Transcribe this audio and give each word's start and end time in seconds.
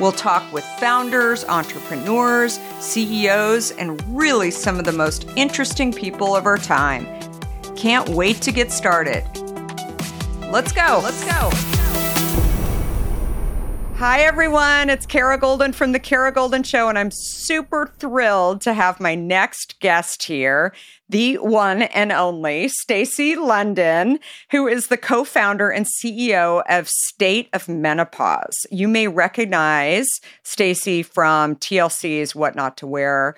We'll 0.00 0.12
talk 0.12 0.52
with 0.52 0.64
founders, 0.78 1.44
entrepreneurs, 1.46 2.60
CEOs, 2.78 3.72
and 3.72 4.00
really 4.16 4.52
some 4.52 4.78
of 4.78 4.84
the 4.84 4.92
most 4.92 5.28
interesting 5.34 5.92
people 5.92 6.36
of 6.36 6.46
our 6.46 6.56
time. 6.56 7.04
Can't 7.74 8.08
wait 8.10 8.40
to 8.42 8.52
get 8.52 8.70
started. 8.70 9.24
Let's 10.52 10.70
go. 10.70 11.00
Let's 11.02 11.24
go. 11.24 11.50
Hi, 13.96 14.20
everyone. 14.20 14.88
It's 14.88 15.04
Kara 15.04 15.36
Goldin 15.36 15.74
from 15.74 15.90
The 15.90 15.98
Kara 15.98 16.32
Goldin 16.32 16.64
Show, 16.64 16.88
and 16.88 16.96
I'm 16.96 17.10
super 17.10 17.92
thrilled 17.98 18.60
to 18.60 18.74
have 18.74 19.00
my 19.00 19.16
next 19.16 19.80
guest 19.80 20.22
here, 20.22 20.72
the 21.08 21.36
one 21.36 21.82
and 21.82 22.12
only 22.12 22.68
Stacy 22.68 23.36
London, 23.36 24.18
who 24.50 24.66
is 24.66 24.88
the 24.88 24.96
co 24.96 25.24
founder 25.24 25.70
and 25.70 25.86
CEO 25.86 26.62
of 26.68 26.88
State 26.88 27.48
of 27.52 27.68
Menopause. 27.68 28.66
You 28.70 28.88
may 28.88 29.08
recognize 29.08 30.08
Stacy 30.42 31.02
from 31.02 31.56
TLC's 31.56 32.34
What 32.34 32.54
Not 32.54 32.76
to 32.78 32.86
Wear 32.86 33.36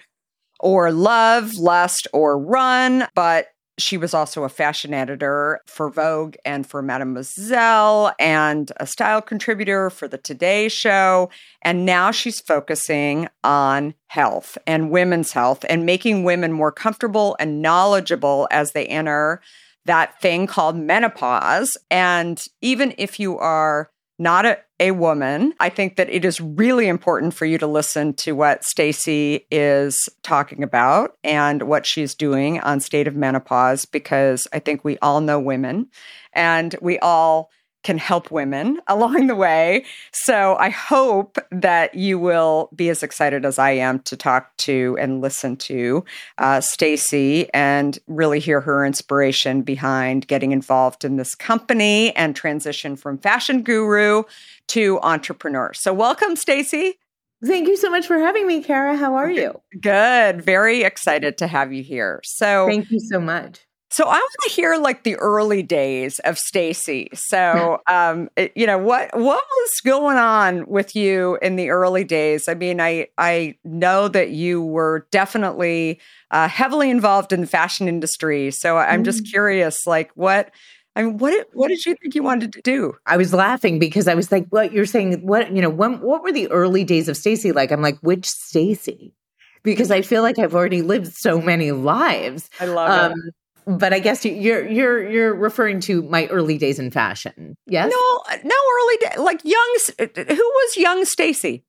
or 0.59 0.93
Love, 0.93 1.55
Lust, 1.55 2.06
or 2.12 2.38
Run, 2.38 3.07
but 3.15 3.46
she 3.80 3.96
was 3.96 4.14
also 4.14 4.45
a 4.45 4.48
fashion 4.48 4.95
editor 4.95 5.60
for 5.66 5.90
Vogue 5.90 6.36
and 6.45 6.66
for 6.66 6.82
Mademoiselle 6.82 8.12
and 8.18 8.73
a 8.78 8.86
style 8.86 9.23
contributor 9.23 9.90
for 9.90 10.09
the 10.09 10.18
Today 10.18 10.68
Show. 10.68 11.30
And 11.62 11.86
now 11.86 12.10
she's 12.10 12.40
focusing 12.40 13.28
on 13.45 13.95
health 14.06 14.58
and 14.66 14.90
women's 14.90 15.32
health 15.32 15.64
and 15.68 15.86
making 15.86 16.24
women 16.24 16.52
more 16.52 16.73
comfortable 16.73 17.36
and 17.38 17.62
knowledgeable 17.62 18.48
as 18.51 18.73
they 18.73 18.86
enter 18.86 19.40
that 19.84 20.20
thing 20.20 20.46
called 20.46 20.76
menopause. 20.76 21.76
And 21.90 22.45
even 22.60 22.95
if 22.98 23.18
you 23.18 23.38
are 23.38 23.90
not 24.18 24.46
a, 24.46 24.58
a 24.80 24.90
woman. 24.92 25.52
I 25.60 25.68
think 25.68 25.96
that 25.96 26.09
it 26.10 26.24
is 26.24 26.40
really 26.40 26.88
important 26.88 27.34
for 27.34 27.45
you 27.45 27.59
to 27.59 27.66
listen 27.66 28.14
to 28.14 28.32
what 28.32 28.64
Stacy 28.64 29.46
is 29.50 30.09
talking 30.23 30.62
about 30.62 31.16
and 31.23 31.62
what 31.62 31.86
she's 31.86 32.14
doing 32.14 32.59
on 32.60 32.80
state 32.80 33.06
of 33.06 33.14
menopause 33.14 33.84
because 33.84 34.48
I 34.52 34.58
think 34.58 34.82
we 34.82 34.98
all 34.98 35.20
know 35.20 35.38
women 35.38 35.88
and 36.32 36.74
we 36.80 36.98
all 36.98 37.51
can 37.82 37.98
help 37.98 38.30
women 38.30 38.78
along 38.86 39.26
the 39.26 39.34
way. 39.34 39.84
So 40.12 40.56
I 40.59 40.70
hope 40.70 41.38
that 41.50 41.95
you 41.95 42.18
will 42.18 42.70
be 42.74 42.88
as 42.88 43.02
excited 43.02 43.45
as 43.45 43.59
I 43.59 43.73
am 43.73 44.00
to 44.00 44.16
talk 44.16 44.56
to 44.59 44.96
and 45.00 45.20
listen 45.20 45.56
to 45.56 46.04
uh, 46.38 46.60
Stacy 46.60 47.52
and 47.54 47.98
really 48.06 48.40
hear 48.40 48.60
her 48.60 48.84
inspiration 48.84 49.62
behind 49.62 50.26
getting 50.26 50.52
involved 50.52 51.04
in 51.04 51.16
this 51.16 51.34
company 51.34 52.14
and 52.16 52.34
transition 52.36 52.96
from 52.96 53.18
fashion 53.18 53.62
guru 53.62 54.24
to 54.68 55.01
entrepreneur. 55.02 55.73
So 55.74 55.92
welcome, 55.92 56.36
Stacy. 56.36 56.98
Thank 57.45 57.68
you 57.68 57.76
so 57.76 57.90
much 57.90 58.06
for 58.06 58.18
having 58.18 58.46
me, 58.46 58.62
Kara. 58.62 58.96
How 58.96 59.14
are 59.14 59.30
you? 59.30 59.60
Good. 59.80 60.42
Very 60.42 60.82
excited 60.82 61.38
to 61.38 61.46
have 61.46 61.73
you 61.73 61.82
here. 61.82 62.20
So 62.23 62.66
thank 62.68 62.90
you 62.90 63.01
so 63.01 63.18
much. 63.18 63.60
So 63.93 64.05
I 64.05 64.15
want 64.15 64.34
to 64.44 64.50
hear 64.50 64.77
like 64.77 65.03
the 65.03 65.16
early 65.16 65.65
days 65.65 66.20
of 66.20 66.38
Stacy. 66.38 67.09
So, 67.12 67.81
um, 67.88 68.28
it, 68.37 68.53
you 68.54 68.66
know 68.66 68.78
what 68.78 69.10
what 69.16 69.42
was 69.44 69.70
going 69.84 70.16
on 70.16 70.64
with 70.66 70.94
you 70.94 71.38
in 71.42 71.56
the 71.56 71.70
early 71.70 72.04
days? 72.04 72.48
I 72.48 72.54
mean, 72.54 72.81
I 72.81 73.09
I 73.19 73.56
know 73.64 74.06
that 74.09 74.31
you 74.31 74.62
were 74.62 75.06
definitely 75.10 76.00
uh, 76.31 76.48
heavily 76.48 76.88
involved 76.88 77.32
in 77.32 77.41
the 77.41 77.47
fashion 77.47 77.88
industry. 77.88 78.53
So 78.53 78.76
I'm 78.76 79.03
just 79.04 79.25
mm. 79.25 79.31
curious, 79.31 79.87
like 79.87 80.10
what. 80.14 80.50
I 80.97 81.04
mean, 81.04 81.19
what 81.19 81.47
what 81.53 81.69
did 81.69 81.87
you 81.87 81.94
think 81.94 82.16
you 82.16 82.22
wanted 82.25 82.53
to 82.53 82.60
do? 82.62 82.94
I 83.06 83.16
was 83.16 83.32
laughing 83.32 83.78
because 83.78 84.09
I 84.09 84.14
was 84.14 84.32
like, 84.32 84.48
"What 84.48 84.72
you're 84.72 84.87
saying? 84.87 85.25
What 85.25 85.54
you 85.54 85.62
know? 85.62 85.70
When 85.70 86.00
what 86.00 86.25
were 86.25 86.32
the 86.32 86.48
early 86.50 86.82
days 86.82 87.09
of 87.09 87.16
Stacy 87.16 87.53
like?" 87.53 87.70
I'm 87.70 87.81
like, 87.81 87.98
"Which 88.00 88.26
Stacy?" 88.26 89.14
Because 89.62 89.93
I 89.93 90.03
feel 90.03 90.22
like 90.22 90.38
I've 90.38 90.54
already 90.54 90.82
lived 90.82 91.12
so 91.14 91.41
many 91.41 91.70
lives. 91.70 92.50
I 92.59 92.64
love 92.64 93.12
um, 93.12 93.19
it 93.25 93.34
but 93.78 93.92
I 93.92 93.98
guess 93.98 94.25
you're 94.25 94.66
you're 94.69 95.10
you're 95.10 95.34
referring 95.34 95.81
to 95.81 96.03
my 96.03 96.26
early 96.26 96.58
days 96.58 96.78
in 96.78 96.91
fashion. 96.91 97.56
Yes. 97.66 97.91
No, 97.91 98.38
no 98.42 98.54
early 98.54 98.97
day 98.98 99.22
like 99.22 99.41
young. 99.44 99.76
Uh, 99.98 100.06
who 100.14 100.34
was 100.34 100.76
young 100.76 101.04
Stacy? 101.04 101.64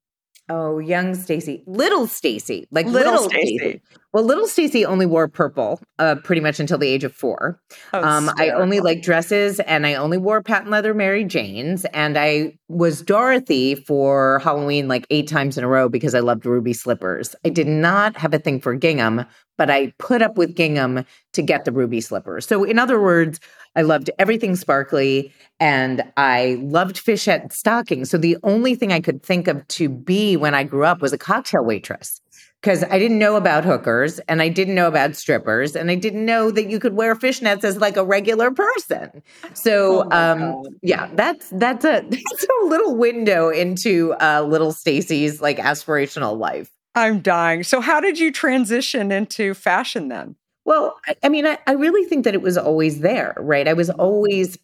Oh, 0.49 0.79
young 0.79 1.15
Stacy, 1.15 1.63
little 1.65 2.07
Stacy, 2.07 2.67
like 2.71 2.85
little, 2.85 3.13
little 3.13 3.29
Stacy. 3.29 3.81
Well, 4.13 4.25
little 4.25 4.47
Stacy 4.47 4.85
only 4.85 5.05
wore 5.05 5.29
purple 5.29 5.79
uh, 5.97 6.15
pretty 6.15 6.41
much 6.41 6.59
until 6.59 6.77
the 6.77 6.87
age 6.87 7.05
of 7.05 7.13
four. 7.13 7.61
Oh, 7.93 8.03
um, 8.03 8.29
I 8.37 8.49
only 8.49 8.81
liked 8.81 9.03
dresses 9.03 9.61
and 9.61 9.87
I 9.87 9.93
only 9.93 10.17
wore 10.17 10.43
patent 10.43 10.69
leather 10.69 10.93
Mary 10.93 11.23
Janes. 11.23 11.85
And 11.85 12.17
I 12.17 12.57
was 12.67 13.01
Dorothy 13.01 13.75
for 13.75 14.39
Halloween 14.39 14.89
like 14.89 15.07
eight 15.11 15.29
times 15.29 15.57
in 15.57 15.63
a 15.63 15.67
row 15.67 15.87
because 15.87 16.13
I 16.13 16.19
loved 16.19 16.45
ruby 16.45 16.73
slippers. 16.73 17.35
I 17.45 17.49
did 17.49 17.67
not 17.67 18.17
have 18.17 18.33
a 18.33 18.39
thing 18.39 18.59
for 18.59 18.75
gingham, 18.75 19.25
but 19.57 19.69
I 19.69 19.93
put 19.97 20.21
up 20.21 20.37
with 20.37 20.55
gingham 20.55 21.05
to 21.31 21.41
get 21.41 21.63
the 21.63 21.71
ruby 21.71 22.01
slippers. 22.01 22.45
So, 22.45 22.65
in 22.65 22.79
other 22.79 23.01
words, 23.01 23.39
I 23.77 23.83
loved 23.83 24.09
everything 24.19 24.57
sparkly 24.57 25.33
and 25.59 26.03
I 26.17 26.57
loved 26.61 26.97
fishette 26.97 27.53
stockings. 27.53 28.09
So, 28.09 28.17
the 28.17 28.37
only 28.43 28.75
thing 28.75 28.91
I 28.91 28.99
could 28.99 29.23
think 29.23 29.47
of 29.47 29.65
to 29.69 29.87
be 29.87 30.35
when 30.35 30.53
I 30.53 30.63
grew 30.63 30.85
up 30.85 31.01
was 31.01 31.13
a 31.13 31.17
cocktail 31.17 31.63
waitress 31.63 32.20
because 32.61 32.83
I 32.83 32.99
didn't 32.99 33.17
know 33.17 33.35
about 33.35 33.65
hookers 33.65 34.19
and 34.27 34.41
I 34.41 34.47
didn't 34.47 34.75
know 34.75 34.87
about 34.87 35.15
strippers 35.15 35.75
and 35.75 35.89
I 35.89 35.95
didn't 35.95 36.25
know 36.25 36.51
that 36.51 36.69
you 36.69 36.79
could 36.79 36.93
wear 36.93 37.15
fishnets 37.15 37.63
as 37.63 37.77
like 37.77 37.97
a 37.97 38.05
regular 38.05 38.51
person. 38.51 39.23
So, 39.53 40.07
oh 40.11 40.11
um, 40.11 40.63
yeah, 40.83 41.09
that's 41.15 41.49
that's 41.49 41.83
a 41.85 42.05
that's 42.09 42.47
a 42.61 42.65
little 42.65 42.95
window 42.95 43.49
into 43.49 44.13
uh, 44.21 44.43
little 44.43 44.71
Stacy's 44.71 45.41
like 45.41 45.57
aspirational 45.57 46.37
life. 46.37 46.71
I'm 46.93 47.21
dying. 47.21 47.63
So, 47.63 47.81
how 47.81 47.99
did 47.99 48.19
you 48.19 48.31
transition 48.31 49.11
into 49.11 49.53
fashion 49.53 50.09
then? 50.09 50.35
Well, 50.63 50.97
I, 51.07 51.15
I 51.23 51.29
mean, 51.29 51.47
I, 51.47 51.57
I 51.65 51.73
really 51.73 52.07
think 52.07 52.25
that 52.25 52.35
it 52.35 52.41
was 52.41 52.57
always 52.57 52.99
there, 52.99 53.33
right? 53.39 53.67
I 53.67 53.73
was 53.73 53.89
always, 53.89 54.57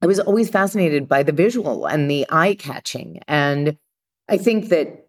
I 0.00 0.06
was 0.06 0.20
always 0.20 0.50
fascinated 0.50 1.08
by 1.08 1.24
the 1.24 1.32
visual 1.32 1.86
and 1.86 2.08
the 2.08 2.26
eye 2.30 2.54
catching, 2.54 3.20
and 3.26 3.76
I 4.28 4.36
think 4.36 4.68
that 4.68 5.03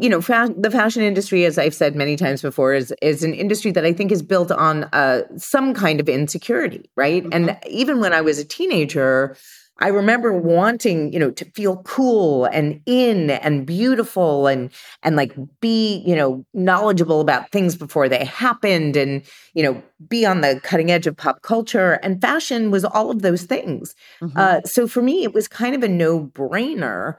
you 0.00 0.08
know, 0.08 0.20
fa- 0.20 0.54
the 0.56 0.70
fashion 0.70 1.02
industry, 1.02 1.44
as 1.44 1.58
I've 1.58 1.74
said 1.74 1.94
many 1.94 2.16
times 2.16 2.42
before, 2.42 2.72
is 2.72 2.94
is 3.02 3.22
an 3.22 3.34
industry 3.34 3.70
that 3.72 3.84
I 3.84 3.92
think 3.92 4.10
is 4.10 4.22
built 4.22 4.50
on 4.50 4.84
uh, 4.92 5.22
some 5.36 5.74
kind 5.74 6.00
of 6.00 6.08
insecurity, 6.08 6.90
right? 6.96 7.22
Mm-hmm. 7.22 7.32
And 7.32 7.58
even 7.68 8.00
when 8.00 8.12
I 8.12 8.20
was 8.20 8.38
a 8.38 8.44
teenager, 8.44 9.36
I 9.78 9.88
remember 9.88 10.32
wanting, 10.32 11.12
you 11.12 11.18
know, 11.18 11.30
to 11.32 11.44
feel 11.56 11.78
cool 11.78 12.44
and 12.46 12.80
in 12.86 13.30
and 13.30 13.66
beautiful 13.66 14.46
and 14.46 14.70
and 15.02 15.16
like 15.16 15.34
be, 15.60 16.02
you 16.06 16.14
know, 16.14 16.44
knowledgeable 16.54 17.20
about 17.20 17.50
things 17.50 17.76
before 17.76 18.08
they 18.08 18.24
happened 18.24 18.96
and, 18.96 19.22
you 19.54 19.62
know, 19.62 19.82
be 20.08 20.24
on 20.24 20.40
the 20.40 20.60
cutting 20.62 20.90
edge 20.90 21.06
of 21.06 21.16
pop 21.16 21.42
culture. 21.42 21.94
And 22.02 22.20
fashion 22.20 22.70
was 22.70 22.84
all 22.84 23.10
of 23.10 23.22
those 23.22 23.42
things. 23.42 23.94
Mm-hmm. 24.22 24.38
Uh, 24.38 24.60
so 24.62 24.86
for 24.86 25.02
me, 25.02 25.24
it 25.24 25.34
was 25.34 25.48
kind 25.48 25.74
of 25.74 25.82
a 25.82 25.88
no 25.88 26.20
brainer 26.20 27.16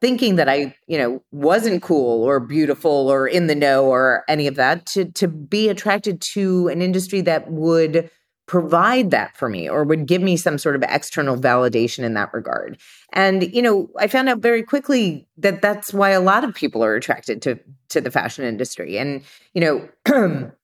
thinking 0.00 0.36
that 0.36 0.48
I, 0.48 0.74
you 0.86 0.98
know, 0.98 1.22
wasn't 1.32 1.82
cool 1.82 2.24
or 2.24 2.40
beautiful 2.40 3.08
or 3.08 3.26
in 3.26 3.46
the 3.46 3.54
know 3.54 3.86
or 3.86 4.24
any 4.28 4.46
of 4.46 4.56
that 4.56 4.86
to 4.86 5.06
to 5.12 5.28
be 5.28 5.68
attracted 5.68 6.20
to 6.32 6.68
an 6.68 6.82
industry 6.82 7.20
that 7.22 7.50
would 7.50 8.10
provide 8.46 9.12
that 9.12 9.36
for 9.36 9.48
me 9.48 9.68
or 9.68 9.84
would 9.84 10.06
give 10.06 10.20
me 10.20 10.36
some 10.36 10.58
sort 10.58 10.74
of 10.74 10.82
external 10.88 11.36
validation 11.36 12.02
in 12.02 12.14
that 12.14 12.34
regard. 12.34 12.76
And 13.12 13.54
you 13.54 13.62
know, 13.62 13.88
I 13.96 14.08
found 14.08 14.28
out 14.28 14.40
very 14.40 14.64
quickly 14.64 15.28
that 15.38 15.62
that's 15.62 15.94
why 15.94 16.10
a 16.10 16.20
lot 16.20 16.42
of 16.42 16.52
people 16.52 16.82
are 16.82 16.96
attracted 16.96 17.42
to 17.42 17.60
to 17.90 18.00
the 18.00 18.10
fashion 18.10 18.44
industry. 18.44 18.98
And 18.98 19.22
you 19.54 19.60
know, 19.60 20.50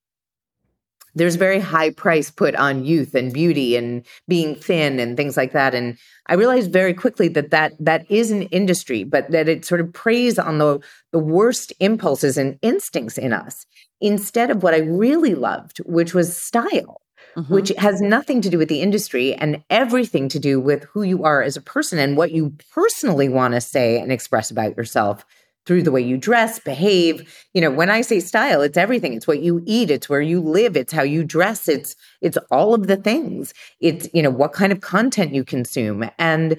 there's 1.16 1.34
very 1.34 1.58
high 1.58 1.90
price 1.90 2.30
put 2.30 2.54
on 2.54 2.84
youth 2.84 3.14
and 3.14 3.32
beauty 3.32 3.74
and 3.74 4.06
being 4.28 4.54
thin 4.54 5.00
and 5.00 5.16
things 5.16 5.36
like 5.36 5.52
that 5.52 5.74
and 5.74 5.98
i 6.26 6.34
realized 6.34 6.72
very 6.72 6.94
quickly 6.94 7.26
that 7.26 7.50
that 7.50 7.72
that 7.80 8.08
is 8.10 8.30
an 8.30 8.42
industry 8.44 9.02
but 9.02 9.30
that 9.30 9.48
it 9.48 9.64
sort 9.64 9.80
of 9.80 9.92
preys 9.92 10.38
on 10.38 10.58
the 10.58 10.78
the 11.12 11.18
worst 11.18 11.72
impulses 11.80 12.38
and 12.38 12.58
instincts 12.62 13.18
in 13.18 13.32
us 13.32 13.66
instead 14.00 14.50
of 14.50 14.62
what 14.62 14.74
i 14.74 14.78
really 14.78 15.34
loved 15.34 15.78
which 15.78 16.14
was 16.14 16.36
style 16.36 17.00
mm-hmm. 17.36 17.52
which 17.52 17.72
has 17.78 18.00
nothing 18.00 18.40
to 18.40 18.50
do 18.50 18.58
with 18.58 18.68
the 18.68 18.82
industry 18.82 19.34
and 19.34 19.62
everything 19.70 20.28
to 20.28 20.38
do 20.38 20.60
with 20.60 20.84
who 20.84 21.02
you 21.02 21.24
are 21.24 21.42
as 21.42 21.56
a 21.56 21.62
person 21.62 21.98
and 21.98 22.16
what 22.16 22.30
you 22.30 22.54
personally 22.72 23.28
want 23.28 23.54
to 23.54 23.60
say 23.60 23.98
and 23.98 24.12
express 24.12 24.50
about 24.50 24.76
yourself 24.76 25.24
through 25.66 25.82
the 25.82 25.92
way 25.92 26.00
you 26.00 26.16
dress, 26.16 26.58
behave. 26.58 27.46
You 27.52 27.60
know, 27.60 27.70
when 27.70 27.90
I 27.90 28.00
say 28.00 28.20
style, 28.20 28.62
it's 28.62 28.76
everything. 28.76 29.12
It's 29.12 29.26
what 29.26 29.42
you 29.42 29.62
eat, 29.66 29.90
it's 29.90 30.08
where 30.08 30.20
you 30.20 30.40
live, 30.40 30.76
it's 30.76 30.92
how 30.92 31.02
you 31.02 31.24
dress, 31.24 31.68
it's 31.68 31.94
it's 32.20 32.38
all 32.50 32.74
of 32.74 32.86
the 32.86 32.96
things. 32.96 33.52
It's, 33.80 34.08
you 34.14 34.22
know, 34.22 34.30
what 34.30 34.52
kind 34.52 34.72
of 34.72 34.80
content 34.80 35.34
you 35.34 35.44
consume. 35.44 36.08
And 36.18 36.56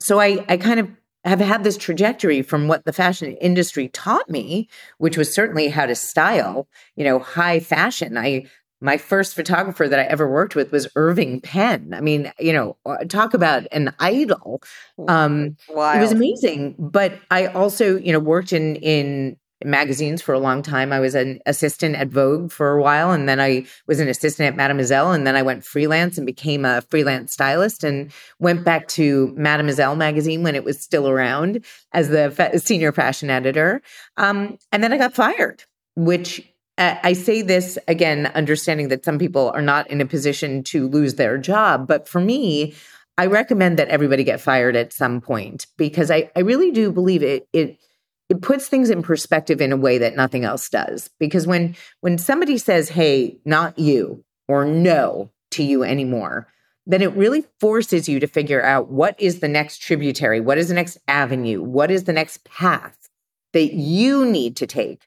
so 0.00 0.20
I 0.20 0.44
I 0.48 0.56
kind 0.56 0.80
of 0.80 0.90
have 1.24 1.40
had 1.40 1.62
this 1.62 1.76
trajectory 1.76 2.42
from 2.42 2.66
what 2.66 2.84
the 2.84 2.92
fashion 2.92 3.36
industry 3.36 3.88
taught 3.88 4.28
me, 4.28 4.68
which 4.98 5.16
was 5.16 5.32
certainly 5.32 5.68
how 5.68 5.86
to 5.86 5.94
style, 5.94 6.66
you 6.96 7.04
know, 7.04 7.20
high 7.20 7.60
fashion. 7.60 8.18
I 8.18 8.46
my 8.82 8.96
first 8.96 9.34
photographer 9.34 9.88
that 9.88 9.98
I 9.98 10.02
ever 10.02 10.28
worked 10.28 10.56
with 10.56 10.72
was 10.72 10.88
Irving 10.96 11.40
Penn. 11.40 11.94
I 11.94 12.00
mean, 12.00 12.32
you 12.40 12.52
know, 12.52 12.76
uh, 12.84 13.04
talk 13.08 13.32
about 13.32 13.66
an 13.70 13.94
idol. 14.00 14.60
Um, 15.06 15.56
Wild. 15.68 15.98
It 15.98 16.00
was 16.00 16.12
amazing. 16.12 16.74
But 16.78 17.18
I 17.30 17.46
also, 17.46 17.96
you 17.96 18.12
know, 18.12 18.18
worked 18.18 18.52
in 18.52 18.76
in 18.76 19.36
magazines 19.64 20.20
for 20.20 20.32
a 20.32 20.40
long 20.40 20.62
time. 20.62 20.92
I 20.92 20.98
was 20.98 21.14
an 21.14 21.38
assistant 21.46 21.94
at 21.94 22.08
Vogue 22.08 22.50
for 22.50 22.72
a 22.72 22.82
while, 22.82 23.12
and 23.12 23.28
then 23.28 23.40
I 23.40 23.66
was 23.86 24.00
an 24.00 24.08
assistant 24.08 24.48
at 24.48 24.56
Mademoiselle, 24.56 25.12
and 25.12 25.24
then 25.26 25.36
I 25.36 25.42
went 25.42 25.64
freelance 25.64 26.18
and 26.18 26.26
became 26.26 26.64
a 26.64 26.82
freelance 26.90 27.32
stylist, 27.32 27.84
and 27.84 28.12
went 28.40 28.64
back 28.64 28.88
to 28.88 29.32
Mademoiselle 29.36 29.94
magazine 29.94 30.42
when 30.42 30.56
it 30.56 30.64
was 30.64 30.80
still 30.80 31.08
around 31.08 31.64
as 31.92 32.08
the 32.08 32.32
fa- 32.32 32.58
senior 32.58 32.90
fashion 32.90 33.30
editor. 33.30 33.80
Um, 34.16 34.58
and 34.72 34.82
then 34.82 34.92
I 34.92 34.98
got 34.98 35.14
fired, 35.14 35.62
which 35.94 36.51
I 36.78 37.12
say 37.12 37.42
this 37.42 37.78
again, 37.86 38.26
understanding 38.34 38.88
that 38.88 39.04
some 39.04 39.18
people 39.18 39.50
are 39.54 39.62
not 39.62 39.88
in 39.88 40.00
a 40.00 40.06
position 40.06 40.62
to 40.64 40.88
lose 40.88 41.14
their 41.14 41.36
job. 41.36 41.86
But 41.86 42.08
for 42.08 42.20
me, 42.20 42.74
I 43.18 43.26
recommend 43.26 43.78
that 43.78 43.88
everybody 43.88 44.24
get 44.24 44.40
fired 44.40 44.74
at 44.74 44.92
some 44.92 45.20
point 45.20 45.66
because 45.76 46.10
I, 46.10 46.30
I 46.34 46.40
really 46.40 46.70
do 46.70 46.90
believe 46.90 47.22
it 47.22 47.46
it 47.52 47.78
it 48.28 48.40
puts 48.40 48.68
things 48.68 48.88
in 48.88 49.02
perspective 49.02 49.60
in 49.60 49.72
a 49.72 49.76
way 49.76 49.98
that 49.98 50.16
nothing 50.16 50.44
else 50.44 50.68
does. 50.70 51.10
Because 51.18 51.46
when 51.46 51.76
when 52.00 52.16
somebody 52.16 52.56
says, 52.56 52.88
hey, 52.88 53.38
not 53.44 53.78
you, 53.78 54.24
or 54.48 54.64
no 54.64 55.30
to 55.50 55.62
you 55.62 55.82
anymore, 55.84 56.48
then 56.86 57.02
it 57.02 57.12
really 57.12 57.44
forces 57.60 58.08
you 58.08 58.18
to 58.20 58.26
figure 58.26 58.62
out 58.62 58.90
what 58.90 59.14
is 59.20 59.40
the 59.40 59.48
next 59.48 59.82
tributary, 59.82 60.40
what 60.40 60.58
is 60.58 60.68
the 60.68 60.74
next 60.74 60.98
avenue, 61.06 61.62
what 61.62 61.90
is 61.90 62.04
the 62.04 62.12
next 62.12 62.44
path 62.44 63.10
that 63.52 63.74
you 63.74 64.24
need 64.24 64.56
to 64.56 64.66
take 64.66 65.06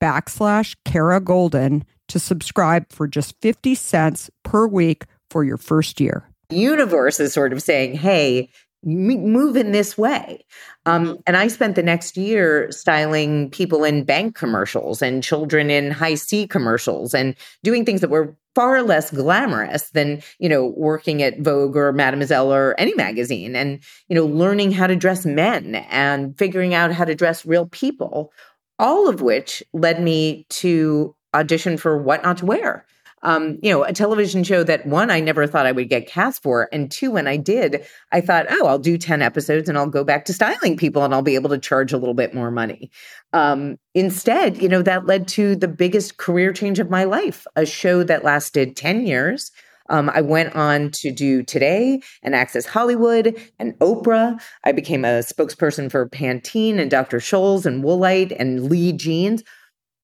backslash 0.00 0.76
Kara 0.84 1.20
Goldin 1.20 1.82
to 2.08 2.18
subscribe 2.18 2.90
for 2.90 3.06
just 3.06 3.34
50 3.40 3.74
cents 3.74 4.30
per 4.42 4.66
week 4.66 5.04
for 5.30 5.44
your 5.44 5.56
first 5.56 6.00
year. 6.00 6.28
Universe 6.50 7.20
is 7.20 7.32
sort 7.32 7.52
of 7.52 7.62
saying, 7.62 7.94
hey, 7.94 8.48
move 8.84 9.56
in 9.56 9.72
this 9.72 9.98
way. 9.98 10.44
Um, 10.86 11.18
and 11.26 11.36
I 11.36 11.48
spent 11.48 11.74
the 11.74 11.82
next 11.82 12.16
year 12.16 12.70
styling 12.70 13.50
people 13.50 13.84
in 13.84 14.04
bank 14.04 14.34
commercials 14.34 15.02
and 15.02 15.22
children 15.22 15.70
in 15.70 15.90
Hi-C 15.90 16.46
commercials 16.46 17.12
and 17.12 17.34
doing 17.62 17.84
things 17.84 18.00
that 18.00 18.10
were 18.10 18.36
far 18.54 18.82
less 18.82 19.10
glamorous 19.10 19.90
than, 19.90 20.22
you 20.38 20.48
know, 20.48 20.66
working 20.76 21.22
at 21.22 21.40
Vogue 21.40 21.76
or 21.76 21.92
Mademoiselle 21.92 22.52
or 22.52 22.74
any 22.78 22.94
magazine 22.94 23.54
and, 23.54 23.80
you 24.08 24.16
know, 24.16 24.26
learning 24.26 24.72
how 24.72 24.86
to 24.86 24.96
dress 24.96 25.26
men 25.26 25.76
and 25.90 26.36
figuring 26.38 26.74
out 26.74 26.92
how 26.92 27.04
to 27.04 27.14
dress 27.14 27.44
real 27.44 27.66
people 27.66 28.32
all 28.78 29.08
of 29.08 29.20
which 29.20 29.62
led 29.72 30.02
me 30.02 30.46
to 30.50 31.14
audition 31.34 31.76
for 31.76 32.00
What 32.00 32.22
Not 32.22 32.38
to 32.38 32.46
Wear. 32.46 32.86
Um, 33.22 33.58
you 33.62 33.72
know, 33.72 33.82
a 33.82 33.92
television 33.92 34.44
show 34.44 34.62
that 34.62 34.86
one, 34.86 35.10
I 35.10 35.18
never 35.18 35.46
thought 35.46 35.66
I 35.66 35.72
would 35.72 35.88
get 35.88 36.06
cast 36.06 36.42
for. 36.42 36.68
And 36.72 36.90
two, 36.90 37.10
when 37.10 37.26
I 37.26 37.36
did, 37.36 37.84
I 38.12 38.20
thought, 38.20 38.46
oh, 38.48 38.66
I'll 38.66 38.78
do 38.78 38.96
10 38.96 39.22
episodes 39.22 39.68
and 39.68 39.76
I'll 39.76 39.88
go 39.88 40.04
back 40.04 40.24
to 40.26 40.32
styling 40.32 40.76
people 40.76 41.02
and 41.02 41.12
I'll 41.12 41.22
be 41.22 41.34
able 41.34 41.50
to 41.50 41.58
charge 41.58 41.92
a 41.92 41.98
little 41.98 42.14
bit 42.14 42.32
more 42.32 42.52
money. 42.52 42.90
Um, 43.32 43.76
instead, 43.94 44.62
you 44.62 44.68
know, 44.68 44.82
that 44.82 45.06
led 45.06 45.26
to 45.28 45.56
the 45.56 45.68
biggest 45.68 46.16
career 46.16 46.52
change 46.52 46.78
of 46.78 46.90
my 46.90 47.04
life, 47.04 47.44
a 47.56 47.66
show 47.66 48.04
that 48.04 48.22
lasted 48.22 48.76
10 48.76 49.04
years 49.04 49.50
um, 49.88 50.10
I 50.10 50.20
went 50.20 50.54
on 50.54 50.90
to 50.92 51.10
do 51.10 51.42
Today 51.42 52.00
and 52.22 52.34
Access 52.34 52.66
Hollywood 52.66 53.36
and 53.58 53.78
Oprah. 53.78 54.40
I 54.64 54.72
became 54.72 55.04
a 55.04 55.20
spokesperson 55.20 55.90
for 55.90 56.08
Pantene 56.08 56.78
and 56.78 56.90
Dr. 56.90 57.18
Scholl's 57.18 57.66
and 57.66 57.82
Woolite 57.82 58.36
and 58.38 58.68
Lee 58.68 58.92
Jeans, 58.92 59.42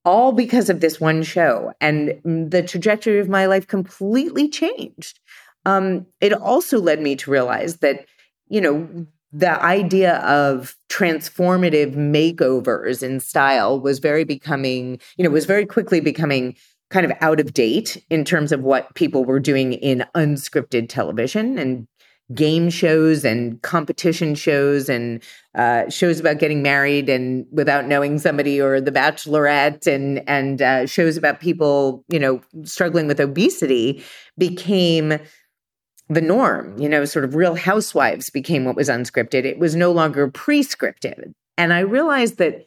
all 0.05 0.33
because 0.33 0.71
of 0.71 0.81
this 0.81 1.01
one 1.01 1.23
show. 1.23 1.73
And 1.81 2.21
the 2.25 2.63
trajectory 2.63 3.19
of 3.19 3.29
my 3.29 3.47
life 3.47 3.67
completely 3.67 4.49
changed. 4.49 5.21
Um, 5.67 6.07
it 6.21 6.33
also 6.33 6.79
led 6.79 7.01
me 7.01 7.17
to 7.17 7.31
realize 7.31 7.79
that, 7.79 8.07
you 8.49 8.61
know, 8.61 9.07
the 9.33 9.61
idea 9.63 10.19
of 10.19 10.77
transformative 10.89 11.97
makeovers 11.97 13.03
in 13.03 13.19
style 13.19 13.81
was 13.81 13.99
very 13.99 14.23
becoming, 14.23 15.01
you 15.17 15.25
know, 15.25 15.31
was 15.31 15.45
very 15.45 15.67
quickly 15.67 15.99
becoming 15.99 16.55
kind 16.95 17.05
of 17.05 17.13
out 17.21 17.41
of 17.41 17.53
date 17.53 18.01
in 18.09 18.25
terms 18.25 18.53
of 18.53 18.61
what 18.61 18.95
people 18.95 19.25
were 19.25 19.41
doing 19.41 19.73
in 19.73 20.05
unscripted 20.15 20.89
television 20.89 21.59
and 21.59 21.89
game 22.33 22.71
shows 22.71 23.25
and 23.25 23.61
competition 23.63 24.37
shows 24.37 24.89
and 24.89 25.21
uh, 25.57 25.91
shows 25.91 26.21
about 26.21 26.39
getting 26.39 26.63
married 26.63 27.09
and 27.09 27.47
without 27.51 27.87
knowing 27.87 28.21
somebody 28.21 28.61
or 28.61 28.81
the 28.81 28.93
bachelorette 28.93 29.89
and 29.89 30.23
and 30.29 30.63
uh, 30.63 30.87
shows 30.87 31.17
about 31.17 31.41
people 31.41 32.05
you 32.09 32.21
know 32.21 32.41
struggling 32.63 33.09
with 33.09 33.19
obesity 33.19 34.01
became 34.39 35.19
the 36.09 36.21
norm 36.21 36.79
you 36.79 36.89
know 36.89 37.05
sort 37.05 37.25
of 37.25 37.35
real 37.35 37.57
housewives 37.57 38.31
became 38.31 38.65
what 38.65 38.77
was 38.77 38.89
unscripted. 38.89 39.45
It 39.45 39.59
was 39.59 39.75
no 39.75 39.91
longer 39.91 40.31
pre-scripted. 40.31 41.33
And 41.59 41.73
i 41.73 41.81
realized 41.81 42.39
that 42.39 42.67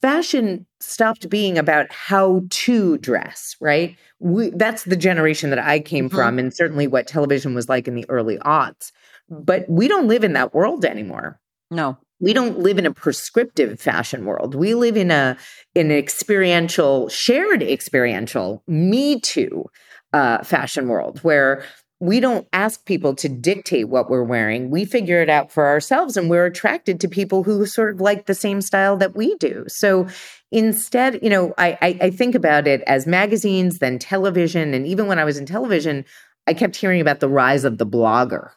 fashion 0.00 0.66
stopped 0.80 1.28
being 1.28 1.58
about 1.58 1.90
how 1.92 2.42
to 2.50 2.98
dress, 2.98 3.56
right? 3.60 3.96
We, 4.20 4.50
that's 4.50 4.84
the 4.84 4.96
generation 4.96 5.50
that 5.50 5.58
I 5.58 5.80
came 5.80 6.08
mm-hmm. 6.08 6.16
from, 6.16 6.38
and 6.38 6.54
certainly 6.54 6.86
what 6.86 7.06
television 7.06 7.54
was 7.54 7.68
like 7.68 7.88
in 7.88 7.94
the 7.94 8.08
early 8.08 8.38
aughts. 8.38 8.92
But 9.28 9.68
we 9.68 9.88
don't 9.88 10.08
live 10.08 10.24
in 10.24 10.32
that 10.32 10.54
world 10.54 10.84
anymore. 10.84 11.38
No. 11.70 11.98
We 12.20 12.32
don't 12.32 12.58
live 12.58 12.78
in 12.78 12.86
a 12.86 12.92
prescriptive 12.92 13.78
fashion 13.78 14.24
world. 14.24 14.54
We 14.54 14.74
live 14.74 14.96
in 14.96 15.10
a 15.10 15.36
in 15.74 15.90
an 15.90 15.96
experiential, 15.96 17.08
shared 17.08 17.62
experiential, 17.62 18.62
me 18.66 19.20
too 19.20 19.66
uh, 20.12 20.42
fashion 20.42 20.88
world 20.88 21.20
where 21.22 21.62
we 22.00 22.20
don't 22.20 22.46
ask 22.52 22.84
people 22.84 23.14
to 23.16 23.28
dictate 23.28 23.88
what 23.88 24.08
we're 24.08 24.22
wearing. 24.22 24.70
We 24.70 24.84
figure 24.84 25.20
it 25.20 25.28
out 25.28 25.50
for 25.50 25.66
ourselves 25.66 26.16
and 26.16 26.30
we're 26.30 26.46
attracted 26.46 27.00
to 27.00 27.08
people 27.08 27.42
who 27.42 27.66
sort 27.66 27.94
of 27.94 28.00
like 28.00 28.26
the 28.26 28.34
same 28.34 28.60
style 28.60 28.96
that 28.98 29.16
we 29.16 29.34
do. 29.36 29.64
So 29.66 30.06
instead, 30.52 31.18
you 31.22 31.30
know, 31.30 31.54
I, 31.58 31.76
I, 31.82 31.98
I 32.02 32.10
think 32.10 32.34
about 32.36 32.68
it 32.68 32.82
as 32.86 33.06
magazines, 33.06 33.80
then 33.80 33.98
television. 33.98 34.74
And 34.74 34.86
even 34.86 35.06
when 35.08 35.18
I 35.18 35.24
was 35.24 35.38
in 35.38 35.46
television, 35.46 36.04
I 36.46 36.54
kept 36.54 36.76
hearing 36.76 37.00
about 37.00 37.20
the 37.20 37.28
rise 37.28 37.64
of 37.64 37.78
the 37.78 37.86
blogger. 37.86 38.50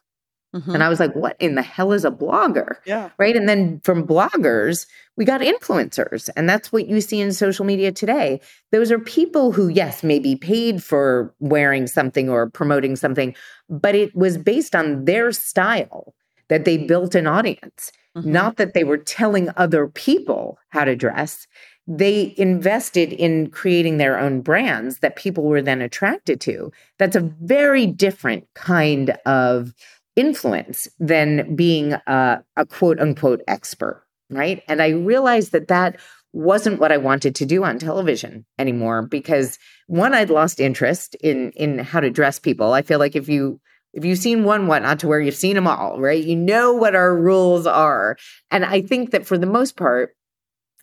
Mm-hmm. 0.54 0.74
And 0.74 0.84
I 0.84 0.90
was 0.90 1.00
like, 1.00 1.14
what 1.16 1.38
in 1.40 1.56
the 1.56 1.62
hell 1.62 1.94
is 1.94 2.04
a 2.04 2.12
blogger? 2.12 2.76
Yeah. 2.86 3.10
Right. 3.18 3.36
And 3.36 3.48
then 3.48 3.80
from 3.84 4.06
bloggers, 4.06 4.86
we 5.16 5.24
got 5.24 5.42
influencers. 5.42 6.30
And 6.36 6.50
that's 6.50 6.72
what 6.72 6.88
you 6.88 7.00
see 7.00 7.22
in 7.22 7.32
social 7.32 7.64
media 7.64 7.92
today. 7.92 8.42
Those 8.72 8.92
are 8.92 9.00
people 9.00 9.54
who, 9.54 9.70
yes, 9.70 10.04
may 10.04 10.20
be 10.20 10.36
paid 10.36 10.84
for 10.84 11.34
wearing 11.40 11.88
something 11.88 12.30
or 12.30 12.50
promoting 12.50 12.96
something, 12.96 13.34
but 13.70 13.96
it 13.96 14.14
was 14.16 14.38
based 14.38 14.76
on 14.76 15.06
their 15.06 15.32
style 15.32 16.14
that 16.50 16.66
they 16.66 16.78
built 16.78 17.16
an 17.16 17.28
audience, 17.28 17.94
mm-hmm. 18.18 18.30
not 18.30 18.58
that 18.58 18.74
they 18.74 18.84
were 18.84 18.98
telling 18.98 19.50
other 19.56 19.88
people 19.88 20.58
how 20.70 20.84
to 20.84 20.98
dress. 20.98 21.48
They 21.88 22.34
invested 22.38 23.14
in 23.14 23.50
creating 23.50 23.98
their 23.98 24.20
own 24.20 24.42
brands 24.42 25.00
that 25.00 25.16
people 25.16 25.46
were 25.46 25.62
then 25.62 25.82
attracted 25.82 26.42
to. 26.42 26.72
That's 27.00 27.16
a 27.16 27.32
very 27.42 27.86
different 27.86 28.48
kind 28.54 29.12
of 29.26 29.74
influence 30.16 30.88
than 31.00 31.56
being 31.56 31.94
a, 31.94 32.44
a 32.58 32.66
quote 32.66 33.00
unquote 33.00 33.42
expert, 33.48 34.04
right? 34.30 34.64
And 34.68 34.82
I 34.82 34.90
realized 34.90 35.52
that 35.52 35.68
that 35.70 36.00
wasn't 36.34 36.80
what 36.80 36.92
I 36.92 36.98
wanted 36.98 37.36
to 37.36 37.46
do 37.46 37.64
on 37.64 37.78
television 37.78 38.46
anymore 38.58 39.02
because 39.02 39.60
one, 39.88 40.14
I'd 40.14 40.30
lost 40.30 40.60
interest 40.60 41.16
in 41.16 41.52
in 41.52 41.80
how 41.80 42.00
to 42.00 42.10
dress 42.10 42.40
people. 42.40 42.74
I 42.74 42.82
feel 42.82 43.00
like 43.00 43.16
if 43.16 43.28
you 43.28 43.60
if 43.94 44.06
you've 44.06 44.20
seen 44.20 44.46
one 44.46 44.68
what 44.68 44.84
not 44.84 45.00
to 45.00 45.08
wear, 45.08 45.20
you've 45.20 45.36
seen 45.36 45.56
them 45.56 45.68
all, 45.68 46.00
right? 46.00 46.24
You 46.24 46.36
know 46.36 46.74
what 46.74 46.96
our 46.96 47.16
rules 47.16 47.68
are. 47.68 48.18
And 48.50 48.64
I 48.64 48.82
think 48.82 49.12
that 49.12 49.26
for 49.26 49.38
the 49.38 49.46
most 49.46 49.76
part, 49.76 50.16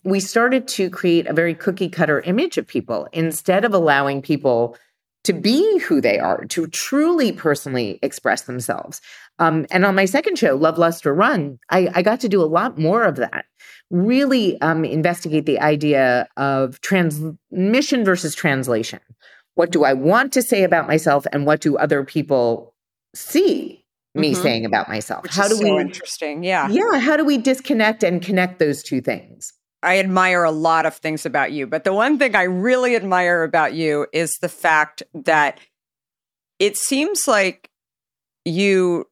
we 0.05 0.21
started 0.21 0.69
to 0.69 0.91
create 0.91 1.27
a 1.27 1.33
very 1.33 1.55
cookie 1.55 1.89
cutter 1.89 2.21
image 2.21 2.59
of 2.59 2.67
people 2.67 3.09
instead 3.13 3.65
of 3.65 3.75
allowing 3.75 4.23
people 4.23 4.77
to 5.25 5.33
be 5.33 5.79
who 5.81 6.01
they 6.01 6.19
are, 6.19 6.45
to 6.47 6.67
truly 6.69 7.33
personally 7.33 7.99
express 8.03 8.43
themselves. 8.43 9.01
Um, 9.39 9.67
and 9.71 9.85
on 9.85 9.95
my 9.95 10.05
second 10.05 10.39
show, 10.39 10.57
Love, 10.57 10.79
Lust, 10.79 11.07
or 11.07 11.15
Run, 11.15 11.59
I, 11.71 11.89
I 11.95 12.03
got 12.03 12.21
to 12.21 12.29
do 12.29 12.41
a 12.43 12.47
lot 12.47 12.79
more 12.79 13.05
of 13.05 13.17
that. 13.17 13.45
Really 13.91 14.61
um, 14.61 14.85
investigate 14.85 15.47
the 15.47 15.61
idea 15.61 16.29
of 16.37 16.81
transmission 16.81 18.05
versus 18.05 18.35
translation. 18.35 19.01
What 19.55 19.71
do 19.71 19.85
I 19.85 19.93
want 19.93 20.33
to 20.35 20.43
say 20.43 20.63
about 20.63 20.87
myself, 20.87 21.27
and 21.33 21.45
what 21.47 21.61
do 21.61 21.77
other 21.77 22.05
people 22.05 22.75
see 23.15 23.85
me 24.15 24.33
Mhm. 24.35 24.43
saying 24.43 24.65
about 24.65 24.89
myself? 24.89 25.23
Which 25.25 25.35
how 25.35 25.49
do 25.49 25.57
so 25.57 25.63
we 25.65 25.81
interesting. 25.81 26.43
Yeah. 26.45 26.69
Yeah, 26.69 26.99
how 26.99 27.17
do 27.17 27.25
we 27.25 27.39
disconnect 27.39 28.03
and 28.03 28.23
connect 28.23 28.59
those 28.59 28.83
two 28.83 29.01
things? 29.01 29.53
I 29.83 29.99
admire 29.99 30.43
a 30.43 30.51
lot 30.51 30.87
of 30.87 30.97
things 30.97 31.25
about 31.25 31.53
you, 31.53 31.67
but 31.67 31.85
the 31.85 31.93
one 31.93 32.19
thing 32.19 32.35
I 32.35 32.45
really 32.45 32.97
admire 32.97 33.43
about 33.43 33.75
you 33.75 34.07
is 34.13 34.37
the 34.41 34.49
fact 34.49 35.03
that 35.15 35.61
it 36.59 36.77
seems 36.77 37.29
like 37.29 37.71
you 38.45 39.07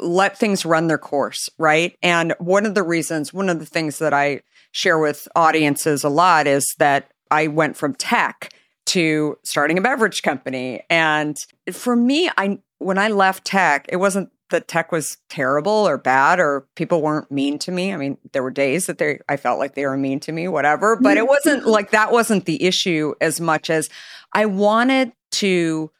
let 0.00 0.36
things 0.36 0.66
run 0.66 0.88
their 0.88 0.98
course, 0.98 1.48
right? 1.58 1.96
And 2.02 2.34
one 2.38 2.66
of 2.66 2.74
the 2.74 2.82
reasons, 2.82 3.32
one 3.32 3.48
of 3.48 3.60
the 3.60 3.66
things 3.66 3.98
that 3.98 4.12
I 4.12 4.42
share 4.72 4.98
with 4.98 5.28
audiences 5.34 6.04
a 6.04 6.08
lot 6.08 6.46
is 6.46 6.66
that 6.78 7.10
I 7.30 7.46
went 7.46 7.76
from 7.76 7.94
tech 7.94 8.52
to 8.86 9.38
starting 9.44 9.78
a 9.78 9.82
beverage 9.82 10.22
company. 10.22 10.82
And 10.90 11.36
for 11.72 11.94
me, 11.94 12.30
I 12.36 12.58
when 12.78 12.98
I 12.98 13.08
left 13.08 13.44
tech, 13.44 13.86
it 13.88 13.96
wasn't 13.96 14.30
that 14.50 14.68
tech 14.68 14.92
was 14.92 15.18
terrible 15.28 15.72
or 15.88 15.98
bad 15.98 16.40
or 16.40 16.66
people 16.74 17.02
weren't 17.02 17.30
mean 17.30 17.58
to 17.60 17.70
me. 17.70 17.92
I 17.92 17.96
mean, 17.96 18.18
there 18.32 18.42
were 18.42 18.50
days 18.50 18.86
that 18.86 18.98
they 18.98 19.20
I 19.28 19.36
felt 19.36 19.58
like 19.58 19.74
they 19.74 19.86
were 19.86 19.96
mean 19.96 20.20
to 20.20 20.32
me, 20.32 20.48
whatever, 20.48 20.96
but 20.96 21.16
it 21.16 21.26
wasn't 21.26 21.66
like 21.66 21.90
that 21.90 22.12
wasn't 22.12 22.46
the 22.46 22.62
issue 22.62 23.14
as 23.20 23.40
much 23.40 23.70
as 23.70 23.88
I 24.32 24.46
wanted 24.46 25.12
to 25.32 25.90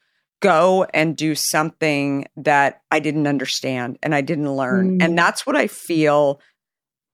go 0.41 0.87
and 0.95 1.17
do 1.17 1.35
something 1.35 2.27
that 2.37 2.83
I 2.91 3.01
didn't 3.01 3.27
understand 3.27 3.99
and 4.03 4.15
I 4.15 4.21
didn't 4.21 4.51
learn. 4.53 4.99
Mm. 4.99 5.05
And 5.05 5.19
that's 5.19 5.47
what 5.47 5.57
I 5.57 5.67
feel 5.67 6.41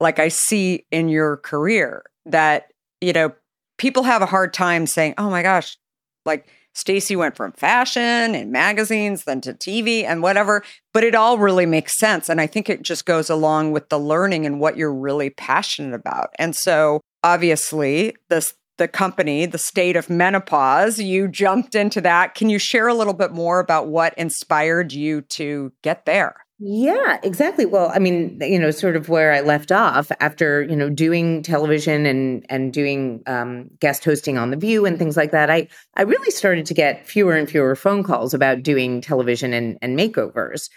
like 0.01 0.19
I 0.19 0.29
see 0.29 0.87
in 0.91 1.09
your 1.09 1.39
career 1.39 2.05
that, 2.27 2.73
you 3.01 3.13
know, 3.13 3.33
people 3.79 4.03
have 4.03 4.23
a 4.23 4.27
hard 4.27 4.53
time 4.53 4.87
saying, 4.87 5.15
"Oh 5.19 5.31
my 5.31 5.43
gosh, 5.43 5.79
like 6.25 6.47
Stacy 6.75 7.17
went 7.17 7.37
from 7.37 7.53
fashion 7.53 8.35
and 8.35 8.53
magazines 8.53 9.25
then 9.25 9.41
to 9.43 9.55
TV 9.55 10.05
and 10.05 10.23
whatever, 10.23 10.63
but 10.93 11.05
it 11.05 11.15
all 11.15 11.39
really 11.39 11.67
makes 11.67 11.99
sense 11.99 12.29
and 12.29 12.41
I 12.41 12.47
think 12.47 12.69
it 12.69 12.83
just 12.83 13.07
goes 13.07 13.31
along 13.31 13.73
with 13.73 13.89
the 13.89 13.99
learning 13.99 14.45
and 14.47 14.61
what 14.61 14.77
you're 14.77 14.93
really 14.93 15.31
passionate 15.31 15.95
about. 15.95 16.31
And 16.39 16.55
so, 16.55 17.01
obviously, 17.23 18.17
this 18.29 18.55
the 18.77 18.89
company, 18.89 19.47
the 19.47 19.59
state 19.59 19.95
of 19.97 20.11
menopause, 20.11 20.99
you 20.99 21.29
jumped 21.29 21.75
into 21.75 22.01
that. 22.01 22.35
Can 22.35 22.51
you 22.51 22.59
share 22.59 22.89
a 22.89 22.95
little 22.95 23.15
bit 23.15 23.31
more 23.33 23.61
about 23.61 23.87
what 23.87 24.15
inspired 24.19 24.93
you 24.93 25.21
to 25.23 25.73
get 25.83 26.07
there? 26.07 26.44
Yeah, 26.61 27.19
exactly. 27.25 27.67
Well, 27.67 27.91
I 27.93 27.99
mean, 27.99 28.39
you 28.41 28.61
know, 28.61 28.71
sort 28.71 28.95
of 28.95 29.09
where 29.09 29.33
I 29.33 29.41
left 29.41 29.73
off 29.73 30.13
after, 30.21 30.63
you 30.63 30.77
know, 30.77 30.89
doing 30.89 31.43
television 31.43 32.07
and 32.07 32.47
and 32.49 32.73
doing 32.73 33.23
um, 33.27 33.71
guest 33.81 34.05
hosting 34.05 34.39
on 34.39 34.51
The 34.51 34.57
View 34.57 34.87
and 34.87 34.97
things 34.97 35.17
like 35.17 35.33
that. 35.33 35.51
I 35.51 35.67
I 35.97 36.03
really 36.03 36.31
started 36.31 36.67
to 36.67 36.75
get 36.75 37.09
fewer 37.09 37.35
and 37.35 37.51
fewer 37.51 37.75
phone 37.75 38.05
calls 38.05 38.35
about 38.35 38.63
doing 38.63 39.01
television 39.01 39.53
and 39.53 39.79
and 39.83 39.99
makeovers. 39.99 40.71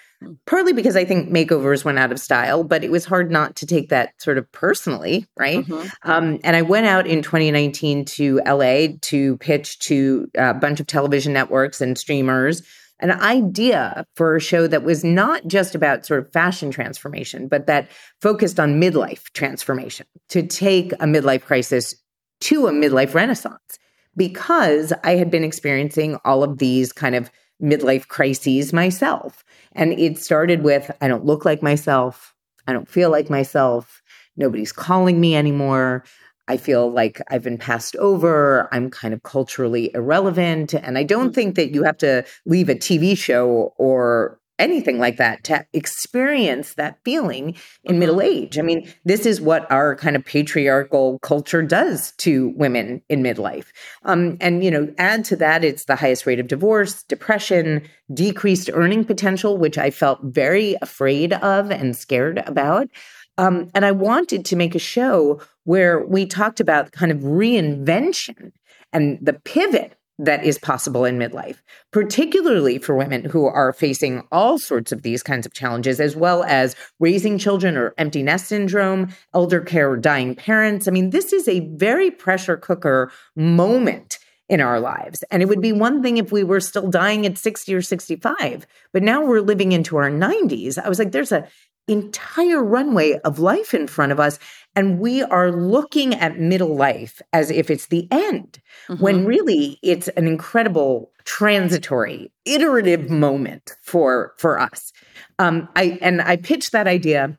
Partly 0.48 0.74
because 0.74 0.96
I 0.96 1.06
think 1.06 1.30
makeovers 1.30 1.86
went 1.86 2.00
out 2.00 2.12
of 2.12 2.20
style, 2.20 2.64
but 2.64 2.84
it 2.84 2.90
was 2.90 3.06
hard 3.06 3.30
not 3.30 3.56
to 3.58 3.68
take 3.68 3.90
that 3.90 4.20
sort 4.20 4.40
of 4.40 4.52
personally, 4.52 5.28
right? 5.38 5.64
Um, 6.02 6.40
and 6.44 6.56
I 6.56 6.64
went 6.64 6.88
out 6.88 7.06
in 7.06 7.22
2019 7.22 8.04
to 8.06 8.42
LA 8.44 8.88
to 9.04 9.38
pitch 9.38 9.78
to 9.82 10.28
a 10.36 10.56
bunch 10.56 10.80
of 10.80 10.88
television 10.88 11.34
networks 11.34 11.82
and 11.82 11.96
streamers 11.96 12.64
an 13.00 13.12
idea 13.12 14.06
for 14.16 14.36
a 14.36 14.42
show 14.42 14.68
that 14.68 14.84
was 14.84 15.04
not 15.04 15.48
just 15.48 15.76
about 15.76 16.06
sort 16.06 16.20
of 16.20 16.32
fashion 16.32 16.72
transformation, 16.72 17.48
but 17.48 17.68
that 17.68 17.90
focused 18.22 18.60
on 18.60 18.82
midlife 18.82 19.24
transformation 19.34 20.08
to 20.30 20.46
take 20.46 20.94
a 20.94 21.06
midlife 21.06 21.44
crisis 21.44 21.96
to 22.42 22.68
a 22.68 22.72
midlife 22.72 23.14
renaissance. 23.14 23.80
Because 24.16 24.94
I 25.04 25.16
had 25.16 25.30
been 25.30 25.44
experiencing 25.44 26.18
all 26.26 26.44
of 26.44 26.58
these 26.58 26.92
kind 26.92 27.14
of 27.14 27.30
midlife 27.62 28.08
crises 28.08 28.74
myself. 28.74 29.44
And 29.74 29.94
it 29.94 30.18
started 30.18 30.64
with 30.64 30.90
I 31.02 31.08
don't 31.08 31.26
look 31.26 31.46
like 31.46 31.62
myself. 31.62 32.34
I 32.68 32.74
don't 32.74 32.90
feel 32.90 33.12
like 33.12 33.30
myself. 33.30 34.02
Nobody's 34.36 34.72
calling 34.72 35.20
me 35.20 35.36
anymore. 35.36 36.04
I 36.48 36.58
feel 36.58 36.92
like 36.92 37.22
I've 37.30 37.44
been 37.44 37.58
passed 37.58 37.96
over. 37.98 38.70
I'm 38.72 38.90
kind 38.90 39.14
of 39.14 39.24
culturally 39.24 39.92
irrelevant. 39.94 40.74
And 40.74 40.98
I 40.98 41.04
don't 41.04 41.34
think 41.34 41.56
that 41.56 41.74
you 41.74 41.84
have 41.84 41.98
to 42.00 42.26
leave 42.46 42.70
a 42.70 42.76
TV 42.76 43.18
show 43.18 43.74
or 43.78 44.40
anything 44.60 45.00
like 45.00 45.18
that 45.18 45.44
to 45.44 45.66
experience 45.74 46.74
that 46.74 46.98
feeling 47.04 47.56
in 47.84 48.00
middle 48.00 48.22
age. 48.22 48.58
I 48.58 48.62
mean, 48.62 48.92
this 49.06 49.26
is 49.26 49.40
what 49.40 49.70
our 49.72 49.96
kind 49.96 50.16
of 50.16 50.26
patriarchal 50.26 51.20
culture 51.20 51.62
does 51.62 52.12
to 52.14 52.50
women 52.56 53.02
in 53.10 53.22
midlife. 53.22 53.68
Um, 54.04 54.38
and, 54.42 54.64
you 54.64 54.72
know, 54.72 54.92
add 54.98 55.26
to 55.26 55.36
that, 55.38 55.64
it's 55.64 55.86
the 55.86 55.96
highest 55.96 56.26
rate 56.26 56.40
of 56.40 56.48
divorce, 56.48 57.04
depression, 57.04 57.88
decreased 58.14 58.70
earning 58.74 59.06
potential, 59.06 59.58
which 59.58 59.78
I 59.78 59.92
felt 59.92 60.20
very 60.24 60.76
afraid 60.82 61.34
of 61.34 61.70
and 61.70 61.96
scared 61.96 62.40
about. 62.48 62.90
Um, 63.38 63.70
and 63.74 63.86
I 63.86 63.92
wanted 63.92 64.46
to 64.46 64.56
make 64.56 64.76
a 64.76 64.80
show 64.80 65.42
where 65.64 66.06
we 66.06 66.26
talked 66.26 66.60
about 66.60 66.92
kind 66.92 67.12
of 67.12 67.20
reinvention 67.20 68.52
and 68.94 69.20
the 69.22 69.34
pivot 69.34 69.98
that 70.20 70.44
is 70.44 70.58
possible 70.58 71.06
in 71.06 71.20
midlife, 71.20 71.58
particularly 71.92 72.80
for 72.80 72.96
women 72.96 73.24
who 73.24 73.46
are 73.46 73.72
facing 73.72 74.24
all 74.32 74.58
sorts 74.58 74.92
of 74.92 75.04
these 75.04 75.22
kinds 75.22 75.46
of 75.46 75.54
challenges, 75.54 76.00
as 76.00 76.16
well 76.16 76.44
as 76.46 76.76
raising 77.00 77.38
children 77.38 77.78
or 77.78 77.94
empty 77.98 78.24
nest 78.24 78.48
syndrome, 78.48 79.10
elder 79.36 79.62
care, 79.62 79.92
or 79.92 79.98
dying 79.98 80.34
parents. 80.34 80.88
I 80.88 80.92
mean, 80.92 81.12
this 81.12 81.34
is 81.34 81.48
a 81.48 81.68
very 81.76 82.10
pressure 82.10 82.58
cooker 82.58 83.12
moment 83.36 84.18
in 84.50 84.62
our 84.62 84.80
lives. 84.80 85.24
And 85.30 85.44
it 85.44 85.50
would 85.50 85.62
be 85.62 85.74
one 85.74 86.02
thing 86.02 86.18
if 86.18 86.32
we 86.32 86.44
were 86.44 86.62
still 86.62 86.90
dying 86.90 87.26
at 87.26 87.38
60 87.38 87.74
or 87.74 87.82
65, 87.82 88.66
but 88.94 89.04
now 89.04 89.24
we're 89.24 89.42
living 89.42 89.72
into 89.74 89.98
our 89.98 90.10
90s. 90.10 90.78
I 90.78 90.88
was 90.88 91.00
like, 91.00 91.12
there's 91.12 91.34
a 91.34 91.48
entire 91.88 92.64
runway 92.64 93.20
of 93.20 93.40
life 93.40 93.74
in 93.74 93.88
front 93.88 94.12
of 94.12 94.20
us 94.20 94.40
and 94.76 95.00
we 95.00 95.24
are 95.24 95.52
looking 95.52 96.14
at 96.14 96.40
middle 96.40 96.76
life 96.76 97.22
as 97.34 97.50
if 97.50 97.72
it's 97.72 97.88
the 97.88 98.08
end 98.12 98.62
when 99.00 99.26
really 99.26 99.80
it's 99.82 100.08
an 100.10 100.28
incredible 100.28 101.12
transitory 101.24 102.32
iterative 102.46 103.10
moment 103.10 103.76
for 103.82 104.34
for 104.38 104.60
us. 104.60 104.92
Um 105.40 105.68
i 105.76 105.98
and 106.02 106.22
i 106.22 106.36
pitched 106.36 106.74
that 106.74 106.88
idea 106.88 107.38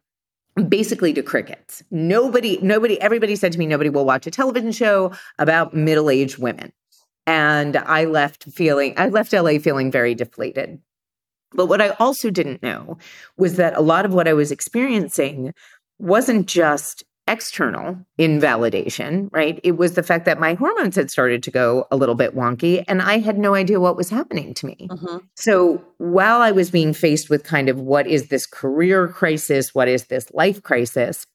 basically 0.69 1.13
to 1.13 1.23
crickets. 1.23 1.83
Nobody 1.91 2.59
nobody 2.63 3.01
everybody 3.01 3.37
said 3.37 3.53
to 3.53 3.59
me 3.59 3.67
nobody 3.67 3.91
will 3.91 4.05
watch 4.05 4.27
a 4.27 4.31
television 4.31 4.73
show 4.73 5.13
about 5.39 5.75
middle-aged 5.75 6.39
women. 6.39 6.73
And 7.27 7.77
i 7.77 8.05
left 8.05 8.45
feeling 8.45 8.95
i 8.97 9.09
left 9.09 9.33
la 9.33 9.59
feeling 9.59 9.91
very 9.91 10.15
deflated 10.15 10.81
but 11.53 11.67
what 11.67 11.81
I 11.81 11.91
also 11.91 12.31
didn't 12.31 12.63
know 12.63 12.99
was 13.37 13.57
that 13.57 13.77
a 13.77 13.81
lot 13.81 14.05
of 14.05 14.13
what 14.13 14.29
I 14.29 14.33
was 14.33 14.51
experiencing 14.51 15.53
wasn't 15.99 16.47
just 16.47 17.05
external 17.29 17.99
invalidation, 18.17 19.29
right? 19.33 19.61
It 19.63 19.73
was 19.73 19.95
the 19.95 20.03
fact 20.03 20.25
that 20.25 20.41
my 20.41 20.55
hormones 20.55 20.97
had 20.97 21.11
started 21.11 21.43
to 21.43 21.51
go 21.51 21.87
a 21.91 21.97
little 21.97 22.15
bit 22.15 22.35
wonky 22.35 22.83
and 22.89 23.03
I 23.03 23.19
had 23.19 23.39
no 23.39 23.55
idea 23.55 23.81
what 23.81 23.97
was 23.97 24.09
happening 24.09 24.55
to 24.55 24.67
me. 24.67 24.89
Mm-hmm. 24.91 25.19
So 25.37 25.85
while 25.99 26.41
I 26.41 26.53
was 26.53 26.71
being 26.71 26.95
faced 26.95 27.29
with 27.29 27.45
kind 27.45 27.69
of 27.69 27.79
what 27.79 28.07
is 28.07 28.29
this 28.29 28.47
career 28.47 29.09
crisis, 29.09 29.75
what 29.75 29.89
is 29.89 30.07
this 30.07 30.31
life 30.33 30.63
crisis, 30.63 31.27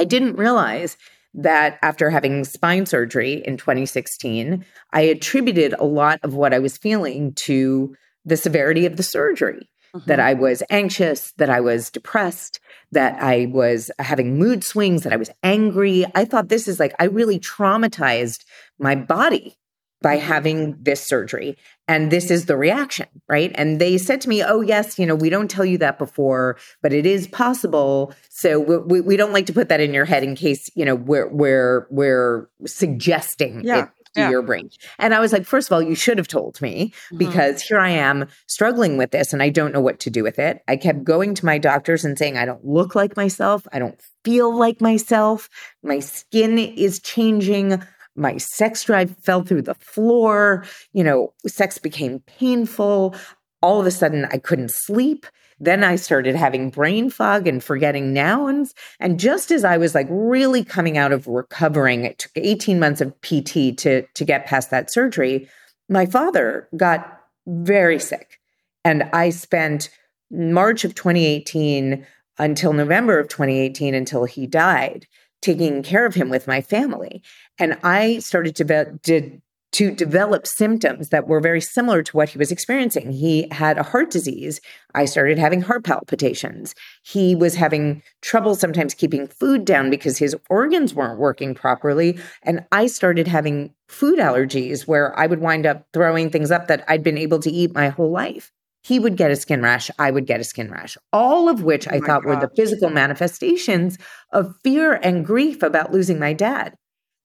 I 0.00 0.04
didn't 0.04 0.36
realize 0.36 0.96
that 1.34 1.78
after 1.80 2.10
having 2.10 2.44
spine 2.44 2.84
surgery 2.84 3.42
in 3.46 3.56
2016, 3.56 4.64
I 4.92 5.00
attributed 5.02 5.74
a 5.74 5.84
lot 5.84 6.18
of 6.22 6.34
what 6.34 6.52
I 6.52 6.58
was 6.58 6.76
feeling 6.76 7.32
to 7.34 7.94
the 8.24 8.36
severity 8.36 8.86
of 8.86 8.96
the 8.96 9.02
surgery. 9.02 9.68
That 10.06 10.18
mm-hmm. 10.18 10.28
I 10.28 10.32
was 10.32 10.62
anxious, 10.70 11.32
that 11.36 11.50
I 11.50 11.60
was 11.60 11.90
depressed, 11.90 12.60
that 12.92 13.22
I 13.22 13.44
was 13.52 13.90
having 13.98 14.38
mood 14.38 14.64
swings, 14.64 15.02
that 15.02 15.12
I 15.12 15.16
was 15.16 15.28
angry. 15.42 16.06
I 16.14 16.24
thought 16.24 16.48
this 16.48 16.66
is 16.66 16.80
like, 16.80 16.94
I 16.98 17.04
really 17.04 17.38
traumatized 17.38 18.44
my 18.78 18.94
body 18.94 19.58
by 20.00 20.16
mm-hmm. 20.16 20.26
having 20.26 20.76
this 20.82 21.06
surgery. 21.06 21.56
And 21.88 22.10
this 22.10 22.30
is 22.30 22.46
the 22.46 22.56
reaction, 22.56 23.06
right? 23.28 23.52
And 23.54 23.80
they 23.80 23.98
said 23.98 24.20
to 24.22 24.28
me, 24.28 24.42
Oh, 24.42 24.60
yes, 24.60 24.98
you 24.98 25.06
know, 25.06 25.14
we 25.14 25.30
don't 25.30 25.50
tell 25.50 25.64
you 25.64 25.78
that 25.78 25.98
before, 25.98 26.56
but 26.82 26.92
it 26.92 27.06
is 27.06 27.26
possible. 27.26 28.14
So 28.30 28.60
we, 28.60 28.78
we, 28.78 29.00
we 29.00 29.16
don't 29.16 29.32
like 29.32 29.46
to 29.46 29.52
put 29.52 29.68
that 29.68 29.80
in 29.80 29.92
your 29.94 30.04
head 30.04 30.22
in 30.22 30.34
case, 30.34 30.70
you 30.74 30.84
know, 30.84 30.94
we're, 30.94 31.28
we're, 31.28 31.86
we're 31.90 32.48
suggesting 32.66 33.62
Yeah, 33.64 33.84
it 33.84 33.90
yeah. 34.14 34.30
your 34.30 34.42
brain. 34.42 34.70
And 34.98 35.14
I 35.14 35.20
was 35.20 35.32
like, 35.32 35.44
First 35.44 35.68
of 35.68 35.72
all, 35.74 35.82
you 35.82 35.94
should 35.94 36.18
have 36.18 36.28
told 36.28 36.60
me 36.60 36.92
mm-hmm. 37.06 37.18
because 37.18 37.62
here 37.62 37.78
I 37.78 37.90
am 37.90 38.28
struggling 38.46 38.96
with 38.96 39.10
this 39.10 39.32
and 39.32 39.42
I 39.42 39.48
don't 39.48 39.72
know 39.72 39.80
what 39.80 40.00
to 40.00 40.10
do 40.10 40.22
with 40.22 40.38
it. 40.38 40.62
I 40.68 40.76
kept 40.76 41.04
going 41.04 41.34
to 41.34 41.46
my 41.46 41.58
doctors 41.58 42.04
and 42.04 42.18
saying, 42.18 42.36
I 42.36 42.44
don't 42.44 42.64
look 42.64 42.94
like 42.94 43.16
myself. 43.16 43.66
I 43.72 43.78
don't 43.78 44.00
feel 44.24 44.56
like 44.56 44.80
myself. 44.80 45.48
My 45.82 45.98
skin 46.00 46.58
is 46.58 47.00
changing. 47.00 47.82
My 48.14 48.36
sex 48.36 48.84
drive 48.84 49.16
fell 49.18 49.42
through 49.42 49.62
the 49.62 49.74
floor. 49.74 50.64
You 50.92 51.04
know, 51.04 51.32
sex 51.46 51.78
became 51.78 52.20
painful. 52.20 53.14
All 53.62 53.80
of 53.80 53.86
a 53.86 53.90
sudden, 53.90 54.26
I 54.26 54.38
couldn't 54.38 54.72
sleep. 54.72 55.26
Then 55.60 55.84
I 55.84 55.96
started 55.96 56.34
having 56.34 56.70
brain 56.70 57.10
fog 57.10 57.46
and 57.46 57.62
forgetting 57.62 58.12
nouns. 58.12 58.74
And 59.00 59.18
just 59.18 59.50
as 59.50 59.64
I 59.64 59.76
was 59.76 59.94
like 59.94 60.08
really 60.10 60.64
coming 60.64 60.98
out 60.98 61.12
of 61.12 61.26
recovering, 61.26 62.04
it 62.04 62.18
took 62.18 62.32
18 62.36 62.78
months 62.78 63.00
of 63.00 63.18
PT 63.20 63.76
to, 63.78 64.02
to 64.02 64.24
get 64.24 64.46
past 64.46 64.70
that 64.70 64.90
surgery. 64.90 65.48
My 65.88 66.06
father 66.06 66.68
got 66.76 67.20
very 67.46 67.98
sick. 67.98 68.40
And 68.84 69.04
I 69.12 69.30
spent 69.30 69.90
March 70.30 70.84
of 70.84 70.94
2018 70.94 72.06
until 72.38 72.72
November 72.72 73.18
of 73.18 73.28
2018 73.28 73.94
until 73.94 74.24
he 74.24 74.46
died, 74.46 75.06
taking 75.40 75.82
care 75.82 76.06
of 76.06 76.14
him 76.14 76.30
with 76.30 76.46
my 76.46 76.60
family. 76.60 77.22
And 77.58 77.78
I 77.82 78.18
started 78.18 78.56
to, 78.56 78.64
be, 78.64 78.82
to 79.02 79.40
to 79.72 79.90
develop 79.90 80.46
symptoms 80.46 81.08
that 81.08 81.26
were 81.26 81.40
very 81.40 81.60
similar 81.60 82.02
to 82.02 82.16
what 82.16 82.28
he 82.28 82.38
was 82.38 82.52
experiencing. 82.52 83.10
He 83.10 83.48
had 83.50 83.78
a 83.78 83.82
heart 83.82 84.10
disease. 84.10 84.60
I 84.94 85.06
started 85.06 85.38
having 85.38 85.62
heart 85.62 85.84
palpitations. 85.84 86.74
He 87.02 87.34
was 87.34 87.54
having 87.54 88.02
trouble 88.20 88.54
sometimes 88.54 88.92
keeping 88.92 89.26
food 89.26 89.64
down 89.64 89.88
because 89.88 90.18
his 90.18 90.36
organs 90.50 90.94
weren't 90.94 91.18
working 91.18 91.54
properly. 91.54 92.18
And 92.42 92.66
I 92.70 92.86
started 92.86 93.26
having 93.26 93.74
food 93.88 94.18
allergies 94.18 94.86
where 94.86 95.18
I 95.18 95.26
would 95.26 95.40
wind 95.40 95.64
up 95.64 95.86
throwing 95.94 96.30
things 96.30 96.50
up 96.50 96.68
that 96.68 96.84
I'd 96.86 97.02
been 97.02 97.18
able 97.18 97.40
to 97.40 97.50
eat 97.50 97.74
my 97.74 97.88
whole 97.88 98.10
life. 98.10 98.52
He 98.82 98.98
would 98.98 99.16
get 99.16 99.30
a 99.30 99.36
skin 99.36 99.62
rash. 99.62 99.90
I 99.98 100.10
would 100.10 100.26
get 100.26 100.40
a 100.40 100.44
skin 100.44 100.70
rash, 100.70 100.98
all 101.12 101.48
of 101.48 101.62
which 101.62 101.86
oh 101.86 101.92
I 101.92 102.00
thought 102.00 102.24
were 102.24 102.36
the 102.36 102.50
physical 102.56 102.90
manifestations 102.90 103.96
of 104.32 104.56
fear 104.64 104.94
and 104.94 105.24
grief 105.24 105.62
about 105.62 105.92
losing 105.92 106.18
my 106.18 106.32
dad. 106.32 106.74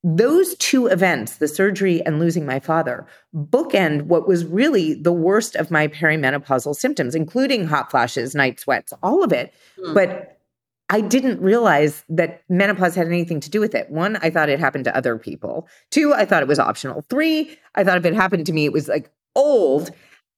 Those 0.09 0.55
two 0.55 0.87
events, 0.87 1.35
the 1.35 1.49
surgery 1.49 2.01
and 2.05 2.17
losing 2.17 2.45
my 2.45 2.61
father, 2.61 3.05
bookend 3.35 4.03
what 4.03 4.25
was 4.25 4.45
really 4.45 4.93
the 4.93 5.11
worst 5.11 5.57
of 5.57 5.69
my 5.69 5.89
perimenopausal 5.89 6.77
symptoms, 6.77 7.13
including 7.13 7.67
hot 7.67 7.91
flashes, 7.91 8.33
night 8.33 8.57
sweats, 8.57 8.93
all 9.03 9.21
of 9.21 9.33
it. 9.33 9.53
Mm. 9.77 9.93
But 9.93 10.39
I 10.87 11.01
didn't 11.01 11.41
realize 11.41 12.05
that 12.07 12.41
menopause 12.47 12.95
had 12.95 13.07
anything 13.07 13.41
to 13.41 13.49
do 13.49 13.59
with 13.59 13.75
it. 13.75 13.89
One, 13.89 14.15
I 14.21 14.29
thought 14.29 14.47
it 14.47 14.61
happened 14.61 14.85
to 14.85 14.95
other 14.95 15.17
people. 15.17 15.67
Two, 15.91 16.13
I 16.13 16.23
thought 16.23 16.41
it 16.41 16.47
was 16.47 16.59
optional. 16.59 17.03
Three, 17.09 17.57
I 17.75 17.83
thought 17.83 17.97
if 17.97 18.05
it 18.05 18.13
happened 18.13 18.45
to 18.45 18.53
me, 18.53 18.63
it 18.63 18.71
was 18.71 18.87
like 18.87 19.11
old 19.35 19.91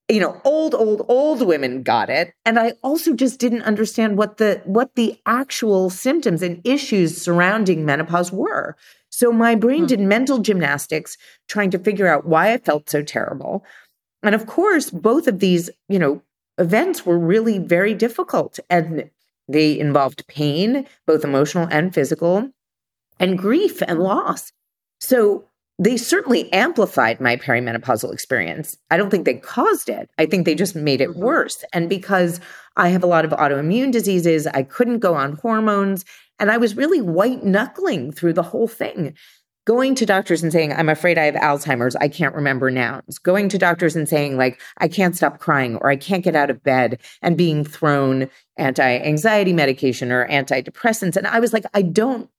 you 0.09 0.19
know 0.19 0.41
old 0.43 0.73
old 0.73 1.05
old 1.07 1.45
women 1.45 1.83
got 1.83 2.09
it 2.09 2.33
and 2.43 2.59
i 2.59 2.73
also 2.83 3.13
just 3.13 3.39
didn't 3.39 3.61
understand 3.61 4.17
what 4.17 4.37
the 4.37 4.59
what 4.65 4.95
the 4.95 5.17
actual 5.27 5.89
symptoms 5.89 6.41
and 6.41 6.59
issues 6.65 7.21
surrounding 7.21 7.85
menopause 7.85 8.31
were 8.31 8.75
so 9.19 9.33
my 9.33 9.53
brain 9.53 9.81
hmm. 9.81 9.87
did 9.87 9.99
mental 9.99 10.37
gymnastics 10.37 11.17
trying 11.49 11.71
to 11.71 11.77
figure 11.79 12.07
out 12.07 12.25
why 12.25 12.53
I 12.53 12.57
felt 12.57 12.89
so 12.89 13.03
terrible. 13.03 13.65
And 14.23 14.33
of 14.33 14.47
course, 14.47 14.89
both 14.89 15.27
of 15.27 15.39
these, 15.39 15.69
you 15.89 15.99
know, 15.99 16.21
events 16.57 17.05
were 17.05 17.19
really 17.19 17.59
very 17.59 17.93
difficult 17.93 18.59
and 18.69 19.09
they 19.49 19.77
involved 19.77 20.25
pain, 20.27 20.87
both 21.05 21.25
emotional 21.25 21.67
and 21.69 21.93
physical, 21.93 22.49
and 23.19 23.37
grief 23.37 23.81
and 23.85 23.99
loss. 23.99 24.53
So 25.01 25.48
they 25.79 25.95
certainly 25.95 26.51
amplified 26.51 27.21
my 27.21 27.37
perimenopausal 27.37 28.11
experience. 28.13 28.77
I 28.91 28.97
don't 28.97 29.09
think 29.09 29.25
they 29.25 29.35
caused 29.35 29.87
it. 29.87 30.09
I 30.17 30.25
think 30.25 30.45
they 30.45 30.53
just 30.53 30.75
made 30.75 30.99
it 30.99 31.09
mm-hmm. 31.09 31.21
worse. 31.21 31.63
And 31.71 31.89
because 31.89 32.41
I 32.75 32.89
have 32.89 33.03
a 33.03 33.07
lot 33.07 33.23
of 33.23 33.31
autoimmune 33.31 33.91
diseases, 33.91 34.45
I 34.45 34.63
couldn't 34.63 34.99
go 34.99 35.15
on 35.15 35.37
hormones. 35.37 36.03
And 36.37 36.51
I 36.51 36.57
was 36.57 36.75
really 36.75 37.01
white 37.01 37.43
knuckling 37.45 38.11
through 38.11 38.33
the 38.33 38.43
whole 38.43 38.67
thing. 38.67 39.15
Going 39.65 39.95
to 39.95 40.05
doctors 40.05 40.41
and 40.43 40.51
saying, 40.51 40.73
I'm 40.73 40.89
afraid 40.89 41.17
I 41.17 41.25
have 41.25 41.35
Alzheimer's. 41.35 41.95
I 41.95 42.07
can't 42.07 42.35
remember 42.35 42.71
nouns. 42.71 43.17
Going 43.17 43.49
to 43.49 43.57
doctors 43.57 43.95
and 43.95 44.09
saying, 44.09 44.35
like, 44.35 44.59
I 44.79 44.87
can't 44.87 45.15
stop 45.15 45.39
crying 45.39 45.75
or 45.77 45.89
I 45.89 45.95
can't 45.95 46.23
get 46.23 46.35
out 46.35 46.49
of 46.49 46.63
bed 46.63 46.99
and 47.21 47.37
being 47.37 47.63
thrown 47.63 48.29
anti 48.57 48.83
anxiety 48.83 49.53
medication 49.53 50.11
or 50.11 50.27
antidepressants. 50.27 51.15
And 51.15 51.27
I 51.27 51.39
was 51.39 51.53
like, 51.53 51.65
I 51.73 51.83
don't 51.83 52.29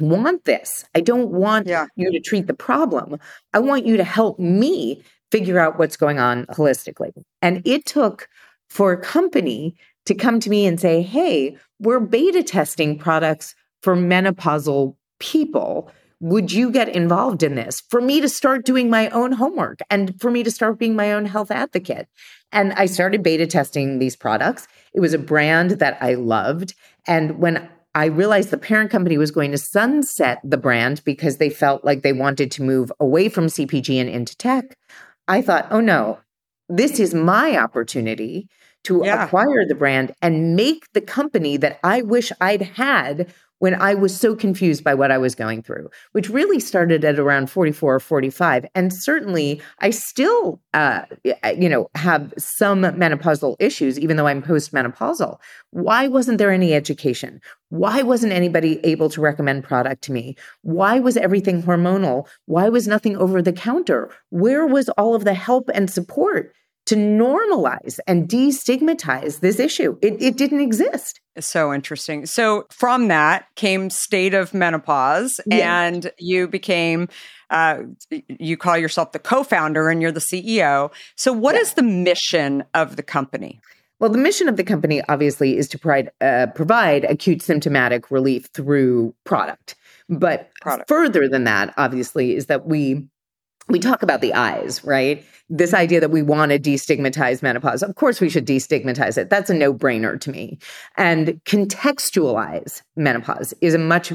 want 0.00 0.44
this. 0.44 0.84
I 0.94 1.00
don't 1.00 1.30
want 1.30 1.66
yeah. 1.66 1.86
you 1.96 2.10
to 2.10 2.20
treat 2.20 2.46
the 2.46 2.54
problem. 2.54 3.18
I 3.52 3.58
want 3.58 3.86
you 3.86 3.96
to 3.96 4.04
help 4.04 4.38
me 4.38 5.02
figure 5.30 5.58
out 5.58 5.78
what's 5.78 5.96
going 5.96 6.18
on 6.18 6.46
holistically. 6.46 7.12
And 7.40 7.62
it 7.64 7.86
took 7.86 8.28
for 8.68 8.92
a 8.92 9.00
company 9.00 9.76
to 10.06 10.14
come 10.14 10.40
to 10.40 10.50
me 10.50 10.66
and 10.66 10.80
say, 10.80 11.02
hey, 11.02 11.56
we're 11.78 12.00
beta 12.00 12.42
testing 12.42 12.98
products 12.98 13.54
for 13.82 13.96
menopausal 13.96 14.96
people. 15.18 15.90
Would 16.20 16.52
you 16.52 16.70
get 16.70 16.88
involved 16.88 17.42
in 17.42 17.54
this? 17.54 17.80
For 17.88 18.00
me 18.00 18.20
to 18.20 18.28
start 18.28 18.64
doing 18.64 18.90
my 18.90 19.08
own 19.10 19.32
homework 19.32 19.80
and 19.88 20.20
for 20.20 20.30
me 20.30 20.42
to 20.42 20.50
start 20.50 20.78
being 20.78 20.94
my 20.94 21.12
own 21.12 21.24
health 21.24 21.50
advocate. 21.50 22.08
And 22.52 22.72
I 22.74 22.86
started 22.86 23.22
beta 23.22 23.46
testing 23.46 23.98
these 23.98 24.16
products. 24.16 24.68
It 24.92 25.00
was 25.00 25.14
a 25.14 25.18
brand 25.18 25.72
that 25.72 25.96
I 26.02 26.14
loved. 26.14 26.74
And 27.06 27.38
when 27.38 27.68
I 27.94 28.06
realized 28.06 28.50
the 28.50 28.58
parent 28.58 28.90
company 28.90 29.18
was 29.18 29.30
going 29.30 29.50
to 29.50 29.58
sunset 29.58 30.40
the 30.44 30.56
brand 30.56 31.02
because 31.04 31.38
they 31.38 31.50
felt 31.50 31.84
like 31.84 32.02
they 32.02 32.12
wanted 32.12 32.50
to 32.52 32.62
move 32.62 32.92
away 33.00 33.28
from 33.28 33.46
CPG 33.46 34.00
and 34.00 34.08
into 34.08 34.36
tech. 34.36 34.76
I 35.26 35.42
thought, 35.42 35.66
oh 35.70 35.80
no, 35.80 36.20
this 36.68 37.00
is 37.00 37.14
my 37.14 37.56
opportunity 37.56 38.48
to 38.84 39.02
yeah. 39.04 39.24
acquire 39.24 39.66
the 39.66 39.74
brand 39.74 40.12
and 40.22 40.54
make 40.56 40.92
the 40.92 41.00
company 41.00 41.56
that 41.56 41.78
I 41.82 42.02
wish 42.02 42.32
I'd 42.40 42.62
had 42.62 43.32
when 43.60 43.74
I 43.74 43.94
was 43.94 44.18
so 44.18 44.34
confused 44.34 44.82
by 44.82 44.94
what 44.94 45.10
I 45.10 45.18
was 45.18 45.34
going 45.34 45.62
through, 45.62 45.88
which 46.12 46.28
really 46.28 46.58
started 46.58 47.04
at 47.04 47.18
around 47.18 47.50
44 47.50 47.94
or 47.94 48.00
45. 48.00 48.66
And 48.74 48.92
certainly 48.92 49.62
I 49.78 49.90
still, 49.90 50.60
uh, 50.74 51.02
you 51.56 51.68
know, 51.68 51.88
have 51.94 52.34
some 52.36 52.82
menopausal 52.82 53.56
issues, 53.60 53.98
even 53.98 54.16
though 54.16 54.26
I'm 54.26 54.42
postmenopausal. 54.42 55.38
Why 55.70 56.08
wasn't 56.08 56.38
there 56.38 56.50
any 56.50 56.74
education? 56.74 57.40
Why 57.68 58.02
wasn't 58.02 58.32
anybody 58.32 58.80
able 58.82 59.10
to 59.10 59.20
recommend 59.20 59.64
product 59.64 60.02
to 60.04 60.12
me? 60.12 60.36
Why 60.62 60.98
was 60.98 61.16
everything 61.18 61.62
hormonal? 61.62 62.26
Why 62.46 62.70
was 62.70 62.88
nothing 62.88 63.16
over 63.16 63.42
the 63.42 63.52
counter? 63.52 64.10
Where 64.30 64.66
was 64.66 64.88
all 64.90 65.14
of 65.14 65.24
the 65.24 65.34
help 65.34 65.70
and 65.72 65.90
support? 65.90 66.54
To 66.90 66.96
normalize 66.96 68.00
and 68.08 68.28
destigmatize 68.28 69.38
this 69.38 69.60
issue. 69.60 69.96
It, 70.02 70.20
it 70.20 70.36
didn't 70.36 70.60
exist. 70.60 71.20
So 71.38 71.72
interesting. 71.72 72.26
So 72.26 72.66
from 72.70 73.06
that 73.08 73.46
came 73.54 73.90
state 73.90 74.34
of 74.34 74.52
menopause, 74.52 75.40
yeah. 75.46 75.82
and 75.82 76.10
you 76.18 76.48
became. 76.48 77.08
Uh, 77.48 77.82
you 78.28 78.56
call 78.56 78.78
yourself 78.78 79.10
the 79.10 79.18
co-founder 79.18 79.88
and 79.88 80.00
you're 80.00 80.12
the 80.12 80.20
CEO. 80.32 80.92
So, 81.16 81.32
what 81.32 81.56
yeah. 81.56 81.62
is 81.62 81.74
the 81.74 81.82
mission 81.82 82.62
of 82.74 82.94
the 82.94 83.02
company? 83.02 83.60
Well, 83.98 84.10
the 84.10 84.18
mission 84.18 84.48
of 84.48 84.56
the 84.56 84.62
company 84.62 85.02
obviously 85.08 85.58
is 85.58 85.66
to 85.70 85.78
provide 85.78 86.12
uh, 86.20 86.46
provide 86.54 87.04
acute 87.06 87.42
symptomatic 87.42 88.08
relief 88.12 88.46
through 88.54 89.16
product. 89.24 89.74
But 90.08 90.50
product. 90.60 90.88
further 90.88 91.28
than 91.28 91.42
that, 91.42 91.74
obviously, 91.76 92.36
is 92.36 92.46
that 92.46 92.66
we 92.66 93.08
we 93.70 93.78
talk 93.78 94.02
about 94.02 94.20
the 94.20 94.34
eyes, 94.34 94.84
right? 94.84 95.24
This 95.48 95.74
idea 95.74 96.00
that 96.00 96.10
we 96.10 96.22
want 96.22 96.52
to 96.52 96.58
destigmatize 96.58 97.42
menopause. 97.42 97.82
Of 97.82 97.94
course, 97.96 98.20
we 98.20 98.28
should 98.28 98.46
destigmatize 98.46 99.18
it. 99.18 99.30
That's 99.30 99.50
a 99.50 99.54
no 99.54 99.74
brainer 99.74 100.20
to 100.20 100.30
me. 100.30 100.58
And 100.96 101.40
contextualize 101.44 102.82
menopause 102.96 103.54
is 103.60 103.74
a 103.74 103.78
much 103.78 104.12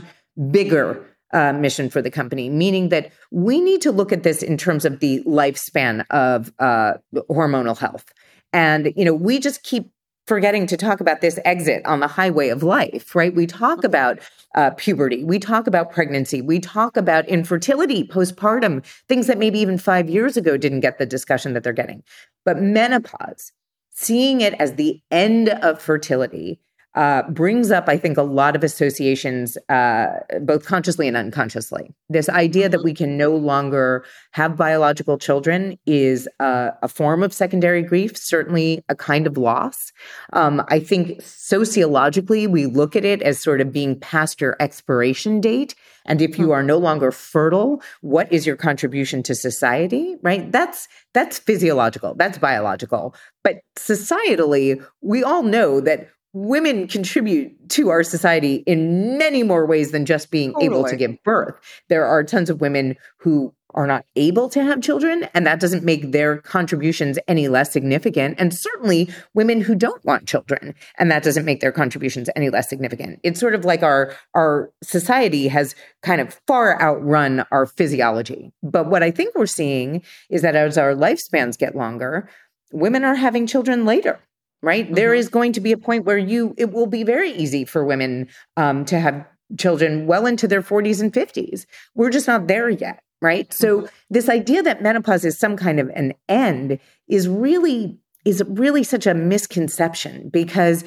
bigger 0.51 1.05
uh, 1.33 1.53
mission 1.53 1.89
for 1.89 2.01
the 2.01 2.11
company, 2.11 2.49
meaning 2.49 2.89
that 2.89 3.11
we 3.31 3.59
need 3.59 3.81
to 3.81 3.91
look 3.91 4.11
at 4.11 4.23
this 4.23 4.41
in 4.41 4.57
terms 4.57 4.85
of 4.85 4.99
the 4.99 5.21
lifespan 5.23 6.05
of 6.09 6.53
uh, 6.59 6.93
hormonal 7.29 7.77
health. 7.77 8.13
And, 8.53 8.93
you 8.95 9.03
know, 9.03 9.13
we 9.13 9.39
just 9.39 9.63
keep 9.63 9.91
forgetting 10.25 10.65
to 10.67 10.77
talk 10.77 10.99
about 10.99 11.21
this 11.21 11.39
exit 11.45 11.85
on 11.85 11.99
the 11.99 12.07
highway 12.07 12.49
of 12.49 12.63
life, 12.63 13.15
right? 13.15 13.33
We 13.33 13.45
talk 13.45 13.79
mm-hmm. 13.79 13.85
about 13.85 14.19
uh, 14.55 14.71
puberty, 14.71 15.23
we 15.23 15.39
talk 15.39 15.67
about 15.67 15.91
pregnancy, 15.91 16.41
we 16.41 16.59
talk 16.59 16.97
about 16.97 17.27
infertility, 17.27 18.07
postpartum, 18.07 18.85
things 19.07 19.27
that 19.27 19.37
maybe 19.37 19.59
even 19.59 19.77
five 19.77 20.09
years 20.09 20.37
ago 20.37 20.57
didn't 20.57 20.79
get 20.79 20.97
the 20.97 21.05
discussion 21.05 21.53
that 21.53 21.63
they're 21.63 21.73
getting. 21.73 22.03
But 22.43 22.61
menopause, 22.61 23.51
seeing 23.91 24.41
it 24.41 24.53
as 24.55 24.75
the 24.75 25.01
end 25.11 25.49
of 25.49 25.81
fertility 25.81 26.59
uh, 26.95 27.23
brings 27.29 27.71
up, 27.71 27.89
I 27.89 27.97
think, 27.97 28.17
a 28.17 28.23
lot 28.23 28.55
of 28.55 28.63
associations, 28.63 29.57
uh, 29.67 30.07
both 30.41 30.65
consciously 30.65 31.07
and 31.07 31.17
unconsciously. 31.17 31.93
This 32.09 32.29
idea 32.29 32.69
that 32.69 32.77
mm-hmm. 32.77 32.85
we 32.85 32.93
can 32.93 33.17
no 33.17 33.35
longer 33.35 34.05
have 34.31 34.55
biological 34.55 35.17
children 35.17 35.77
is 35.85 36.29
uh, 36.39 36.71
a 36.81 36.87
form 36.87 37.21
of 37.21 37.33
secondary 37.33 37.83
grief, 37.83 38.15
certainly 38.15 38.81
a 38.87 38.95
kind 38.95 39.27
of 39.27 39.37
loss. 39.37 39.91
Um, 40.31 40.63
I 40.69 40.79
think 40.79 41.21
sociologically, 41.21 42.47
we 42.47 42.65
look 42.65 42.95
at 42.95 43.03
it 43.03 43.21
as 43.21 43.43
sort 43.43 43.59
of 43.59 43.73
being 43.73 43.99
past 43.99 44.39
your 44.39 44.55
expiration 44.61 45.41
date. 45.41 45.75
And 46.05 46.21
if 46.21 46.37
you 46.37 46.45
mm-hmm. 46.45 46.53
are 46.53 46.63
no 46.63 46.77
longer 46.77 47.11
fertile, 47.11 47.81
what 48.01 48.31
is 48.31 48.45
your 48.45 48.55
contribution 48.55 49.21
to 49.23 49.35
society? 49.35 50.15
Right? 50.21 50.49
That's 50.49 50.87
that's 51.13 51.39
physiological. 51.39 52.15
That's 52.15 52.37
biological. 52.37 53.15
But 53.43 53.61
societally, 53.77 54.83
we 55.01 55.23
all 55.23 55.43
know 55.43 55.81
that 55.81 56.09
women 56.35 56.85
contribute 56.85 57.69
to 57.69 57.87
our 57.87 58.03
society 58.03 58.55
in 58.67 59.17
many 59.17 59.41
more 59.41 59.65
ways 59.65 59.91
than 59.91 60.05
just 60.05 60.31
being 60.31 60.51
totally. 60.51 60.65
able 60.65 60.83
to 60.83 60.97
give 60.97 61.23
birth. 61.23 61.55
There 61.87 62.05
are 62.05 62.25
tons 62.25 62.49
of 62.49 62.59
women 62.59 62.97
who 63.19 63.53
are 63.73 63.87
not 63.87 64.05
able 64.17 64.49
to 64.49 64.61
have 64.61 64.81
children, 64.81 65.29
and 65.33 65.47
that 65.47 65.61
doesn't 65.61 65.85
make 65.85 66.11
their 66.11 66.39
contributions 66.41 67.17
any 67.29 67.47
less 67.47 67.71
significant. 67.71 68.35
And 68.37 68.53
certainly 68.53 69.09
women 69.33 69.61
who 69.61 69.75
don't 69.75 70.03
want 70.03 70.27
children, 70.27 70.75
and 70.99 71.09
that 71.09 71.23
doesn't 71.23 71.45
make 71.45 71.61
their 71.61 71.71
contributions 71.71 72.29
any 72.35 72.49
less 72.49 72.67
significant. 72.67 73.21
It's 73.23 73.39
sort 73.39 73.55
of 73.55 73.63
like 73.63 73.81
our, 73.81 74.13
our 74.33 74.71
society 74.83 75.47
has 75.47 75.73
kind 76.03 76.19
of 76.19 76.37
far 76.47 76.81
outrun 76.81 77.45
our 77.51 77.65
physiology. 77.65 78.51
But 78.61 78.89
what 78.89 79.03
I 79.03 79.11
think 79.11 79.35
we're 79.35 79.45
seeing 79.45 80.03
is 80.29 80.41
that 80.41 80.57
as 80.57 80.77
our 80.77 80.93
lifespans 80.93 81.57
get 81.57 81.77
longer, 81.77 82.29
women 82.73 83.05
are 83.05 83.15
having 83.15 83.47
children 83.47 83.85
later 83.85 84.19
right? 84.61 84.93
There 84.93 85.11
Mhm. 85.13 85.17
is 85.19 85.29
going 85.29 85.53
to 85.53 85.61
be 85.61 85.71
a 85.71 85.77
point 85.77 86.05
where 86.05 86.17
you 86.17 86.53
it 86.57 86.71
will 86.71 86.87
be 86.87 87.03
very 87.03 87.31
easy 87.31 87.65
for 87.65 87.83
women 87.85 88.27
um, 88.57 88.85
to 88.85 88.99
have 88.99 89.25
children 89.57 90.07
well 90.07 90.25
into 90.25 90.47
their 90.47 90.61
40s 90.61 91.01
and 91.01 91.13
50s. 91.13 91.65
We're 91.93 92.09
just 92.09 92.27
not 92.27 92.47
there 92.47 92.69
yet, 92.69 92.99
right? 93.21 93.51
So 93.53 93.87
this 94.09 94.27
idea 94.27 94.63
that 94.63 94.81
menopause 94.81 95.23
is 95.23 95.37
some 95.37 95.55
kind 95.55 95.79
of 95.79 95.89
an 95.89 96.13
end 96.27 96.79
is 97.07 97.27
really 97.27 97.97
is 98.25 98.41
really 98.47 98.83
such 98.83 99.05
a 99.05 99.13
misconception 99.13 100.29
because 100.33 100.83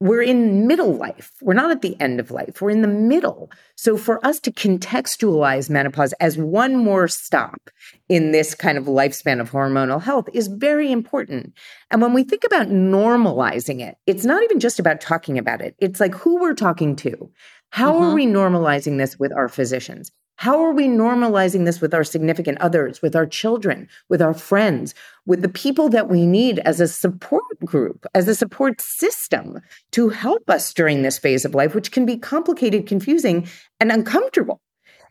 we're 0.00 0.22
in 0.22 0.66
middle 0.66 0.94
life. 0.94 1.32
We're 1.42 1.54
not 1.54 1.70
at 1.72 1.82
the 1.82 2.00
end 2.00 2.20
of 2.20 2.30
life. 2.30 2.62
We're 2.62 2.70
in 2.70 2.82
the 2.82 2.88
middle. 2.88 3.50
So 3.74 3.96
for 3.96 4.24
us 4.24 4.38
to 4.40 4.52
contextualize 4.52 5.68
menopause 5.70 6.12
as 6.14 6.38
one 6.38 6.76
more 6.76 7.08
stop 7.08 7.70
in 8.08 8.30
this 8.32 8.54
kind 8.54 8.78
of 8.78 8.84
lifespan 8.84 9.40
of 9.40 9.50
hormonal 9.50 10.00
health 10.00 10.28
is 10.32 10.46
very 10.46 10.92
important. 10.92 11.52
And 11.90 12.00
when 12.00 12.12
we 12.12 12.22
think 12.22 12.44
about 12.44 12.68
normalizing 12.68 13.80
it, 13.80 13.96
it's 14.06 14.24
not 14.24 14.42
even 14.44 14.60
just 14.60 14.78
about 14.78 15.00
talking 15.00 15.36
about 15.38 15.60
it. 15.60 15.74
It's 15.78 16.00
like 16.00 16.14
who 16.14 16.40
we're 16.40 16.54
talking 16.54 16.94
to. 16.96 17.30
How 17.70 17.96
are 17.98 18.10
Mhm. 18.10 18.14
we 18.14 18.26
normalizing 18.26 18.98
this 18.98 19.18
with 19.18 19.32
our 19.32 19.48
physicians? 19.48 20.10
How 20.38 20.62
are 20.64 20.72
we 20.72 20.86
normalizing 20.86 21.64
this 21.64 21.80
with 21.80 21.92
our 21.92 22.04
significant 22.04 22.58
others, 22.60 23.02
with 23.02 23.16
our 23.16 23.26
children, 23.26 23.88
with 24.08 24.22
our 24.22 24.34
friends, 24.34 24.94
with 25.26 25.42
the 25.42 25.48
people 25.48 25.88
that 25.88 26.08
we 26.08 26.26
need 26.26 26.60
as 26.60 26.80
a 26.80 26.86
support 26.86 27.42
group, 27.64 28.06
as 28.14 28.28
a 28.28 28.36
support 28.36 28.80
system 28.80 29.60
to 29.90 30.10
help 30.10 30.48
us 30.48 30.72
during 30.72 31.02
this 31.02 31.18
phase 31.18 31.44
of 31.44 31.56
life, 31.56 31.74
which 31.74 31.90
can 31.90 32.06
be 32.06 32.16
complicated, 32.16 32.86
confusing, 32.86 33.48
and 33.80 33.90
uncomfortable? 33.90 34.60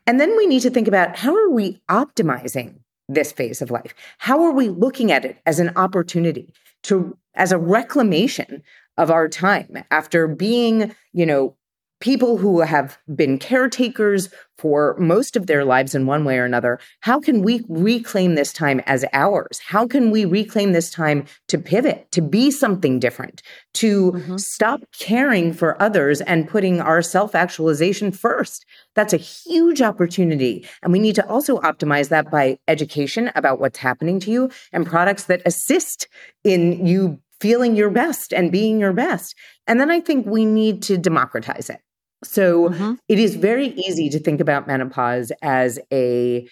And 0.06 0.18
then 0.18 0.34
we 0.38 0.48
need 0.48 0.62
to 0.62 0.70
think 0.70 0.88
about 0.88 1.18
how 1.18 1.36
are 1.36 1.50
we 1.50 1.82
optimizing 1.92 2.80
this 3.10 3.34
phase 3.34 3.62
of 3.62 3.70
life? 3.70 3.94
How 4.20 4.42
are 4.44 4.54
we 4.54 4.70
looking 4.70 5.12
at 5.12 5.26
it 5.26 5.40
as 5.46 5.60
an 5.60 5.74
opportunity 5.76 6.54
to, 6.84 7.18
as 7.36 7.52
a 7.52 7.58
reclamation 7.58 8.64
of 8.98 9.12
our 9.12 9.28
time 9.28 9.84
after 9.92 10.26
being, 10.26 10.96
you 11.12 11.26
know, 11.26 11.58
people 12.00 12.38
who 12.38 12.62
have 12.62 12.98
been 13.16 13.40
caretakers 13.40 14.30
for 14.58 14.96
most 14.98 15.36
of 15.36 15.46
their 15.46 15.64
lives 15.64 15.94
in 15.94 16.06
one 16.08 16.26
way 16.26 16.38
or 16.38 16.46
another, 16.46 16.80
how 17.02 17.20
can 17.20 17.42
we 17.44 17.64
reclaim 17.70 18.36
this 18.36 18.52
time 18.52 18.82
as 18.86 19.06
ours? 19.14 19.60
How 19.66 19.88
can 19.88 20.10
we 20.10 20.26
reclaim 20.26 20.72
this 20.74 20.90
time 20.90 21.26
to 21.48 21.58
pivot, 21.58 22.12
to 22.12 22.22
be 22.22 22.50
something 22.50 23.00
different, 23.00 23.42
to 23.76 24.14
Mhm. 24.14 24.40
stop 24.40 24.82
caring 25.00 25.54
for 25.54 25.80
others 25.82 26.22
and 26.22 26.48
putting 26.48 26.82
our 26.82 27.02
self 27.02 27.36
actualization 27.36 28.12
first? 28.12 28.66
That's 28.96 29.14
a 29.14 29.18
huge 29.18 29.82
opportunity. 29.82 30.68
And 30.82 30.92
we 30.92 31.00
need 31.00 31.16
to 31.16 31.28
also 31.28 31.60
optimize 31.60 32.10
that 32.10 32.32
by 32.32 32.58
education 32.68 33.32
about 33.36 33.60
what's 33.60 33.80
happening 33.80 34.20
to 34.22 34.32
you 34.32 34.50
and 34.74 34.86
products 34.86 35.26
that 35.26 35.42
assist 35.46 36.08
in 36.44 36.86
you 36.86 37.20
feeling 37.40 37.76
your 37.76 37.92
best 37.92 38.34
and 38.34 38.52
being 38.52 38.80
your 38.80 38.94
best. 38.94 39.36
And 39.68 39.80
then 39.80 39.92
I 39.92 40.00
think 40.00 40.26
we 40.26 40.46
need 40.46 40.82
to 40.84 40.98
democratize 40.98 41.70
it. 41.70 41.80
So 42.24 42.70
Mhm. 42.70 42.98
it 43.08 43.20
is 43.20 43.36
very 43.36 43.68
easy 43.68 44.10
to 44.10 44.20
think 44.20 44.42
about 44.42 44.68
menopause 44.68 45.32
as 45.42 45.80
a 45.94 46.48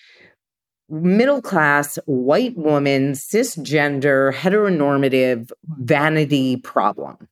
middle 0.90 1.42
class, 1.42 1.98
white 2.06 2.56
woman, 2.58 3.14
cisgender, 3.14 4.34
heteronormative 4.34 5.52
vanity 5.80 6.58
problem 6.58 7.28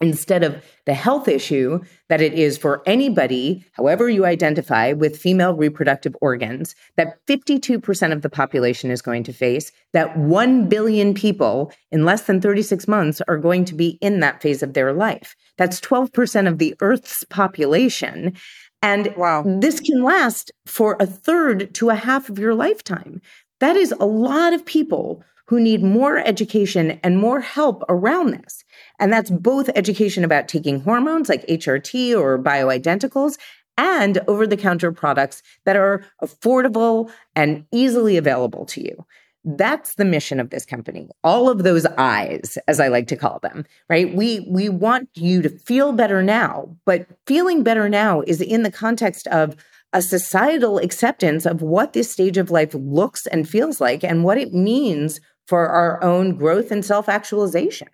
instead 0.00 0.42
of 0.42 0.62
the 0.86 0.94
health 0.94 1.28
issue 1.28 1.80
that 2.08 2.20
it 2.20 2.34
is 2.34 2.58
for 2.58 2.82
anybody, 2.86 3.64
however 3.72 4.08
you 4.08 4.26
identify, 4.26 4.92
with 4.92 5.16
female 5.16 5.54
reproductive 5.54 6.16
organs, 6.20 6.74
that 6.96 7.24
52% 7.26 8.12
of 8.12 8.22
the 8.22 8.28
population 8.28 8.90
is 8.90 9.00
going 9.00 9.22
to 9.24 9.32
face, 9.32 9.72
that 9.92 10.16
1 10.18 10.68
billion 10.68 11.14
people 11.14 11.72
in 11.90 12.04
less 12.04 12.22
than 12.22 12.40
36 12.40 12.86
months 12.88 13.22
are 13.28 13.38
going 13.38 13.64
to 13.64 13.74
be 13.74 13.98
in 14.00 14.20
that 14.20 14.42
phase 14.42 14.62
of 14.62 14.74
their 14.74 14.92
life. 14.92 15.34
That's 15.56 15.80
12% 15.80 16.48
of 16.48 16.58
the 16.58 16.74
Earth's 16.80 17.24
population. 17.30 18.34
And 18.82 19.14
Wow. 19.16 19.44
this 19.60 19.80
can 19.80 20.02
last 20.02 20.52
for 20.66 20.96
a 21.00 21.06
third 21.06 21.74
to 21.76 21.88
a 21.90 21.94
half 21.94 22.28
of 22.28 22.38
your 22.38 22.54
lifetime. 22.54 23.22
That 23.60 23.76
is 23.76 23.94
a 23.98 24.04
lot 24.04 24.52
of 24.52 24.66
people 24.66 25.24
who 25.46 25.60
need 25.60 25.82
more 25.82 26.18
education 26.18 26.98
and 27.02 27.18
more 27.18 27.40
help 27.40 27.82
around 27.88 28.30
this. 28.30 28.64
And 28.98 29.12
that's 29.12 29.30
both 29.30 29.68
education 29.74 30.24
about 30.24 30.48
taking 30.48 30.80
hormones 30.80 31.28
like 31.28 31.46
HRT 31.46 32.18
or 32.18 32.38
bioidenticals 32.38 33.36
and 33.76 34.18
over 34.28 34.46
the 34.46 34.56
counter 34.56 34.92
products 34.92 35.42
that 35.64 35.76
are 35.76 36.04
affordable 36.22 37.10
and 37.34 37.66
easily 37.72 38.16
available 38.16 38.64
to 38.66 38.82
you. 38.82 39.04
That's 39.44 39.96
the 39.96 40.06
mission 40.06 40.40
of 40.40 40.48
this 40.48 40.64
company. 40.64 41.08
All 41.22 41.50
of 41.50 41.64
those 41.64 41.84
eyes, 41.98 42.56
as 42.66 42.80
I 42.80 42.88
like 42.88 43.08
to 43.08 43.16
call 43.16 43.40
them, 43.40 43.66
right? 43.90 44.14
We 44.14 44.46
we 44.48 44.70
want 44.70 45.10
you 45.14 45.42
to 45.42 45.50
feel 45.50 45.92
better 45.92 46.22
now, 46.22 46.74
but 46.86 47.06
feeling 47.26 47.62
better 47.62 47.90
now 47.90 48.22
is 48.22 48.40
in 48.40 48.62
the 48.62 48.72
context 48.72 49.26
of 49.26 49.54
a 49.92 50.00
societal 50.00 50.78
acceptance 50.78 51.44
of 51.44 51.60
what 51.60 51.92
this 51.92 52.10
stage 52.10 52.38
of 52.38 52.50
life 52.50 52.74
looks 52.74 53.26
and 53.26 53.48
feels 53.48 53.82
like 53.82 54.02
and 54.02 54.24
what 54.24 54.38
it 54.38 54.54
means 54.54 55.20
for 55.46 55.68
our 55.68 56.02
own 56.02 56.36
growth 56.36 56.70
and 56.70 56.84
self-actualization. 56.84 57.88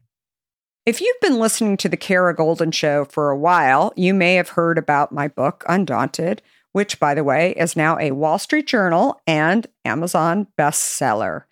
If 0.87 1.01
you've 1.01 1.21
been 1.21 1.39
listening 1.39 1.77
to 1.79 1.89
the 1.89 1.97
Kara 1.97 2.35
Goldin 2.35 2.73
Show 2.73 3.05
for 3.05 3.31
a 3.31 3.39
while, 3.39 3.93
you 3.97 4.15
may 4.15 4.35
have 4.35 4.51
heard 4.51 4.79
about 4.79 5.13
my 5.13 5.29
book, 5.29 5.65
Undaunted, 5.69 6.43
which, 6.73 6.99
by 6.99 7.15
the 7.15 7.25
way, 7.25 7.53
is 7.53 7.77
now 7.77 7.99
a 7.99 8.13
Wall 8.13 8.39
Street 8.39 8.67
Journal 8.67 9.21
and 9.27 9.67
Amazon 9.85 10.47
bestseller. 10.59 11.43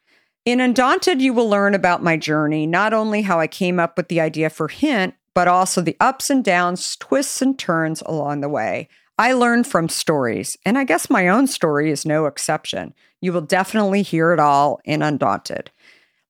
In 0.44 0.60
Undaunted, 0.60 1.20
you 1.20 1.34
will 1.34 1.48
learn 1.48 1.74
about 1.74 2.02
my 2.02 2.16
journey, 2.16 2.66
not 2.66 2.94
only 2.94 3.22
how 3.22 3.38
I 3.38 3.48
came 3.48 3.78
up 3.78 3.96
with 3.96 4.08
the 4.08 4.20
idea 4.20 4.48
for 4.48 4.68
Hint, 4.68 5.14
but 5.34 5.46
also 5.46 5.82
the 5.82 5.96
ups 6.00 6.30
and 6.30 6.42
downs, 6.42 6.96
twists 6.98 7.42
and 7.42 7.58
turns 7.58 8.02
along 8.06 8.40
the 8.40 8.48
way. 8.48 8.88
I 9.18 9.32
learn 9.32 9.64
from 9.64 9.88
stories, 9.88 10.56
and 10.64 10.78
I 10.78 10.84
guess 10.84 11.10
my 11.10 11.28
own 11.28 11.48
story 11.48 11.90
is 11.90 12.06
no 12.06 12.26
exception. 12.26 12.94
You 13.20 13.32
will 13.32 13.40
definitely 13.40 14.02
hear 14.02 14.32
it 14.32 14.40
all 14.40 14.80
in 14.84 15.02
Undaunted. 15.02 15.70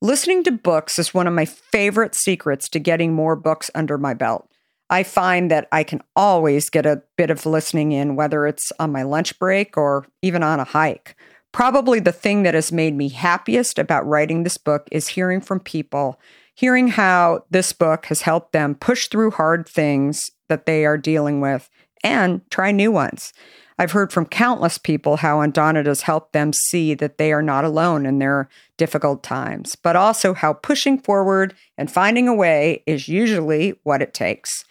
Listening 0.00 0.44
to 0.44 0.52
books 0.52 0.98
is 0.98 1.12
one 1.12 1.26
of 1.26 1.34
my 1.34 1.44
favorite 1.44 2.14
secrets 2.14 2.68
to 2.70 2.78
getting 2.78 3.12
more 3.12 3.34
books 3.36 3.70
under 3.74 3.98
my 3.98 4.14
belt. 4.14 4.48
I 4.90 5.02
find 5.02 5.50
that 5.50 5.68
I 5.70 5.82
can 5.82 6.02
always 6.16 6.70
get 6.70 6.86
a 6.86 7.02
bit 7.16 7.30
of 7.30 7.44
listening 7.44 7.92
in, 7.92 8.16
whether 8.16 8.46
it's 8.46 8.72
on 8.78 8.92
my 8.92 9.02
lunch 9.02 9.38
break 9.38 9.76
or 9.76 10.06
even 10.22 10.42
on 10.42 10.60
a 10.60 10.64
hike. 10.64 11.14
Probably 11.52 12.00
the 12.00 12.12
thing 12.12 12.42
that 12.44 12.54
has 12.54 12.72
made 12.72 12.94
me 12.94 13.08
happiest 13.08 13.78
about 13.78 14.06
writing 14.06 14.42
this 14.42 14.56
book 14.56 14.86
is 14.90 15.08
hearing 15.08 15.40
from 15.40 15.60
people, 15.60 16.18
hearing 16.54 16.88
how 16.88 17.44
this 17.50 17.72
book 17.72 18.06
has 18.06 18.22
helped 18.22 18.52
them 18.52 18.74
push 18.74 19.08
through 19.08 19.32
hard 19.32 19.68
things 19.68 20.30
that 20.48 20.64
they 20.64 20.86
are 20.86 20.96
dealing 20.96 21.40
with 21.40 21.68
and 22.02 22.42
try 22.50 22.70
new 22.70 22.92
ones. 22.92 23.32
I've 23.78 23.92
heard 23.92 24.12
from 24.12 24.26
countless 24.26 24.76
people 24.76 25.18
how 25.18 25.40
Undaunted 25.40 25.86
has 25.86 26.02
helped 26.02 26.32
them 26.32 26.52
see 26.52 26.94
that 26.94 27.16
they 27.16 27.32
are 27.32 27.42
not 27.42 27.64
alone 27.64 28.06
in 28.06 28.18
their 28.18 28.48
difficult 28.76 29.22
times, 29.22 29.76
but 29.76 29.94
also 29.94 30.34
how 30.34 30.52
pushing 30.52 30.98
forward 30.98 31.54
and 31.76 31.90
finding 31.90 32.26
a 32.26 32.34
way 32.34 32.82
is 32.86 33.06
usually 33.06 33.78
what 33.84 34.02
it 34.02 34.14
takes. 34.14 34.64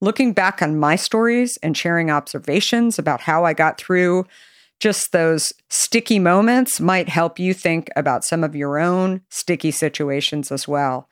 Looking 0.00 0.32
back 0.32 0.62
on 0.62 0.78
my 0.78 0.96
stories 0.96 1.58
and 1.62 1.76
sharing 1.76 2.10
observations 2.10 2.98
about 2.98 3.20
how 3.20 3.44
I 3.44 3.52
got 3.52 3.78
through 3.78 4.26
just 4.80 5.12
those 5.12 5.52
sticky 5.68 6.18
moments 6.18 6.80
might 6.80 7.08
help 7.08 7.38
you 7.38 7.54
think 7.54 7.90
about 7.96 8.24
some 8.24 8.42
of 8.42 8.56
your 8.56 8.78
own 8.78 9.20
sticky 9.28 9.70
situations 9.70 10.50
as 10.50 10.66
well. 10.66 11.08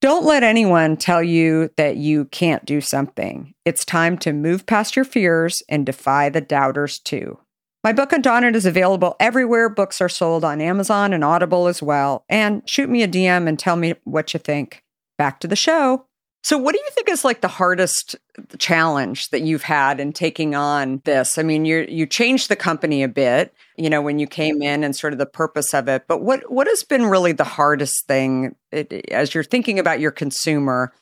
Don't 0.00 0.24
let 0.24 0.42
anyone 0.42 0.96
tell 0.96 1.22
you 1.22 1.70
that 1.76 1.96
you 1.96 2.26
can't 2.26 2.64
do 2.66 2.80
something. 2.80 3.54
It's 3.64 3.84
time 3.84 4.18
to 4.18 4.32
move 4.32 4.66
past 4.66 4.96
your 4.96 5.04
fears 5.04 5.62
and 5.68 5.86
defy 5.86 6.28
the 6.28 6.42
doubters 6.42 6.98
too. 6.98 7.38
My 7.82 7.92
book 7.92 8.12
Undaunted 8.12 8.56
is 8.56 8.66
available 8.66 9.16
everywhere 9.20 9.68
books 9.68 10.00
are 10.00 10.08
sold 10.08 10.44
on 10.44 10.60
Amazon 10.60 11.12
and 11.12 11.22
Audible 11.22 11.66
as 11.66 11.82
well. 11.82 12.24
And 12.28 12.62
shoot 12.68 12.88
me 12.88 13.02
a 13.02 13.08
DM 13.08 13.46
and 13.46 13.58
tell 13.58 13.76
me 13.76 13.94
what 14.04 14.32
you 14.32 14.40
think. 14.40 14.82
Back 15.18 15.38
to 15.40 15.46
the 15.46 15.56
show. 15.56 16.06
So, 16.44 16.58
what 16.58 16.74
do 16.74 16.78
you 16.78 16.90
think 16.92 17.08
is 17.08 17.24
like 17.24 17.40
the 17.40 17.48
hardest 17.48 18.16
challenge 18.58 19.30
that 19.30 19.40
you've 19.40 19.62
had 19.62 19.98
in 19.98 20.12
taking 20.12 20.54
on 20.54 21.00
this? 21.06 21.38
I 21.38 21.42
mean, 21.42 21.64
you 21.64 21.86
you 21.88 22.04
changed 22.04 22.50
the 22.50 22.56
company 22.56 23.02
a 23.02 23.08
bit, 23.08 23.54
you 23.78 23.88
know, 23.88 24.02
when 24.02 24.18
you 24.18 24.26
came 24.26 24.60
in 24.60 24.84
and 24.84 24.94
sort 24.94 25.14
of 25.14 25.18
the 25.18 25.24
purpose 25.24 25.72
of 25.72 25.88
it. 25.88 26.04
But 26.06 26.20
what 26.20 26.52
what 26.52 26.66
has 26.66 26.82
been 26.82 27.06
really 27.06 27.32
the 27.32 27.44
hardest 27.44 28.06
thing 28.06 28.54
it, 28.70 28.92
as 29.10 29.34
you're 29.34 29.42
thinking 29.42 29.78
about 29.78 30.00
your 30.00 30.10
consumer? 30.10 30.92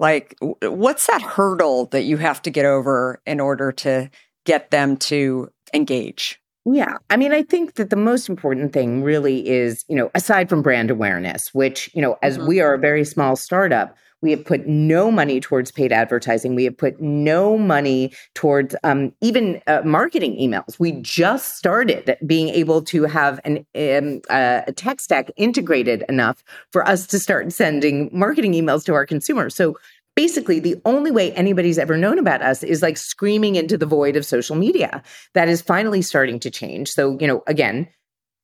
Like, 0.00 0.34
what's 0.40 1.06
that 1.06 1.22
hurdle 1.22 1.86
that 1.92 2.02
you 2.02 2.16
have 2.16 2.42
to 2.42 2.50
get 2.50 2.64
over 2.64 3.20
in 3.26 3.38
order 3.38 3.70
to 3.70 4.10
get 4.44 4.72
them 4.72 4.96
to 4.96 5.50
engage? 5.72 6.40
Yeah. 6.64 6.96
I 7.10 7.16
mean, 7.16 7.32
I 7.32 7.42
think 7.42 7.74
that 7.74 7.90
the 7.90 7.96
most 7.96 8.28
important 8.28 8.72
thing 8.72 9.02
really 9.04 9.48
is, 9.48 9.84
you 9.88 9.94
know, 9.94 10.10
aside 10.14 10.48
from 10.48 10.62
brand 10.62 10.90
awareness, 10.90 11.42
which, 11.52 11.90
you 11.94 12.02
know, 12.02 12.18
as 12.22 12.38
Mhm. 12.38 12.48
we 12.48 12.60
are 12.60 12.74
a 12.74 12.78
very 12.78 13.04
small 13.04 13.36
startup, 13.36 13.94
We 14.22 14.30
have 14.32 14.44
put 14.44 14.66
no 14.66 15.10
money 15.10 15.40
towards 15.40 15.70
paid 15.70 15.92
advertising. 15.92 16.54
We 16.54 16.64
have 16.64 16.76
put 16.76 17.00
no 17.00 17.56
money 17.56 18.12
towards 18.34 18.76
um, 18.84 19.12
even 19.20 19.62
uh, 19.66 19.82
marketing 19.84 20.36
emails. 20.36 20.78
We 20.78 20.92
just 21.00 21.56
started 21.56 22.16
being 22.26 22.48
able 22.48 22.82
to 22.82 23.04
have 23.04 23.40
an 23.44 23.66
um, 23.74 24.20
uh, 24.28 24.62
a 24.66 24.72
tech 24.72 25.00
stack 25.00 25.30
integrated 25.36 26.04
enough 26.08 26.44
for 26.70 26.86
us 26.86 27.06
to 27.08 27.18
start 27.18 27.52
sending 27.52 28.10
marketing 28.12 28.52
emails 28.52 28.84
to 28.84 28.94
our 28.94 29.06
consumers. 29.06 29.54
So 29.54 29.76
basically 30.16 30.60
the 30.60 30.80
only 30.84 31.10
way 31.10 31.32
anybody's 31.32 31.78
ever 31.78 31.96
known 31.96 32.18
about 32.18 32.42
us 32.42 32.62
is 32.62 32.82
like 32.82 32.96
screaming 32.96 33.56
into 33.56 33.78
the 33.78 33.86
void 33.86 34.16
of 34.16 34.26
social 34.26 34.56
media. 34.56 35.02
That 35.34 35.48
is 35.48 35.62
finally 35.62 36.02
starting 36.02 36.38
to 36.40 36.50
change. 36.50 36.90
So, 36.90 37.16
you 37.20 37.26
know, 37.26 37.42
again, 37.46 37.88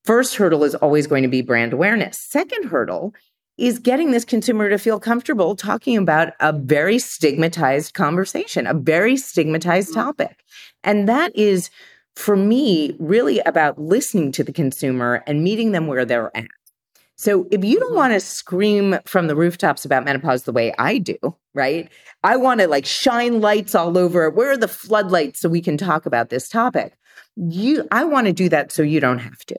first 0.05 0.37
hurdle 0.37 0.65
is 0.65 0.75
always 0.77 1.07
going 1.07 1.23
to 1.23 1.29
be 1.29 1.43
brand 1.43 1.73
awareness. 1.73 2.19
Second 2.19 2.69
hurdle 2.69 3.13
is 3.59 3.79
getting 3.79 4.11
this 4.11 4.25
consumer 4.25 4.69
to 4.69 4.79
feel 4.79 5.01
comfortable 5.01 5.57
talking 5.57 5.97
about 5.97 6.33
a 6.41 6.53
very 6.53 6.99
stigmatized 6.99 7.95
conversation, 7.95 8.67
a 8.67 8.75
very 8.75 9.17
stigmatized 9.17 9.91
mm-hmm. 9.91 10.01
topic. 10.01 10.45
And 10.85 11.09
that 11.09 11.35
is 11.35 11.71
for 12.15 12.37
me 12.37 12.97
really 12.99 13.41
about 13.41 13.79
listening 13.79 14.33
to 14.33 14.45
the 14.45 14.53
consumer 14.53 15.23
and 15.27 15.43
meeting 15.43 15.73
them 15.73 15.87
where 15.87 16.05
they're 16.05 16.35
at. 16.37 16.47
So 17.17 17.47
if 17.51 17.65
you 17.65 17.79
don't 17.79 17.89
mm-hmm. 17.89 17.97
want 17.97 18.13
to 18.13 18.21
scream 18.21 18.99
from 19.07 19.27
the 19.27 19.37
rooftops 19.37 19.85
about 19.85 20.05
menopause 20.05 20.45
the 20.45 20.53
way 20.53 20.75
I 20.79 20.99
do, 20.99 21.17
right? 21.55 21.91
I 22.23 22.37
want 22.37 22.61
to 22.61 22.69
like 22.69 22.85
shine 22.85 23.41
lights 23.41 23.75
all 23.75 23.97
over. 23.97 24.29
Where 24.29 24.51
are 24.51 24.57
the 24.57 24.69
floodlights 24.69 25.41
so 25.41 25.49
we 25.49 25.63
can 25.63 25.79
talk 25.79 26.05
about 26.05 26.29
this 26.29 26.49
topic? 26.49 26.95
You 27.37 27.87
I 27.91 28.05
want 28.05 28.27
to 28.27 28.33
do 28.33 28.49
that 28.51 28.73
so 28.73 28.83
you 28.83 29.01
don't 29.01 29.19
have 29.19 29.39
to. 29.47 29.57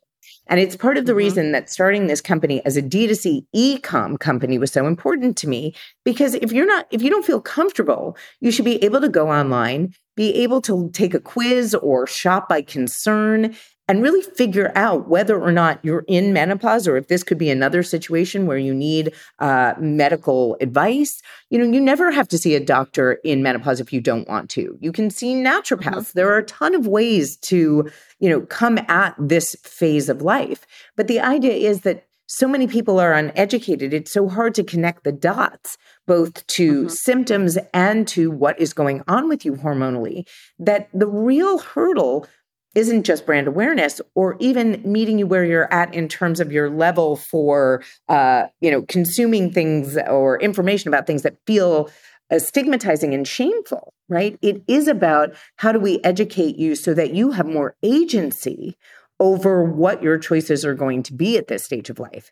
And 0.50 0.60
it's 0.60 0.76
part 0.76 0.98
of 0.98 1.06
the 1.06 1.12
mm-hmm. 1.12 1.18
reason 1.18 1.52
that 1.52 1.70
starting 1.70 2.08
this 2.08 2.22
company 2.22 2.64
as 2.66 2.78
a 2.78 2.82
D2C 2.82 3.46
e-com 3.54 4.18
company 4.18 4.58
was 4.58 4.72
so 4.72 4.88
important 4.88 5.38
to 5.38 5.48
me 5.48 5.76
because 6.06 6.36
if 6.36 6.52
you're 6.52 6.66
not 6.66 6.88
if 6.92 7.02
you 7.02 7.10
don't 7.10 7.26
feel 7.26 7.42
comfortable, 7.42 8.18
you 8.40 8.52
should 8.52 8.66
be 8.66 8.84
able 8.84 9.02
to 9.02 9.10
go 9.10 9.30
online, 9.30 9.94
be 10.16 10.34
able 10.36 10.62
to 10.62 10.90
take 10.92 11.14
a 11.14 11.20
quiz 11.20 11.76
or 11.76 12.08
shop 12.08 12.50
by 12.50 12.62
concern 12.62 13.56
and 13.88 14.04
really 14.04 14.22
figure 14.22 14.72
out 14.76 15.08
whether 15.08 15.40
or 15.40 15.52
not 15.52 15.80
you're 15.82 16.04
in 16.08 16.34
menopause 16.34 16.88
or 16.88 16.98
if 16.98 17.08
this 17.08 17.24
could 17.24 17.38
be 17.38 17.50
another 17.50 17.84
situation 17.84 18.46
where 18.46 18.58
you 18.58 18.74
need 18.74 19.14
uh, 19.40 19.74
medical 19.80 20.58
advice. 20.60 21.22
You 21.50 21.60
know, 21.60 21.66
you 21.66 21.80
never 21.80 22.12
have 22.12 22.28
to 22.30 22.38
see 22.38 22.56
a 22.56 22.60
doctor 22.60 23.14
in 23.24 23.42
menopause 23.42 23.80
if 23.80 23.94
you 23.94 24.02
don't 24.02 24.28
want 24.28 24.50
to. 24.52 24.78
You 24.82 24.92
can 24.92 25.10
see 25.10 25.34
naturopaths. 25.34 25.94
Mm-hmm. 25.94 26.20
There 26.20 26.34
are 26.34 26.40
a 26.40 26.46
ton 26.46 26.76
of 26.76 26.88
ways 26.88 27.38
to, 27.38 27.90
you 28.20 28.30
know, 28.30 28.42
come 28.42 28.78
at 28.90 29.16
this 29.18 29.56
phase 29.64 30.10
of 30.10 30.22
life. 30.22 30.66
But 30.96 31.08
the 31.08 31.22
idea 31.22 31.54
is 31.54 31.82
that 31.82 32.04
so 32.30 32.46
many 32.46 32.68
people 32.68 33.00
are 33.00 33.14
uneducated. 33.14 33.94
It's 33.94 34.12
so 34.12 34.28
hard 34.28 34.54
to 34.56 34.64
connect 34.64 35.06
the 35.06 35.14
dots, 35.14 35.78
both 36.06 36.46
to 36.48 36.82
mm-hmm. 36.82 36.90
symptoms 36.90 37.58
and 37.74 38.06
to 38.10 38.30
what 38.32 38.60
is 38.60 38.74
going 38.74 39.02
on 39.08 39.30
with 39.30 39.46
you 39.46 39.54
hormonally, 39.54 40.28
that 40.60 40.90
the 40.94 41.08
real 41.08 41.60
hurdle 41.60 42.28
isn't 42.76 43.04
just 43.04 43.26
brand 43.26 43.48
awareness 43.48 44.02
or 44.16 44.38
even 44.40 44.82
meeting 44.86 45.18
you 45.18 45.26
where 45.28 45.46
you're 45.46 45.72
at 45.74 45.94
in 45.94 46.08
terms 46.08 46.40
of 46.40 46.52
your 46.52 46.70
level 46.70 47.16
for 47.16 47.84
uh, 48.10 48.48
you 48.62 48.72
know 48.72 48.84
consuming 48.84 49.52
things 49.52 49.98
or 50.08 50.40
information 50.42 50.88
about 50.88 51.08
things 51.08 51.24
that 51.24 51.38
feel 51.46 51.90
uh, 52.32 52.40
stigmatizing 52.40 53.14
and 53.14 53.28
shameful 53.28 53.94
right? 54.10 54.38
It 54.42 54.64
is 54.68 54.88
about 54.88 55.36
how 55.58 55.72
do 55.72 55.80
we 55.80 56.00
educate 56.04 56.58
you 56.58 56.76
so 56.76 56.94
that 56.94 57.14
you 57.14 57.32
have 57.32 57.46
more 57.46 57.76
agency 57.84 58.78
over 59.20 59.64
what 59.64 60.04
your 60.04 60.18
choices 60.18 60.64
are 60.64 60.76
going 60.76 61.04
to 61.04 61.14
be 61.14 61.38
at 61.38 61.48
this 61.48 61.64
stage 61.64 61.90
of 61.90 62.00
life. 62.00 62.32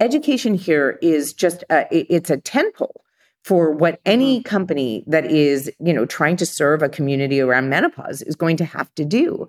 Education 0.00 0.54
here 0.54 0.98
is 1.00 1.32
just 1.32 1.64
a, 1.70 1.86
it's 1.90 2.30
a 2.30 2.36
tentpole 2.36 3.00
for 3.42 3.70
what 3.70 4.00
any 4.04 4.38
mm-hmm. 4.40 4.48
company 4.48 5.04
that 5.06 5.24
is 5.30 5.70
you 5.78 5.94
know 5.94 6.04
trying 6.04 6.36
to 6.36 6.44
serve 6.44 6.82
a 6.82 6.88
community 6.88 7.40
around 7.40 7.70
menopause 7.70 8.20
is 8.22 8.34
going 8.34 8.56
to 8.56 8.64
have 8.64 8.92
to 8.96 9.04
do 9.04 9.46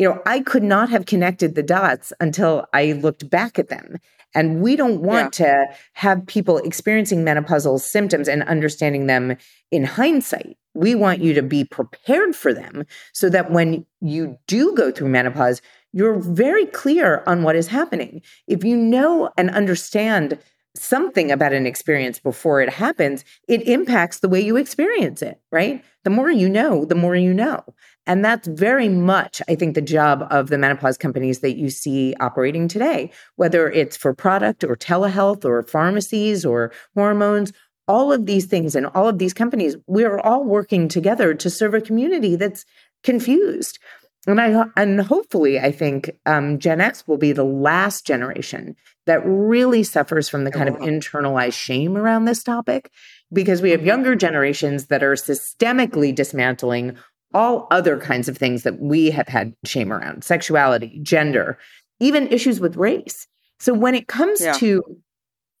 you 0.00 0.08
know, 0.08 0.22
I 0.24 0.40
could 0.40 0.62
not 0.62 0.88
have 0.88 1.04
connected 1.04 1.54
the 1.54 1.62
dots 1.62 2.10
until 2.20 2.64
I 2.72 2.92
looked 2.92 3.28
back 3.28 3.58
at 3.58 3.68
them. 3.68 3.98
And 4.34 4.62
we 4.62 4.74
don't 4.74 5.02
want 5.02 5.38
yeah. 5.38 5.46
to 5.46 5.74
have 5.92 6.26
people 6.26 6.56
experiencing 6.56 7.22
menopausal 7.22 7.78
symptoms 7.78 8.26
and 8.26 8.42
understanding 8.44 9.08
them 9.08 9.36
in 9.70 9.84
hindsight. 9.84 10.56
We 10.72 10.94
want 10.94 11.20
you 11.20 11.34
to 11.34 11.42
be 11.42 11.64
prepared 11.64 12.34
for 12.34 12.54
them 12.54 12.86
so 13.12 13.28
that 13.28 13.50
when 13.50 13.84
you 14.00 14.38
do 14.46 14.74
go 14.74 14.90
through 14.90 15.08
menopause, 15.08 15.60
you're 15.92 16.18
very 16.18 16.64
clear 16.64 17.22
on 17.26 17.42
what 17.42 17.54
is 17.54 17.66
happening. 17.66 18.22
If 18.46 18.64
you 18.64 18.78
know 18.78 19.28
and 19.36 19.50
understand 19.50 20.38
something 20.74 21.30
about 21.30 21.52
an 21.52 21.66
experience 21.66 22.18
before 22.18 22.62
it 22.62 22.70
happens, 22.70 23.22
it 23.48 23.68
impacts 23.68 24.20
the 24.20 24.30
way 24.30 24.40
you 24.40 24.56
experience 24.56 25.20
it, 25.20 25.40
right? 25.52 25.84
The 26.04 26.10
more 26.10 26.30
you 26.30 26.48
know, 26.48 26.86
the 26.86 26.94
more 26.94 27.16
you 27.16 27.34
know. 27.34 27.62
And 28.10 28.24
that's 28.24 28.48
very 28.48 28.88
much, 28.88 29.40
I 29.48 29.54
think, 29.54 29.76
the 29.76 29.80
job 29.80 30.26
of 30.32 30.48
the 30.48 30.58
menopause 30.58 30.98
companies 30.98 31.38
that 31.42 31.56
you 31.56 31.70
see 31.70 32.12
operating 32.18 32.66
today, 32.66 33.12
whether 33.36 33.70
it's 33.70 33.96
for 33.96 34.12
product 34.12 34.64
or 34.64 34.74
telehealth 34.74 35.44
or 35.44 35.62
pharmacies 35.62 36.44
or 36.44 36.72
hormones. 36.96 37.52
All 37.86 38.12
of 38.12 38.26
these 38.26 38.46
things 38.46 38.74
and 38.74 38.86
all 38.86 39.06
of 39.06 39.18
these 39.18 39.32
companies, 39.32 39.76
we're 39.86 40.18
all 40.18 40.42
working 40.42 40.88
together 40.88 41.34
to 41.34 41.48
serve 41.48 41.72
a 41.72 41.80
community 41.80 42.34
that's 42.34 42.64
confused. 43.04 43.78
And 44.26 44.40
I 44.40 44.64
and 44.76 45.00
hopefully, 45.00 45.60
I 45.60 45.70
think 45.70 46.10
um, 46.26 46.58
Gen 46.58 46.80
X 46.80 47.06
will 47.06 47.16
be 47.16 47.30
the 47.30 47.44
last 47.44 48.04
generation 48.04 48.74
that 49.06 49.22
really 49.24 49.82
suffers 49.82 50.28
from 50.28 50.42
the 50.42 50.50
kind 50.50 50.68
of 50.68 50.76
internalized 50.76 51.54
shame 51.54 51.96
around 51.96 52.24
this 52.24 52.42
topic, 52.42 52.90
because 53.32 53.62
we 53.62 53.70
have 53.70 53.80
mm-hmm. 53.80 53.86
younger 53.86 54.14
generations 54.16 54.86
that 54.86 55.02
are 55.02 55.14
systemically 55.14 56.14
dismantling 56.14 56.96
all 57.32 57.66
other 57.70 57.98
kinds 57.98 58.28
of 58.28 58.36
things 58.36 58.62
that 58.62 58.80
we 58.80 59.10
have 59.10 59.28
had 59.28 59.54
shame 59.64 59.92
around 59.92 60.24
sexuality, 60.24 60.98
gender, 61.02 61.58
even 62.00 62.28
issues 62.28 62.60
with 62.60 62.76
race. 62.76 63.26
So 63.58 63.72
when 63.74 63.94
it 63.94 64.08
comes 64.08 64.40
yeah. 64.40 64.52
to 64.54 64.82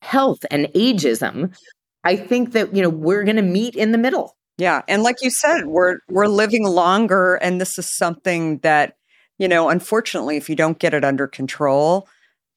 health 0.02 0.44
and 0.50 0.66
ageism, 0.74 1.54
I 2.04 2.16
think 2.16 2.52
that, 2.52 2.74
you 2.74 2.82
know, 2.82 2.88
we're 2.88 3.24
going 3.24 3.36
to 3.36 3.42
meet 3.42 3.76
in 3.76 3.92
the 3.92 3.98
middle. 3.98 4.36
Yeah, 4.58 4.82
and 4.88 5.02
like 5.02 5.16
you 5.22 5.30
said, 5.30 5.66
we're 5.66 6.00
we're 6.10 6.26
living 6.26 6.66
longer 6.66 7.36
and 7.36 7.58
this 7.58 7.78
is 7.78 7.96
something 7.96 8.58
that, 8.58 8.96
you 9.38 9.48
know, 9.48 9.70
unfortunately 9.70 10.36
if 10.36 10.50
you 10.50 10.56
don't 10.56 10.78
get 10.78 10.92
it 10.92 11.02
under 11.02 11.26
control, 11.26 12.06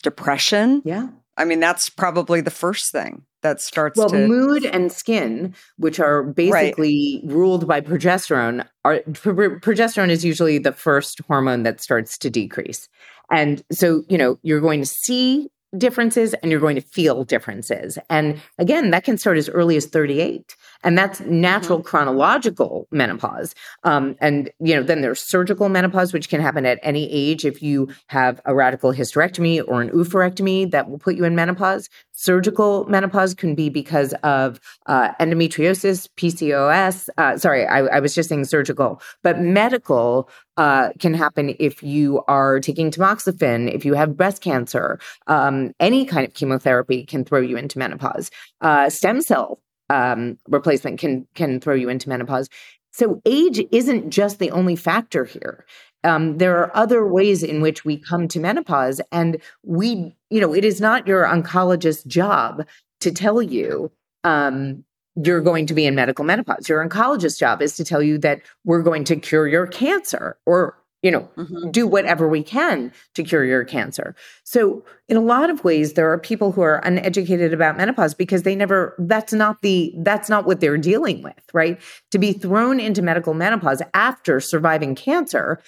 depression. 0.02 0.82
Yeah. 0.84 1.08
I 1.38 1.46
mean, 1.46 1.62
that's 1.62 1.90
probably 1.90 2.42
the 2.42 2.52
first 2.52 2.92
thing 2.92 3.24
that 3.44 3.62
starts 3.62 3.98
well 3.98 4.10
to... 4.10 4.28
mood 4.28 4.66
and 4.66 4.92
skin 4.92 5.54
which 5.78 6.00
are 6.00 6.24
basically 6.24 7.22
right. 7.24 7.34
ruled 7.34 7.68
by 7.68 7.80
progesterone 7.80 8.66
are 8.84 9.00
progesterone 9.00 10.10
is 10.10 10.26
usually 10.26 10.58
the 10.58 10.74
first 10.74 11.22
hormone 11.28 11.64
that 11.64 11.82
starts 11.82 12.18
to 12.18 12.30
decrease 12.30 12.90
and 13.32 13.64
so 13.72 14.04
you 14.10 14.18
know 14.18 14.38
you're 14.42 14.62
going 14.62 14.80
to 14.80 14.88
see 14.88 15.48
differences 15.78 16.34
and 16.36 16.52
you're 16.52 16.60
going 16.60 16.76
to 16.76 16.82
feel 16.82 17.24
differences 17.24 17.98
and 18.10 18.40
again 18.58 18.92
that 18.92 19.04
can 19.04 19.18
start 19.18 19.38
as 19.38 19.50
early 19.50 19.76
as 19.76 19.86
38 19.86 20.56
and 20.84 20.98
that's 20.98 21.22
natural 21.22 21.80
mm-hmm. 21.80 21.88
chronological 21.88 22.88
menopause. 22.92 23.56
Um, 23.84 24.16
and 24.20 24.52
you 24.60 24.76
know, 24.76 24.84
then 24.84 25.02
there's 25.02 25.22
surgical 25.22 25.70
menopause, 25.70 26.14
which 26.14 26.30
can 26.30 26.42
happen 26.42 26.66
at 26.66 26.80
any 26.84 27.12
age 27.12 27.46
if 27.46 27.62
you 27.62 27.90
have 28.08 28.42
a 28.46 28.54
radical 28.54 28.94
hysterectomy 28.94 29.64
or 29.66 29.82
an 29.82 29.90
oophorectomy 29.90 30.70
that 30.72 30.90
will 30.90 31.00
put 31.00 31.16
you 31.16 31.24
in 31.24 31.36
menopause. 31.36 31.90
Surgical 32.16 32.86
menopause 32.86 33.34
can 33.34 33.56
be 33.56 33.70
because 33.70 34.14
of 34.24 34.60
uh, 34.86 35.14
endometriosis, 35.20 36.08
PCOS. 36.16 37.10
Uh, 37.18 37.38
sorry, 37.38 37.66
I, 37.66 37.80
I, 37.80 38.00
was 38.00 38.14
just 38.14 38.30
saying 38.30 38.46
surgical, 38.46 39.02
but 39.24 39.40
medical 39.40 40.30
uh, 40.58 40.90
can 41.00 41.16
happen 41.16 41.56
if 41.58 41.82
you 41.82 42.24
are 42.28 42.60
taking 42.60 42.92
tamoxifen, 42.92 43.74
if 43.74 43.84
you 43.84 43.96
have 43.96 44.16
breast 44.16 44.44
cancer. 44.44 45.00
Um, 45.26 45.74
any 45.80 46.06
kind 46.06 46.26
of 46.26 46.36
chemotherapy 46.36 47.04
can 47.04 47.26
throw 47.26 47.42
you 47.42 47.58
into 47.58 47.80
menopause. 47.80 48.30
Uh, 48.62 48.92
stem 48.92 49.22
cell 49.22 49.60
um, 49.90 50.38
replacement 50.48 51.00
can 51.00 51.28
can 51.34 51.60
throw 51.60 51.74
you 51.74 51.90
into 51.90 52.10
menopause. 52.10 52.48
So 52.92 53.22
age 53.26 53.60
isn't 53.72 54.12
just 54.12 54.38
the 54.38 54.52
only 54.52 54.76
factor 54.76 55.26
here. 55.26 55.66
Um, 56.04 56.38
there 56.38 56.58
are 56.60 56.76
other 56.76 57.08
ways 57.08 57.44
in 57.44 57.62
which 57.62 57.86
we 57.86 57.98
come 57.98 58.28
to 58.30 58.40
menopause, 58.40 59.00
and 59.12 59.42
we, 59.64 60.16
you 60.30 60.42
know, 60.42 60.54
it 60.54 60.66
is 60.66 60.82
not 60.82 61.08
your 61.08 61.26
oncologist's 61.26 62.04
job 62.04 62.66
to 63.02 63.12
tell 63.12 63.42
you 63.42 63.92
um, 64.24 64.84
you're 65.16 65.42
going 65.42 65.66
to 65.68 65.74
be 65.74 65.86
in 65.86 65.96
medical 65.96 66.26
menopause. 66.26 66.68
Your 66.68 66.88
oncologist's 66.88 67.38
job 67.38 67.62
is 67.62 67.76
to 67.76 67.86
tell 67.86 68.02
you 68.02 68.18
that 68.20 68.42
we're 68.66 68.82
going 68.82 69.04
to 69.06 69.16
cure 69.16 69.48
your 69.48 69.68
cancer 69.68 70.38
or 70.46 70.78
you 71.04 71.12
know, 71.12 71.30
mm-hmm. 71.36 71.70
do 71.70 71.86
whatever 71.86 72.30
we 72.30 72.42
can 72.42 72.92
to 73.14 73.24
cure 73.24 73.44
your 73.44 73.66
cancer. 73.66 74.16
So, 74.46 74.86
in 75.10 75.18
a 75.18 75.22
lot 75.22 75.50
of 75.50 75.64
ways, 75.66 75.94
there 75.94 76.10
are 76.10 76.18
people 76.18 76.54
who 76.54 76.62
are 76.62 76.78
uneducated 76.78 77.54
about 77.54 77.76
menopause 77.76 78.14
because 78.14 78.44
they 78.44 78.56
never, 78.56 78.96
that's 78.98 79.34
not 79.34 79.62
the, 79.62 79.94
that's 79.98 80.30
not 80.30 80.46
what 80.46 80.62
they're 80.62 80.78
dealing 80.78 81.22
with, 81.22 81.44
right? 81.54 81.80
To 82.12 82.18
be 82.18 82.32
thrown 82.32 82.80
into 82.80 83.02
medical 83.02 83.34
menopause 83.34 83.82
after 83.94 84.40
surviving 84.40 84.96
cancer 84.96 85.62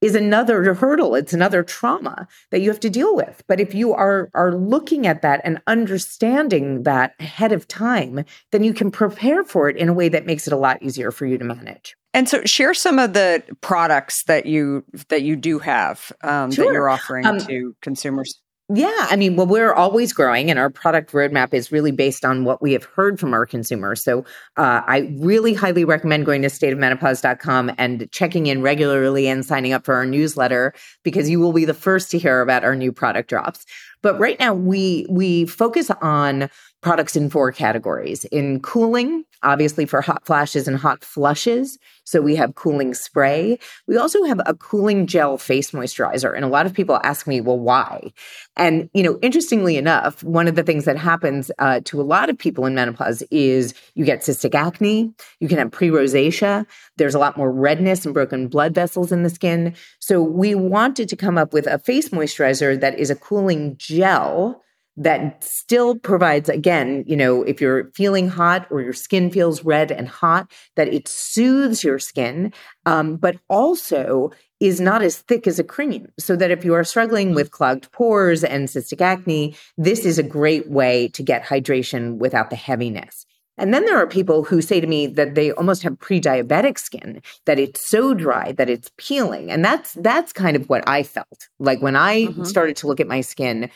is 0.00 0.14
another 0.14 0.74
hurdle 0.74 1.14
it's 1.14 1.32
another 1.32 1.62
trauma 1.62 2.28
that 2.50 2.60
you 2.60 2.70
have 2.70 2.80
to 2.80 2.90
deal 2.90 3.16
with. 3.16 3.42
But 3.48 3.60
if 3.60 3.74
you 3.74 3.92
are 3.94 4.30
are 4.34 4.54
looking 4.54 5.06
at 5.06 5.22
that 5.22 5.40
and 5.44 5.60
understanding 5.66 6.84
that 6.84 7.14
ahead 7.20 7.52
of 7.52 7.66
time 7.68 8.24
then 8.52 8.64
you 8.64 8.72
can 8.72 8.90
prepare 8.90 9.42
for 9.44 9.68
it 9.68 9.76
in 9.76 9.88
a 9.88 9.92
way 9.92 10.08
that 10.08 10.26
makes 10.26 10.46
it 10.46 10.52
a 10.52 10.56
lot 10.56 10.82
easier 10.82 11.10
for 11.10 11.26
you 11.26 11.38
to 11.38 11.44
manage. 11.44 11.96
And 12.14 12.28
so 12.28 12.42
share 12.44 12.74
some 12.74 12.98
of 12.98 13.12
the 13.12 13.42
products 13.60 14.24
that 14.24 14.46
you 14.46 14.84
that 15.08 15.22
you 15.22 15.36
do 15.36 15.58
have 15.58 16.12
um, 16.22 16.50
Sure. 16.50 16.64
that 16.66 16.72
you're 16.72 16.88
offering 16.88 17.26
Um, 17.26 17.38
to 17.40 17.74
consumers 17.82 18.40
Yeah, 18.74 19.06
I 19.08 19.16
mean, 19.16 19.34
well, 19.36 19.46
we're 19.46 19.72
always 19.72 20.12
growing, 20.12 20.50
and 20.50 20.58
our 20.58 20.68
product 20.68 21.12
roadmap 21.12 21.54
is 21.54 21.72
really 21.72 21.90
based 21.90 22.22
on 22.22 22.44
what 22.44 22.60
we 22.60 22.74
have 22.74 22.84
heard 22.84 23.18
from 23.18 23.32
our 23.32 23.46
consumers. 23.46 24.04
So, 24.04 24.26
uh, 24.58 24.82
I 24.86 25.10
really 25.20 25.54
highly 25.54 25.86
recommend 25.86 26.26
going 26.26 26.42
to 26.42 26.48
stateofmenopause.com 26.48 27.72
and 27.78 28.12
checking 28.12 28.46
in 28.46 28.60
regularly 28.60 29.26
and 29.26 29.42
signing 29.42 29.72
up 29.72 29.86
for 29.86 29.94
our 29.94 30.04
newsletter 30.04 30.74
because 31.02 31.30
you 31.30 31.40
will 31.40 31.54
be 31.54 31.64
the 31.64 31.72
first 31.72 32.10
to 32.10 32.18
hear 32.18 32.42
about 32.42 32.62
our 32.62 32.76
new 32.76 32.92
product 32.92 33.30
drops. 33.30 33.64
But 34.02 34.18
right 34.20 34.38
now, 34.38 34.52
we 34.52 35.06
we 35.08 35.46
focus 35.46 35.90
on 36.02 36.50
products 36.80 37.16
in 37.16 37.30
four 37.30 37.52
categories: 37.52 38.24
in 38.26 38.60
cooling, 38.60 39.24
obviously 39.42 39.86
for 39.86 40.00
hot 40.00 40.24
flashes 40.26 40.68
and 40.68 40.76
hot 40.76 41.04
flushes. 41.04 41.78
So 42.04 42.20
we 42.20 42.36
have 42.36 42.54
cooling 42.54 42.94
spray. 42.94 43.58
We 43.86 43.96
also 43.96 44.24
have 44.24 44.40
a 44.46 44.54
cooling 44.54 45.06
gel 45.06 45.38
face 45.38 45.72
moisturizer, 45.72 46.34
and 46.34 46.44
a 46.44 46.48
lot 46.48 46.66
of 46.66 46.74
people 46.74 47.00
ask 47.04 47.26
me, 47.26 47.40
"Well, 47.40 47.58
why?" 47.58 48.12
And, 48.56 48.90
you 48.92 49.02
know, 49.02 49.18
interestingly 49.22 49.76
enough, 49.76 50.22
one 50.24 50.48
of 50.48 50.56
the 50.56 50.62
things 50.62 50.84
that 50.84 50.96
happens 50.96 51.50
uh, 51.58 51.80
to 51.84 52.00
a 52.00 52.02
lot 52.02 52.28
of 52.28 52.36
people 52.36 52.66
in 52.66 52.74
menopause 52.74 53.22
is 53.30 53.74
you 53.94 54.04
get 54.04 54.20
cystic 54.20 54.54
acne, 54.54 55.12
you 55.40 55.48
can 55.48 55.58
have 55.58 55.70
pre 55.70 55.88
rosacea, 55.88 56.66
there's 56.96 57.14
a 57.14 57.18
lot 57.18 57.36
more 57.36 57.52
redness 57.52 58.04
and 58.04 58.12
broken 58.14 58.48
blood 58.48 58.74
vessels 58.74 59.12
in 59.12 59.22
the 59.22 59.30
skin. 59.30 59.74
So 60.00 60.22
we 60.22 60.54
wanted 60.54 61.08
to 61.08 61.16
come 61.16 61.38
up 61.38 61.52
with 61.52 61.66
a 61.66 61.78
face 61.78 62.08
moisturizer 62.08 62.80
that 62.80 62.98
is 62.98 63.10
a 63.10 63.16
cooling 63.16 63.76
gel 63.76 64.62
that 64.98 65.42
still 65.42 65.96
provides 65.96 66.48
again 66.48 67.04
you 67.06 67.16
know 67.16 67.42
if 67.44 67.60
you're 67.60 67.90
feeling 67.92 68.28
hot 68.28 68.66
or 68.70 68.80
your 68.80 68.92
skin 68.92 69.30
feels 69.30 69.64
red 69.64 69.90
and 69.90 70.08
hot 70.08 70.50
that 70.76 70.92
it 70.92 71.06
soothes 71.08 71.84
your 71.84 71.98
skin 71.98 72.52
um, 72.84 73.16
but 73.16 73.36
also 73.48 74.30
is 74.60 74.80
not 74.80 75.02
as 75.02 75.18
thick 75.18 75.46
as 75.46 75.58
a 75.58 75.64
cream 75.64 76.08
so 76.18 76.34
that 76.34 76.50
if 76.50 76.64
you 76.64 76.74
are 76.74 76.84
struggling 76.84 77.32
with 77.34 77.52
clogged 77.52 77.90
pores 77.92 78.42
and 78.42 78.68
cystic 78.68 79.00
acne 79.00 79.54
this 79.76 80.04
is 80.04 80.18
a 80.18 80.22
great 80.22 80.68
way 80.68 81.08
to 81.08 81.22
get 81.22 81.44
hydration 81.44 82.18
without 82.18 82.50
the 82.50 82.56
heaviness 82.56 83.24
and 83.58 83.74
then 83.74 83.84
there 83.84 83.98
are 83.98 84.06
people 84.06 84.44
who 84.44 84.62
say 84.62 84.80
to 84.80 84.86
me 84.86 85.08
that 85.08 85.34
they 85.34 85.50
almost 85.50 85.82
have 85.82 85.98
pre-diabetic 85.98 86.78
skin, 86.78 87.20
that 87.44 87.58
it's 87.58 87.90
so 87.90 88.14
dry 88.14 88.52
that 88.52 88.70
it's 88.70 88.88
peeling. 88.98 89.50
And 89.50 89.64
that's 89.64 89.94
that's 89.94 90.32
kind 90.32 90.56
of 90.56 90.68
what 90.68 90.88
I 90.88 91.02
felt. 91.02 91.48
Like 91.58 91.82
when 91.82 91.96
I 91.96 92.26
Mhm. 92.26 92.46
started 92.46 92.76
to 92.76 92.86
look 92.86 93.00
at 93.00 93.08
my 93.08 93.20
skin, 93.20 93.68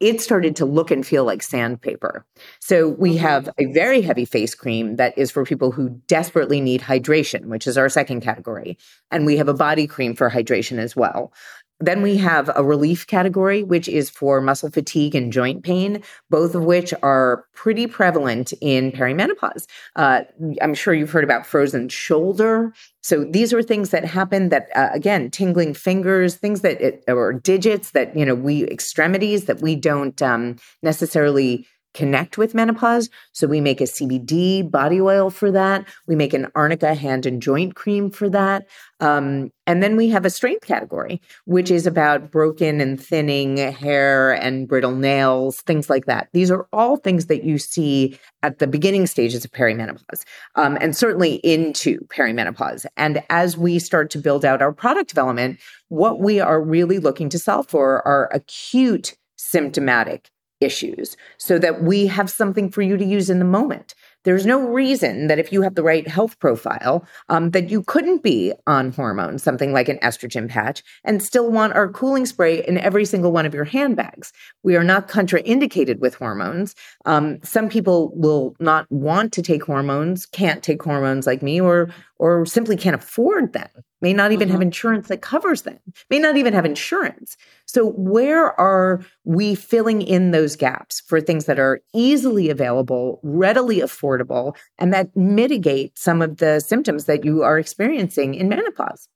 it 0.00 0.20
started 0.20 0.56
to 0.56 0.64
look 0.64 0.90
and 0.90 1.06
feel 1.06 1.24
like 1.24 1.42
sandpaper. 1.42 2.24
So 2.60 2.88
we 2.88 3.16
Mhm. 3.16 3.18
have 3.18 3.48
a 3.58 3.66
very 3.72 4.00
heavy 4.00 4.24
face 4.24 4.54
cream 4.54 4.96
that 4.96 5.16
is 5.18 5.30
for 5.30 5.44
people 5.44 5.72
who 5.72 6.00
desperately 6.06 6.60
need 6.60 6.82
hydration, 6.82 7.46
which 7.46 7.66
is 7.66 7.76
our 7.76 7.88
second 7.88 8.20
category. 8.20 8.78
And 9.10 9.26
we 9.26 9.36
have 9.38 9.48
a 9.48 9.54
body 9.54 9.86
cream 9.86 10.14
for 10.14 10.30
hydration 10.30 10.78
as 10.78 10.94
well. 10.94 11.32
Then 11.80 12.02
we 12.02 12.16
have 12.16 12.50
a 12.56 12.64
relief 12.64 13.06
category, 13.06 13.62
which 13.62 13.88
is 13.88 14.10
for 14.10 14.40
muscle 14.40 14.70
fatigue 14.70 15.14
and 15.14 15.32
joint 15.32 15.62
pain, 15.62 16.02
both 16.28 16.54
of 16.54 16.64
which 16.64 16.92
are 17.02 17.44
pretty 17.54 17.86
prevalent 17.86 18.52
in 18.60 18.90
perimenopause. 18.90 19.66
Uh, 19.94 20.22
I'm 20.60 20.74
sure 20.74 20.92
you've 20.92 21.12
heard 21.12 21.24
about 21.24 21.46
frozen 21.46 21.88
shoulder. 21.88 22.72
So 23.02 23.24
these 23.24 23.52
are 23.52 23.62
things 23.62 23.90
that 23.90 24.04
happen 24.04 24.48
that, 24.48 24.68
uh, 24.74 24.88
again, 24.92 25.30
tingling 25.30 25.74
fingers, 25.74 26.34
things 26.34 26.62
that, 26.62 26.80
it, 26.80 27.04
or 27.06 27.32
digits 27.32 27.92
that, 27.92 28.16
you 28.16 28.26
know, 28.26 28.34
we, 28.34 28.64
extremities 28.64 29.44
that 29.44 29.60
we 29.60 29.76
don't 29.76 30.20
um, 30.20 30.56
necessarily 30.82 31.66
connect 31.94 32.38
with 32.38 32.54
menopause. 32.54 33.08
So 33.32 33.46
we 33.46 33.60
make 33.60 33.80
a 33.80 33.84
CBD 33.84 34.68
body 34.68 35.00
oil 35.00 35.30
for 35.30 35.50
that. 35.50 35.86
We 36.06 36.14
make 36.14 36.34
an 36.34 36.48
arnica 36.54 36.94
hand 36.94 37.26
and 37.26 37.42
joint 37.42 37.74
cream 37.74 38.10
for 38.10 38.28
that. 38.30 38.66
Um, 39.00 39.50
and 39.66 39.82
then 39.82 39.96
we 39.96 40.08
have 40.08 40.24
a 40.24 40.30
strength 40.30 40.66
category, 40.66 41.20
which 41.44 41.70
is 41.70 41.86
about 41.86 42.30
broken 42.30 42.80
and 42.80 43.00
thinning 43.00 43.56
hair 43.56 44.32
and 44.32 44.66
brittle 44.66 44.94
nails, 44.94 45.60
things 45.62 45.88
like 45.88 46.06
that. 46.06 46.28
These 46.32 46.50
are 46.50 46.66
all 46.72 46.96
things 46.96 47.26
that 47.26 47.44
you 47.44 47.58
see 47.58 48.18
at 48.42 48.58
the 48.58 48.66
beginning 48.66 49.06
stages 49.06 49.44
of 49.44 49.50
perimenopause, 49.50 50.24
um, 50.54 50.78
and 50.80 50.96
certainly 50.96 51.34
into 51.36 52.00
perimenopause. 52.06 52.86
And 52.96 53.22
as 53.30 53.56
we 53.56 53.78
start 53.78 54.10
to 54.10 54.18
build 54.18 54.44
out 54.44 54.62
our 54.62 54.72
product 54.72 55.08
development, 55.10 55.60
what 55.88 56.20
we 56.20 56.40
are 56.40 56.62
really 56.62 56.98
looking 56.98 57.28
to 57.30 57.38
solve 57.38 57.68
for 57.68 58.06
are 58.06 58.30
acute 58.32 59.16
symptomatic 59.36 60.30
issues 60.60 61.16
so 61.36 61.58
that 61.58 61.82
we 61.82 62.06
have 62.06 62.30
something 62.30 62.70
for 62.70 62.82
you 62.82 62.96
to 62.96 63.04
use 63.04 63.30
in 63.30 63.38
the 63.38 63.44
moment. 63.44 63.94
There's 64.24 64.44
no 64.44 64.60
reason 64.60 65.28
that 65.28 65.38
if 65.38 65.52
you 65.52 65.62
have 65.62 65.74
the 65.74 65.82
right 65.82 66.06
health 66.06 66.38
profile, 66.40 67.06
um, 67.28 67.52
that 67.52 67.70
you 67.70 67.82
couldn't 67.84 68.22
be 68.22 68.52
on 68.66 68.90
hormones, 68.90 69.42
something 69.42 69.72
like 69.72 69.88
an 69.88 69.98
estrogen 70.02 70.48
patch, 70.48 70.82
and 71.04 71.22
still 71.22 71.50
want 71.50 71.74
our 71.74 71.88
cooling 71.88 72.26
spray 72.26 72.66
in 72.66 72.78
every 72.78 73.04
single 73.04 73.32
one 73.32 73.46
of 73.46 73.54
your 73.54 73.64
handbags. 73.64 74.32
We 74.64 74.76
are 74.76 74.84
not 74.84 75.08
contraindicated 75.08 76.00
with 76.00 76.16
hormones. 76.16 76.74
Um, 77.04 77.38
some 77.42 77.68
people 77.68 78.12
will 78.14 78.56
not 78.58 78.90
want 78.90 79.32
to 79.34 79.42
take 79.42 79.64
hormones, 79.64 80.26
can't 80.26 80.62
take 80.62 80.82
hormones 80.82 81.26
like 81.26 81.42
me, 81.42 81.60
or 81.60 81.88
or 82.18 82.44
simply 82.44 82.76
can't 82.76 82.96
afford 82.96 83.52
them. 83.52 83.68
May 84.00 84.12
not 84.12 84.32
even 84.32 84.48
have 84.48 84.56
mm-hmm. 84.56 84.68
insurance 84.68 85.08
that 85.08 85.22
covers 85.22 85.62
them. 85.62 85.78
May 86.08 86.18
not 86.18 86.36
even 86.36 86.54
have 86.54 86.64
insurance. 86.64 87.36
So 87.66 87.90
where 87.90 88.58
are 88.60 89.04
we 89.24 89.54
filling 89.54 90.02
in 90.02 90.30
those 90.30 90.56
gaps 90.56 91.02
for 91.06 91.20
things 91.20 91.46
that 91.46 91.58
are 91.58 91.80
easily 91.92 92.48
available, 92.48 93.20
readily 93.22 93.80
affordable, 93.80 94.56
and 94.78 94.94
that 94.94 95.16
mitigate 95.16 95.98
some 95.98 96.22
of 96.22 96.36
the 96.36 96.60
symptoms 96.60 97.06
that 97.06 97.24
you 97.24 97.42
are 97.42 97.58
experiencing 97.58 98.34
in 98.34 98.48
menopause? 98.48 99.08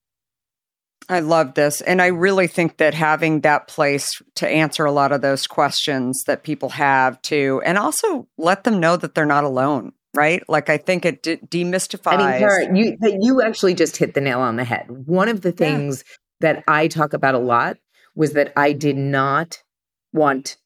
I 1.09 1.21
love 1.21 1.55
this. 1.55 1.81
And 1.81 2.01
I 2.01 2.07
really 2.07 2.47
think 2.47 2.77
that 2.77 2.95
having 2.95 3.41
that 3.41 3.69
place 3.69 4.09
to 4.37 4.49
answer 4.49 4.85
a 4.85 4.93
lot 4.93 5.13
of 5.13 5.21
those 5.21 5.47
questions 5.47 6.23
that 6.27 6.45
people 6.45 6.71
have 6.71 7.21
too, 7.23 7.61
and 7.65 7.77
also 7.79 8.29
let 8.39 8.65
them 8.65 8.81
know 8.81 8.97
that 8.97 9.15
they're 9.15 9.27
not 9.27 9.45
alone, 9.45 9.93
right? 10.15 10.43
Like 10.49 10.69
I 10.71 10.77
think 10.77 11.05
it 11.05 11.23
de- 11.23 11.37
demystifies. 11.39 12.13
I 12.13 12.17
mean, 12.17 12.39
Kara, 12.39 12.77
you 12.77 12.97
you 13.21 13.43
actually 13.43 13.75
just 13.75 13.97
hit 13.97 14.15
the 14.15 14.21
nail 14.21 14.41
on 14.41 14.57
the 14.57 14.65
head. 14.65 14.87
One 14.89 15.29
of 15.29 15.41
the 15.43 15.51
Yeah. 15.51 15.55
things 15.57 16.05
that 16.41 16.65
I 16.69 16.89
talk 16.89 17.13
about 17.13 17.35
a 17.35 17.39
lot 17.39 17.79
was 18.15 18.33
that 18.33 18.53
I 18.57 18.73
did 18.73 18.97
not 18.97 19.63
want 20.13 20.57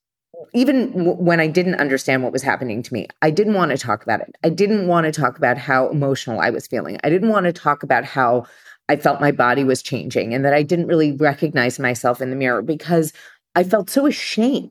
even 0.52 0.90
w- 0.92 1.12
when 1.16 1.40
I 1.40 1.46
didn't 1.46 1.76
understand 1.76 2.22
what 2.22 2.32
was 2.32 2.42
happening 2.42 2.82
to 2.82 2.92
me, 2.92 3.06
I 3.22 3.30
didn't 3.30 3.54
want 3.54 3.70
to 3.70 3.78
talk 3.78 4.02
about 4.02 4.20
it. 4.20 4.34
I 4.44 4.50
didn't 4.50 4.86
want 4.86 5.06
to 5.06 5.12
talk 5.12 5.38
about 5.38 5.56
how 5.58 5.88
emotional 5.88 6.40
I 6.40 6.50
was 6.50 6.66
feeling. 6.66 6.98
I 7.02 7.08
didn't 7.08 7.30
want 7.30 7.46
to 7.46 7.52
talk 7.52 7.82
about 7.82 8.04
how 8.04 8.46
I 8.88 8.96
felt 8.96 9.20
my 9.20 9.32
body 9.32 9.64
was 9.64 9.82
changing 9.82 10.34
and 10.34 10.44
that 10.44 10.52
I 10.54 10.62
didn't 10.62 10.86
really 10.86 11.12
recognize 11.12 11.78
myself 11.78 12.20
in 12.20 12.30
the 12.30 12.36
mirror 12.36 12.62
because 12.62 13.12
I 13.54 13.64
felt 13.64 13.88
so 13.90 14.06
ashamed 14.06 14.70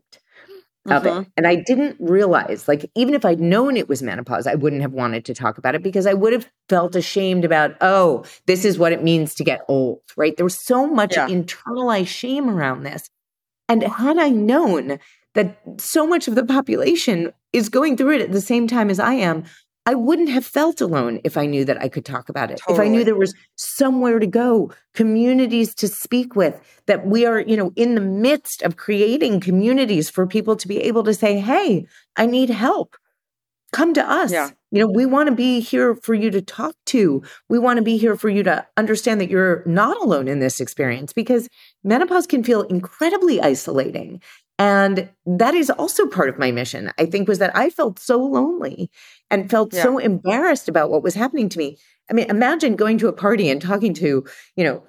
of 0.89 1.03
Mhm. 1.03 1.21
it. 1.23 1.27
And 1.37 1.47
I 1.47 1.55
didn't 1.55 1.97
realize, 1.99 2.67
like, 2.67 2.89
even 2.95 3.13
if 3.15 3.25
I'd 3.25 3.39
known 3.39 3.75
it 3.77 3.89
was 3.89 4.03
menopause, 4.03 4.47
I 4.47 4.55
wouldn't 4.55 4.81
have 4.83 4.93
wanted 4.93 5.25
to 5.25 5.33
talk 5.33 5.57
about 5.57 5.75
it 5.75 5.83
because 5.83 6.05
I 6.05 6.13
would 6.13 6.33
have 6.33 6.47
felt 6.69 6.95
ashamed 6.95 7.43
about, 7.45 7.75
oh, 7.81 8.23
this 8.45 8.65
is 8.65 8.77
what 8.77 8.91
it 8.91 9.03
means 9.03 9.33
to 9.35 9.43
get 9.43 9.61
old, 9.67 9.99
right? 10.17 10.35
There 10.37 10.45
was 10.45 10.57
so 10.57 10.87
much 10.87 11.15
Yeah. 11.15 11.27
internalized 11.27 12.07
shame 12.07 12.49
around 12.49 12.83
this. 12.83 13.09
And 13.67 13.83
had 13.83 14.17
I 14.17 14.29
known 14.29 14.99
that 15.33 15.57
so 15.77 16.05
much 16.07 16.27
of 16.27 16.35
the 16.35 16.45
population 16.45 17.33
is 17.53 17.69
going 17.69 17.97
through 17.97 18.15
it 18.15 18.21
at 18.21 18.31
the 18.31 18.41
same 18.41 18.67
time 18.67 18.89
as 18.89 18.99
I 18.99 19.13
am, 19.15 19.43
I 19.85 19.93
wouldn't 19.93 20.29
have 20.29 20.45
felt 20.45 20.81
alone 20.81 21.19
if 21.23 21.37
I 21.37 21.45
knew 21.45 21.63
that 21.65 21.79
I 21.79 21.89
could 21.89 22.05
talk 22.05 22.27
about 22.27 22.49
it. 22.49 22.59
If 22.67 22.79
I 22.79 22.87
knew 22.87 23.03
there 23.03 23.15
was 23.15 23.35
somewhere 23.55 24.17
to 24.17 24.25
go, 24.25 24.71
communities 24.95 25.75
to 25.75 25.87
speak 25.87 26.35
with, 26.35 26.59
that 26.87 27.05
we 27.05 27.25
are, 27.25 27.39
you 27.39 27.55
know, 27.55 27.71
in 27.75 27.93
the 27.93 28.01
midst 28.01 28.63
of 28.63 28.77
creating 28.77 29.41
communities 29.41 30.09
for 30.09 30.25
people 30.25 30.55
to 30.55 30.67
be 30.67 30.79
able 30.81 31.03
to 31.03 31.13
say, 31.13 31.39
"Hey, 31.39 31.85
I 32.15 32.25
need 32.25 32.49
help. 32.49 32.97
Come 33.71 33.93
to 33.93 34.03
us." 34.09 34.31
Yeah. 34.31 34.49
You 34.71 34.81
know, 34.81 34.91
we 34.93 35.05
want 35.05 35.29
to 35.29 35.35
be 35.35 35.59
here 35.59 35.95
for 35.95 36.13
you 36.13 36.31
to 36.31 36.41
talk 36.41 36.75
to. 36.87 37.21
We 37.47 37.59
want 37.59 37.77
to 37.77 37.83
be 37.83 37.97
here 37.97 38.17
for 38.17 38.29
you 38.29 38.43
to 38.43 38.65
understand 38.75 39.21
that 39.21 39.29
you're 39.29 39.63
not 39.65 39.95
alone 40.01 40.27
in 40.27 40.39
this 40.39 40.59
experience 40.59 41.13
because 41.13 41.47
menopause 41.83 42.27
can 42.27 42.43
feel 42.43 42.63
incredibly 42.63 43.39
isolating. 43.39 44.21
And 44.57 45.09
that 45.25 45.53
is 45.53 45.69
also 45.69 46.07
part 46.07 46.29
of 46.29 46.37
my 46.39 46.51
mission, 46.51 46.91
I 46.97 47.05
think, 47.05 47.27
was 47.27 47.39
that 47.39 47.55
I 47.55 47.69
felt 47.69 47.99
so 47.99 48.17
lonely 48.23 48.89
and 49.29 49.49
felt 49.49 49.73
Yeah. 49.73 49.83
so 49.83 49.97
embarrassed 49.97 50.69
about 50.69 50.89
what 50.89 51.03
was 51.03 51.13
happening 51.13 51.49
to 51.49 51.57
me. 51.57 51.77
I 52.09 52.13
mean, 52.13 52.29
imagine 52.29 52.75
going 52.75 52.97
to 52.99 53.07
a 53.07 53.13
party 53.13 53.49
and 53.49 53.61
talking 53.61 53.93
to, 53.95 54.23
you 54.55 54.63
know, 54.63 54.83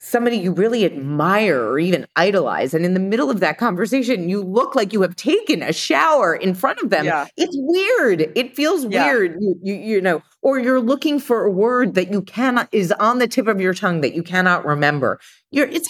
somebody 0.00 0.36
you 0.36 0.52
really 0.52 0.84
admire 0.84 1.58
or 1.62 1.78
even 1.78 2.06
idolize. 2.14 2.74
And 2.74 2.84
in 2.84 2.92
the 2.92 3.00
middle 3.00 3.30
of 3.30 3.40
that 3.40 3.56
conversation, 3.56 4.28
you 4.28 4.42
look 4.42 4.74
like 4.74 4.92
you 4.92 5.00
have 5.00 5.16
taken 5.16 5.62
a 5.62 5.72
shower 5.72 6.34
in 6.34 6.54
front 6.54 6.78
of 6.80 6.90
them. 6.90 7.06
Yeah. 7.06 7.26
It's 7.38 7.56
weird. 7.58 8.30
It 8.36 8.54
feels 8.54 8.84
Yeah. 8.84 9.06
weird, 9.06 9.36
you, 9.40 9.54
you, 9.62 9.74
you 9.74 10.00
know, 10.02 10.22
or 10.42 10.58
you're 10.58 10.80
looking 10.80 11.18
for 11.18 11.44
a 11.44 11.50
word 11.50 11.94
that 11.94 12.12
you 12.12 12.20
cannot 12.20 12.68
is 12.70 12.92
on 12.92 13.18
the 13.18 13.26
tip 13.26 13.48
of 13.48 13.60
your 13.60 13.72
tongue 13.72 14.02
that 14.02 14.14
you 14.14 14.22
cannot 14.22 14.66
remember. 14.66 15.20
You're 15.50 15.68
it's 15.68 15.88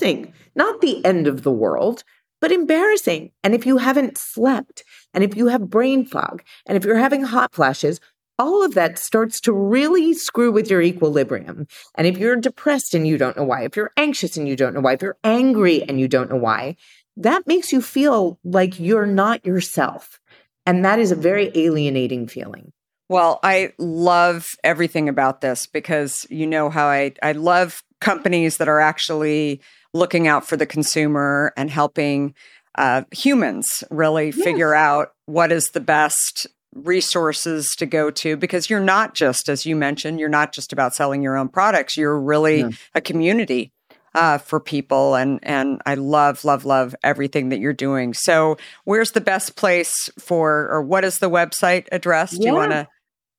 embarrassing. 0.00 0.34
Not 0.54 0.82
the 0.82 1.02
end 1.04 1.26
of 1.26 1.42
the 1.42 1.52
world, 1.52 2.04
but 2.44 2.52
embarrassing. 2.52 3.30
And 3.42 3.54
if 3.54 3.64
you 3.64 3.78
haven't 3.78 4.18
slept, 4.18 4.84
and 5.14 5.24
if 5.24 5.34
you 5.34 5.46
have 5.46 5.70
brain 5.70 6.04
fog, 6.04 6.42
and 6.66 6.76
if 6.76 6.84
you're 6.84 6.98
having 6.98 7.22
hot 7.22 7.54
flashes, 7.54 8.00
all 8.38 8.62
of 8.62 8.74
that 8.74 8.98
starts 8.98 9.40
to 9.40 9.52
really 9.54 10.12
screw 10.12 10.52
with 10.52 10.68
your 10.68 10.82
equilibrium. 10.82 11.66
And 11.94 12.06
if 12.06 12.18
you're 12.18 12.36
depressed 12.36 12.92
and 12.92 13.08
you 13.08 13.16
don't 13.16 13.38
know 13.38 13.44
why, 13.44 13.64
if 13.64 13.76
you're 13.76 13.92
anxious 13.96 14.36
and 14.36 14.46
you 14.46 14.56
don't 14.56 14.74
know 14.74 14.82
why, 14.82 14.92
if 14.92 15.00
you're 15.00 15.16
angry 15.24 15.84
and 15.84 15.98
you 15.98 16.06
don't 16.06 16.28
know 16.28 16.36
why, 16.36 16.76
that 17.16 17.46
makes 17.46 17.72
you 17.72 17.80
feel 17.80 18.38
like 18.44 18.78
you're 18.78 19.06
not 19.06 19.46
yourself. 19.46 20.20
And 20.66 20.84
that 20.84 20.98
is 20.98 21.12
a 21.12 21.16
very 21.16 21.50
alienating 21.54 22.28
feeling. 22.28 22.74
Well, 23.08 23.40
I 23.42 23.72
love 23.78 24.48
everything 24.62 25.08
about 25.08 25.40
this 25.40 25.66
because 25.66 26.26
you 26.28 26.46
know 26.46 26.68
how 26.68 26.88
I, 26.88 27.14
I 27.22 27.32
love 27.32 27.82
companies 28.02 28.58
that 28.58 28.68
are 28.68 28.80
actually 28.80 29.62
looking 29.94 30.28
out 30.28 30.46
for 30.46 30.56
the 30.56 30.66
consumer 30.66 31.52
and 31.56 31.70
helping 31.70 32.34
uh, 32.74 33.02
humans 33.12 33.84
really 33.90 34.26
yes. 34.26 34.42
figure 34.42 34.74
out 34.74 35.14
what 35.26 35.52
is 35.52 35.70
the 35.72 35.80
best 35.80 36.46
resources 36.74 37.68
to 37.78 37.86
go 37.86 38.10
to 38.10 38.36
because 38.36 38.68
you're 38.68 38.80
not 38.80 39.14
just 39.14 39.48
as 39.48 39.64
you 39.64 39.76
mentioned 39.76 40.18
you're 40.18 40.28
not 40.28 40.52
just 40.52 40.72
about 40.72 40.92
selling 40.92 41.22
your 41.22 41.36
own 41.36 41.48
products 41.48 41.96
you're 41.96 42.18
really 42.18 42.62
yeah. 42.62 42.70
a 42.96 43.00
community 43.00 43.72
uh, 44.16 44.38
for 44.38 44.58
people 44.58 45.14
and 45.14 45.38
and 45.44 45.80
I 45.86 45.94
love 45.94 46.44
love 46.44 46.64
love 46.64 46.92
everything 47.04 47.50
that 47.50 47.60
you're 47.60 47.72
doing 47.72 48.12
so 48.12 48.56
where's 48.82 49.12
the 49.12 49.20
best 49.20 49.54
place 49.54 50.10
for 50.18 50.68
or 50.68 50.82
what 50.82 51.04
is 51.04 51.20
the 51.20 51.30
website 51.30 51.86
address 51.92 52.36
do 52.36 52.44
you 52.44 52.54
want 52.54 52.72
to 52.72 52.88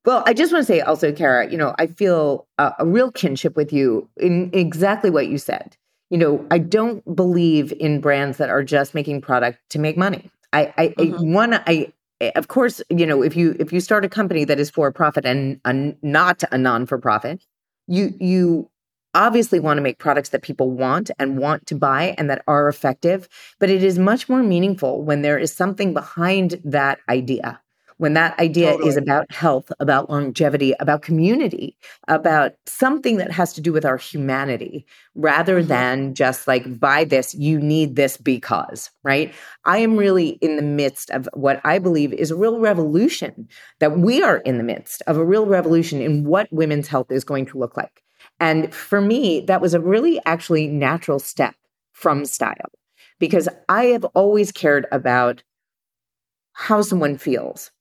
well, 0.06 0.24
I 0.28 0.34
just 0.34 0.54
want 0.54 0.62
to 0.62 0.72
say 0.72 0.82
also, 0.82 1.12
Kara, 1.12 1.50
you 1.50 1.58
know, 1.58 1.74
I 1.80 1.88
feel 1.88 2.48
a, 2.60 2.74
a 2.80 2.86
real 2.86 3.12
kinship 3.12 3.56
with 3.56 3.74
you 3.74 4.08
in 4.18 4.52
exactly 4.54 5.10
what 5.10 5.28
you 5.28 5.40
said. 5.40 5.76
You 6.16 6.20
know, 6.20 6.48
I 6.50 6.60
don't 6.60 7.04
believe 7.14 7.74
in 7.74 8.00
brands 8.00 8.38
that 8.38 8.50
are 8.50 8.64
just 8.64 8.94
making 8.94 9.20
product 9.20 9.60
to 9.72 9.80
make 9.80 9.98
money. 9.98 10.32
I, 10.54 10.74
I, 10.78 10.88
mm-hmm. 10.88 11.14
I 11.14 11.34
one, 11.34 11.54
I, 11.68 11.92
of 12.38 12.48
course, 12.48 12.82
you 12.90 13.06
know, 13.06 13.22
if 13.22 13.36
you 13.36 13.54
if 13.60 13.74
you 13.74 13.82
start 13.82 14.06
a 14.06 14.08
company 14.08 14.46
that 14.46 14.58
is 14.58 14.70
for 14.70 14.90
profit 14.94 15.26
and 15.26 15.60
a, 15.66 15.94
not 16.02 16.42
a 16.54 16.58
non 16.58 16.86
for 16.86 16.98
profit, 17.00 17.44
you 17.88 18.14
you 18.18 18.70
obviously 19.14 19.60
want 19.60 19.78
to 19.78 19.82
make 19.82 19.98
products 19.98 20.30
that 20.30 20.42
people 20.42 20.72
want 20.72 21.12
and 21.20 21.38
want 21.38 21.66
to 21.66 21.76
buy 21.76 22.16
and 22.18 22.30
that 22.30 22.44
are 22.48 22.70
effective. 22.70 23.28
But 23.60 23.70
it 23.70 23.84
is 23.84 24.00
much 24.00 24.30
more 24.30 24.42
meaningful 24.42 25.04
when 25.04 25.22
there 25.22 25.38
is 25.38 25.52
something 25.52 25.94
behind 25.94 26.62
that 26.64 27.00
idea 27.10 27.60
when 27.98 28.14
that 28.14 28.38
idea 28.40 28.72
totally. 28.72 28.90
is 28.90 28.98
about 28.98 29.32
health, 29.32 29.72
about 29.80 30.10
longevity, 30.10 30.74
about 30.80 31.02
community, 31.02 31.78
about 32.08 32.52
something 32.66 33.18
that 33.18 33.32
has 33.32 33.54
to 33.54 33.62
do 33.62 33.72
with 33.72 33.86
our 33.86 33.98
humanity, 33.98 34.86
rather 35.16 35.60
mm-hmm. 35.60 35.70
than 35.70 36.14
just 36.14 36.48
like, 36.48 36.80
buy 36.80 37.06
this, 37.06 37.34
you 37.34 37.60
need 37.60 37.96
this 37.96 38.18
because, 38.18 38.90
right? 39.04 39.34
I 39.64 39.78
am 39.78 39.96
really 39.96 40.30
in 40.42 40.58
the 40.58 40.62
midst 40.62 41.10
of 41.12 41.30
what 41.34 41.62
I 41.64 41.80
believe 41.80 42.12
is 42.12 42.32
a 42.32 42.36
real 42.36 42.60
revolution, 42.60 43.48
that 43.80 43.98
we 43.98 44.22
are 44.22 44.38
in 44.38 44.58
the 44.58 44.64
midst 44.64 45.02
of 45.08 45.18
a 45.18 45.26
real 45.26 45.46
revolution 45.46 46.02
in 46.02 46.26
what 46.26 46.52
women's 46.52 46.88
health 46.88 47.12
is 47.12 47.24
going 47.24 47.46
to 47.48 47.58
look 47.58 47.78
like. 47.78 48.04
And 48.40 48.74
for 48.74 49.00
me, 49.00 49.42
that 49.42 49.62
was 49.62 49.74
a 49.74 49.80
really 49.80 50.20
actually 50.26 50.68
natural 50.68 51.20
step 51.20 51.56
from 51.94 52.26
style 52.26 52.72
because 53.20 53.48
I 53.70 53.86
have 53.86 54.04
always 54.14 54.52
cared 54.52 54.86
about 54.92 55.44
how 56.52 56.82
someone 56.82 57.18
feels 57.18 57.72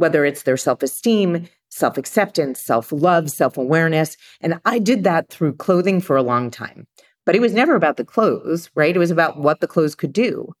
whether 0.00 0.24
it's 0.24 0.42
their 0.42 0.56
self 0.56 0.82
esteem, 0.82 1.48
self 1.68 1.96
acceptance, 1.96 2.60
self 2.60 2.90
love, 2.90 3.30
self 3.30 3.56
awareness. 3.56 4.16
And 4.40 4.60
I 4.64 4.78
did 4.78 5.04
that 5.04 5.28
through 5.28 5.54
clothing 5.54 6.00
for 6.00 6.16
a 6.16 6.22
long 6.22 6.50
time. 6.50 6.86
But 7.26 7.36
it 7.36 7.40
was 7.40 7.52
never 7.52 7.76
about 7.76 7.96
the 7.96 8.04
clothes, 8.04 8.70
right? 8.74 8.96
It 8.96 8.98
was 8.98 9.10
about 9.10 9.38
what 9.38 9.60
the 9.60 9.68
clothes 9.68 9.94
could 9.94 10.12
do. 10.12 10.52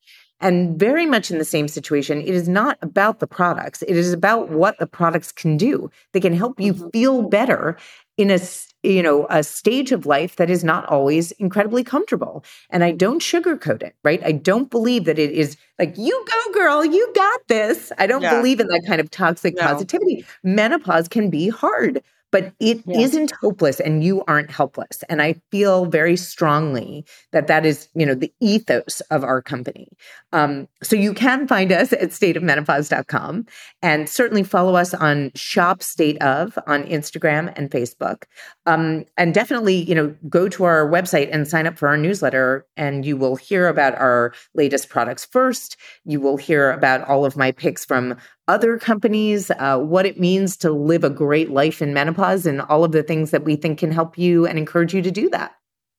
And 0.42 0.78
very 0.78 1.04
much 1.04 1.30
in 1.30 1.38
the 1.38 1.44
same 1.44 1.68
situation, 1.68 2.20
it 2.20 2.28
is 2.28 2.48
not 2.48 2.78
about 2.80 3.20
the 3.20 3.26
products. 3.26 3.82
It 3.82 3.96
is 3.96 4.12
about 4.12 4.48
what 4.48 4.78
the 4.78 4.86
products 4.86 5.32
can 5.32 5.58
do. 5.58 5.90
They 6.12 6.20
can 6.20 6.32
help 6.32 6.58
you 6.58 6.72
mm-hmm. 6.72 6.88
feel 6.90 7.22
better 7.22 7.76
in 8.20 8.30
a 8.30 8.38
you 8.82 9.02
know 9.02 9.26
a 9.30 9.42
stage 9.42 9.92
of 9.92 10.06
life 10.06 10.36
that 10.36 10.50
is 10.50 10.64
not 10.64 10.86
always 10.86 11.32
incredibly 11.32 11.84
comfortable. 11.84 12.44
And 12.70 12.84
i 12.84 12.92
don't 12.92 13.22
sugarcoat 13.22 13.82
it 13.82 13.94
right? 14.04 14.20
I 14.24 14.32
don't 14.32 14.70
believe 14.70 15.04
that 15.04 15.18
it 15.18 15.30
is 15.30 15.56
like 15.78 15.96
you 15.96 16.24
go 16.32 16.52
girl 16.52 16.84
you 16.84 17.12
got 17.14 17.40
this. 17.48 17.92
I 17.98 18.06
don't 18.06 18.22
yeah. 18.22 18.36
believe 18.36 18.60
in 18.60 18.68
that 18.68 18.82
kind 18.86 19.00
of 19.00 19.10
toxic 19.10 19.56
no. 19.56 19.62
positivity. 19.62 20.24
Menopause 20.42 21.08
can 21.08 21.30
be 21.30 21.48
hard 21.48 22.02
but 22.30 22.52
it 22.60 22.82
yeah. 22.86 23.06
not 23.06 23.32
hopeless 23.40 23.80
and 23.80 24.04
you 24.04 24.22
aren't 24.28 24.50
helpless. 24.50 25.02
And 25.08 25.20
i 25.22 25.34
feel 25.50 25.86
very 25.86 26.16
strongly 26.16 27.04
that 27.32 27.46
that 27.46 27.66
is 27.66 27.88
you 27.94 28.06
know 28.06 28.14
the 28.14 28.32
ethos 28.40 29.00
of 29.10 29.24
our 29.24 29.42
company. 29.42 29.88
Um, 30.32 30.68
so 30.82 30.96
you 30.96 31.12
can 31.12 31.48
find 31.48 31.72
us 31.72 31.92
at 31.92 32.10
stateofmenopause.com 32.10 33.46
and 33.82 34.08
certainly 34.08 34.42
follow 34.44 34.76
us 34.76 34.94
on 34.94 35.32
shop 35.34 35.82
state 35.82 36.20
of 36.22 36.58
on 36.66 36.84
instagram 36.84 37.52
and 37.56 37.70
facebook. 37.70 38.24
Um, 38.66 39.04
and 39.16 39.34
definitely 39.34 39.76
you 39.76 39.94
know 39.94 40.14
go 40.28 40.48
to 40.48 40.64
our 40.64 40.88
website 40.88 41.28
and 41.32 41.46
sign 41.46 41.66
up 41.66 41.78
for 41.78 41.88
our 41.88 41.96
newsletter 41.96 42.66
and 42.76 43.04
you 43.04 43.16
will 43.16 43.36
hear 43.36 43.68
about 43.68 43.94
our 43.96 44.32
latest 44.54 44.88
products 44.88 45.24
first. 45.24 45.76
You 46.04 46.20
will 46.20 46.36
hear 46.36 46.70
about 46.70 47.06
all 47.08 47.24
of 47.24 47.36
my 47.36 47.52
picks 47.52 47.84
from 47.84 48.16
other 48.50 48.78
companies, 48.78 49.50
uh, 49.52 49.78
what 49.78 50.06
it 50.06 50.18
means 50.18 50.56
to 50.58 50.72
live 50.72 51.04
a 51.04 51.10
great 51.10 51.50
life 51.50 51.80
in 51.80 51.94
menopause, 51.94 52.46
and 52.46 52.60
all 52.62 52.82
of 52.82 52.90
the 52.90 53.04
things 53.04 53.30
that 53.30 53.44
we 53.44 53.54
think 53.54 53.78
can 53.78 53.92
help 53.92 54.18
you 54.18 54.44
and 54.44 54.58
encourage 54.58 54.92
you 54.92 55.00
to 55.02 55.10
do 55.10 55.30
that. 55.30 55.54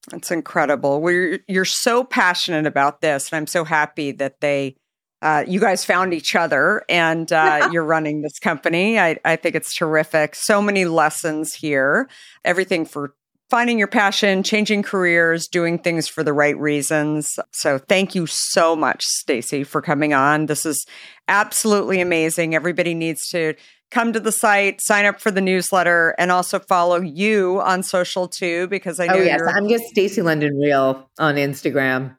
That's 0.10 0.32
incredible. 0.32 1.02
We're 1.02 1.40
you're 1.48 1.64
so 1.64 2.04
passionate 2.04 2.66
about 2.66 3.00
this, 3.00 3.32
and 3.32 3.38
I'm 3.38 3.48
so 3.48 3.64
happy 3.64 4.12
that 4.14 4.42
they, 4.42 4.76
uh, 5.22 5.46
you 5.48 5.62
guys 5.62 5.86
found 5.86 6.14
each 6.14 6.36
other, 6.36 6.84
and 6.90 7.32
uh, 7.32 7.70
you're 7.72 7.86
running 7.86 8.22
this 8.22 8.38
company. 8.38 9.00
I, 9.00 9.18
I 9.24 9.38
think 9.38 9.56
it's 9.56 9.74
terrific. 9.74 10.36
So 10.36 10.62
many 10.62 10.84
lessons 10.84 11.54
here. 11.54 12.10
Everything 12.44 12.86
for 12.86 13.16
finding 13.52 13.78
your 13.78 13.88
passion, 13.88 14.44
changing 14.44 14.82
careers, 14.82 15.46
doing 15.46 15.78
things 15.78 16.08
for 16.08 16.24
the 16.24 16.32
right 16.32 16.58
reasons. 16.58 17.38
So 17.52 17.78
thank 17.78 18.16
you 18.16 18.26
so 18.26 18.78
much, 18.78 19.04
Stacy, 19.04 19.66
for 19.66 19.82
coming 19.82 20.14
on. 20.14 20.46
This 20.46 20.66
is 20.66 20.86
absolutely 21.28 22.00
amazing. 22.00 22.56
Everybody 22.56 22.96
needs 22.96 23.28
to 23.32 23.56
come 23.92 24.14
to 24.14 24.22
the 24.22 24.32
site, 24.32 24.80
sign 24.82 25.04
up 25.04 25.20
for 25.20 25.32
the 25.32 25.42
newsletter, 25.42 26.16
and 26.18 26.32
also 26.32 26.60
follow 26.60 27.02
you 27.02 27.60
on 27.60 27.84
social 27.84 28.30
too, 28.30 28.68
because 28.70 29.02
I 29.02 29.08
oh, 29.08 29.08
know 29.08 29.20
oh, 29.20 29.24
yes. 29.24 29.40
you're 29.40 29.50
I'm 29.50 29.68
just 29.68 29.84
Stacy 29.90 30.22
London 30.22 30.58
Real 30.58 31.10
on 31.20 31.36
Instagram. 31.36 32.16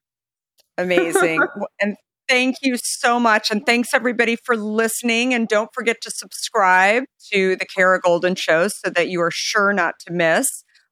Amazing. 0.76 1.40
and 1.80 1.96
thank 2.28 2.56
you 2.60 2.76
so 2.76 3.18
much. 3.18 3.50
And 3.50 3.64
thanks 3.64 3.94
everybody 3.94 4.36
for 4.36 4.54
listening. 4.54 5.32
And 5.32 5.48
don't 5.48 5.70
forget 5.72 5.96
to 6.02 6.10
subscribe 6.10 7.04
to 7.32 7.56
the 7.56 7.64
Kara 7.64 8.02
Goldin 8.02 8.36
Show 8.36 8.68
so 8.68 8.90
that 8.90 9.08
you 9.08 9.22
are 9.22 9.30
sure 9.32 9.72
not 9.72 9.94
to 10.06 10.12
miss 10.12 10.46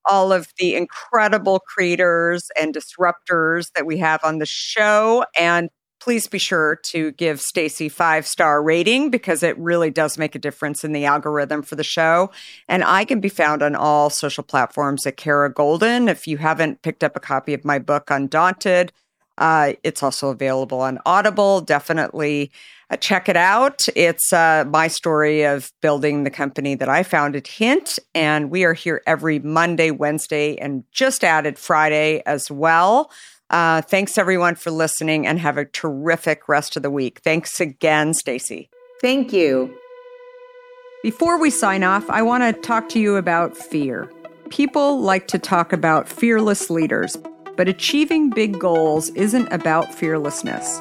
all 0.06 0.32
of 0.32 0.48
the 0.58 0.74
incredible 0.74 1.60
creators 1.60 2.50
and 2.60 2.74
disruptors 2.74 3.70
that 3.74 3.86
we 3.86 3.98
have 3.98 4.22
on 4.24 4.38
the 4.38 4.46
show. 4.46 5.24
And 5.38 5.70
please 6.00 6.26
be 6.26 6.38
sure 6.38 6.76
to 6.82 7.12
give 7.12 7.40
Stacy 7.40 7.88
five 7.88 8.26
star 8.26 8.62
rating 8.62 9.10
because 9.10 9.42
it 9.42 9.56
really 9.58 9.90
does 9.90 10.18
make 10.18 10.34
a 10.34 10.38
difference 10.38 10.82
in 10.82 10.92
the 10.92 11.04
algorithm 11.04 11.62
for 11.62 11.76
the 11.76 11.84
show. 11.84 12.30
And 12.68 12.82
I 12.82 13.04
can 13.04 13.20
be 13.20 13.28
found 13.28 13.62
on 13.62 13.76
all 13.76 14.10
social 14.10 14.42
platforms 14.42 15.06
at 15.06 15.16
Kara 15.16 15.52
Goldin. 15.52 16.08
If 16.08 16.26
you 16.26 16.38
haven't 16.38 16.82
picked 16.82 17.04
up 17.04 17.16
a 17.16 17.20
copy 17.20 17.54
of 17.54 17.64
my 17.64 17.78
book, 17.78 18.10
Undaunted, 18.10 18.92
uh, 19.38 19.74
it's 19.82 20.02
also 20.02 20.28
available 20.28 20.80
on 20.80 20.98
Audible. 21.06 21.60
Definitely 21.60 22.50
uh, 22.90 22.96
check 22.96 23.28
it 23.28 23.36
out. 23.36 23.80
It's 23.94 24.32
uh, 24.32 24.64
my 24.68 24.88
story 24.88 25.42
of 25.42 25.70
building 25.80 26.24
the 26.24 26.30
company 26.30 26.74
that 26.74 26.88
I 26.88 27.02
founded, 27.02 27.46
Hint. 27.46 27.98
And 28.14 28.50
we 28.50 28.64
are 28.64 28.74
here 28.74 29.02
every 29.06 29.38
Monday, 29.38 29.90
Wednesday, 29.90 30.56
and 30.56 30.84
just 30.90 31.22
added 31.24 31.58
Friday 31.58 32.22
as 32.26 32.50
well. 32.50 33.10
Uh, 33.48 33.82
thanks 33.82 34.18
everyone 34.18 34.54
for 34.54 34.70
listening 34.70 35.26
and 35.26 35.38
have 35.38 35.56
a 35.56 35.64
terrific 35.64 36.48
rest 36.48 36.76
of 36.76 36.82
the 36.82 36.90
week. 36.90 37.20
Thanks 37.24 37.60
again, 37.60 38.14
Stacy. 38.14 38.70
Thank 39.00 39.32
you. 39.32 39.74
Before 41.02 41.40
we 41.40 41.50
sign 41.50 41.82
off, 41.82 42.08
I 42.10 42.22
want 42.22 42.42
to 42.44 42.60
talk 42.60 42.88
to 42.90 43.00
you 43.00 43.16
about 43.16 43.56
fear. 43.56 44.10
People 44.50 45.00
like 45.00 45.28
to 45.28 45.38
talk 45.38 45.72
about 45.72 46.08
fearless 46.08 46.70
leaders. 46.70 47.16
But 47.56 47.68
achieving 47.68 48.30
big 48.30 48.58
goals 48.58 49.10
isn't 49.10 49.52
about 49.52 49.92
fearlessness. 49.94 50.80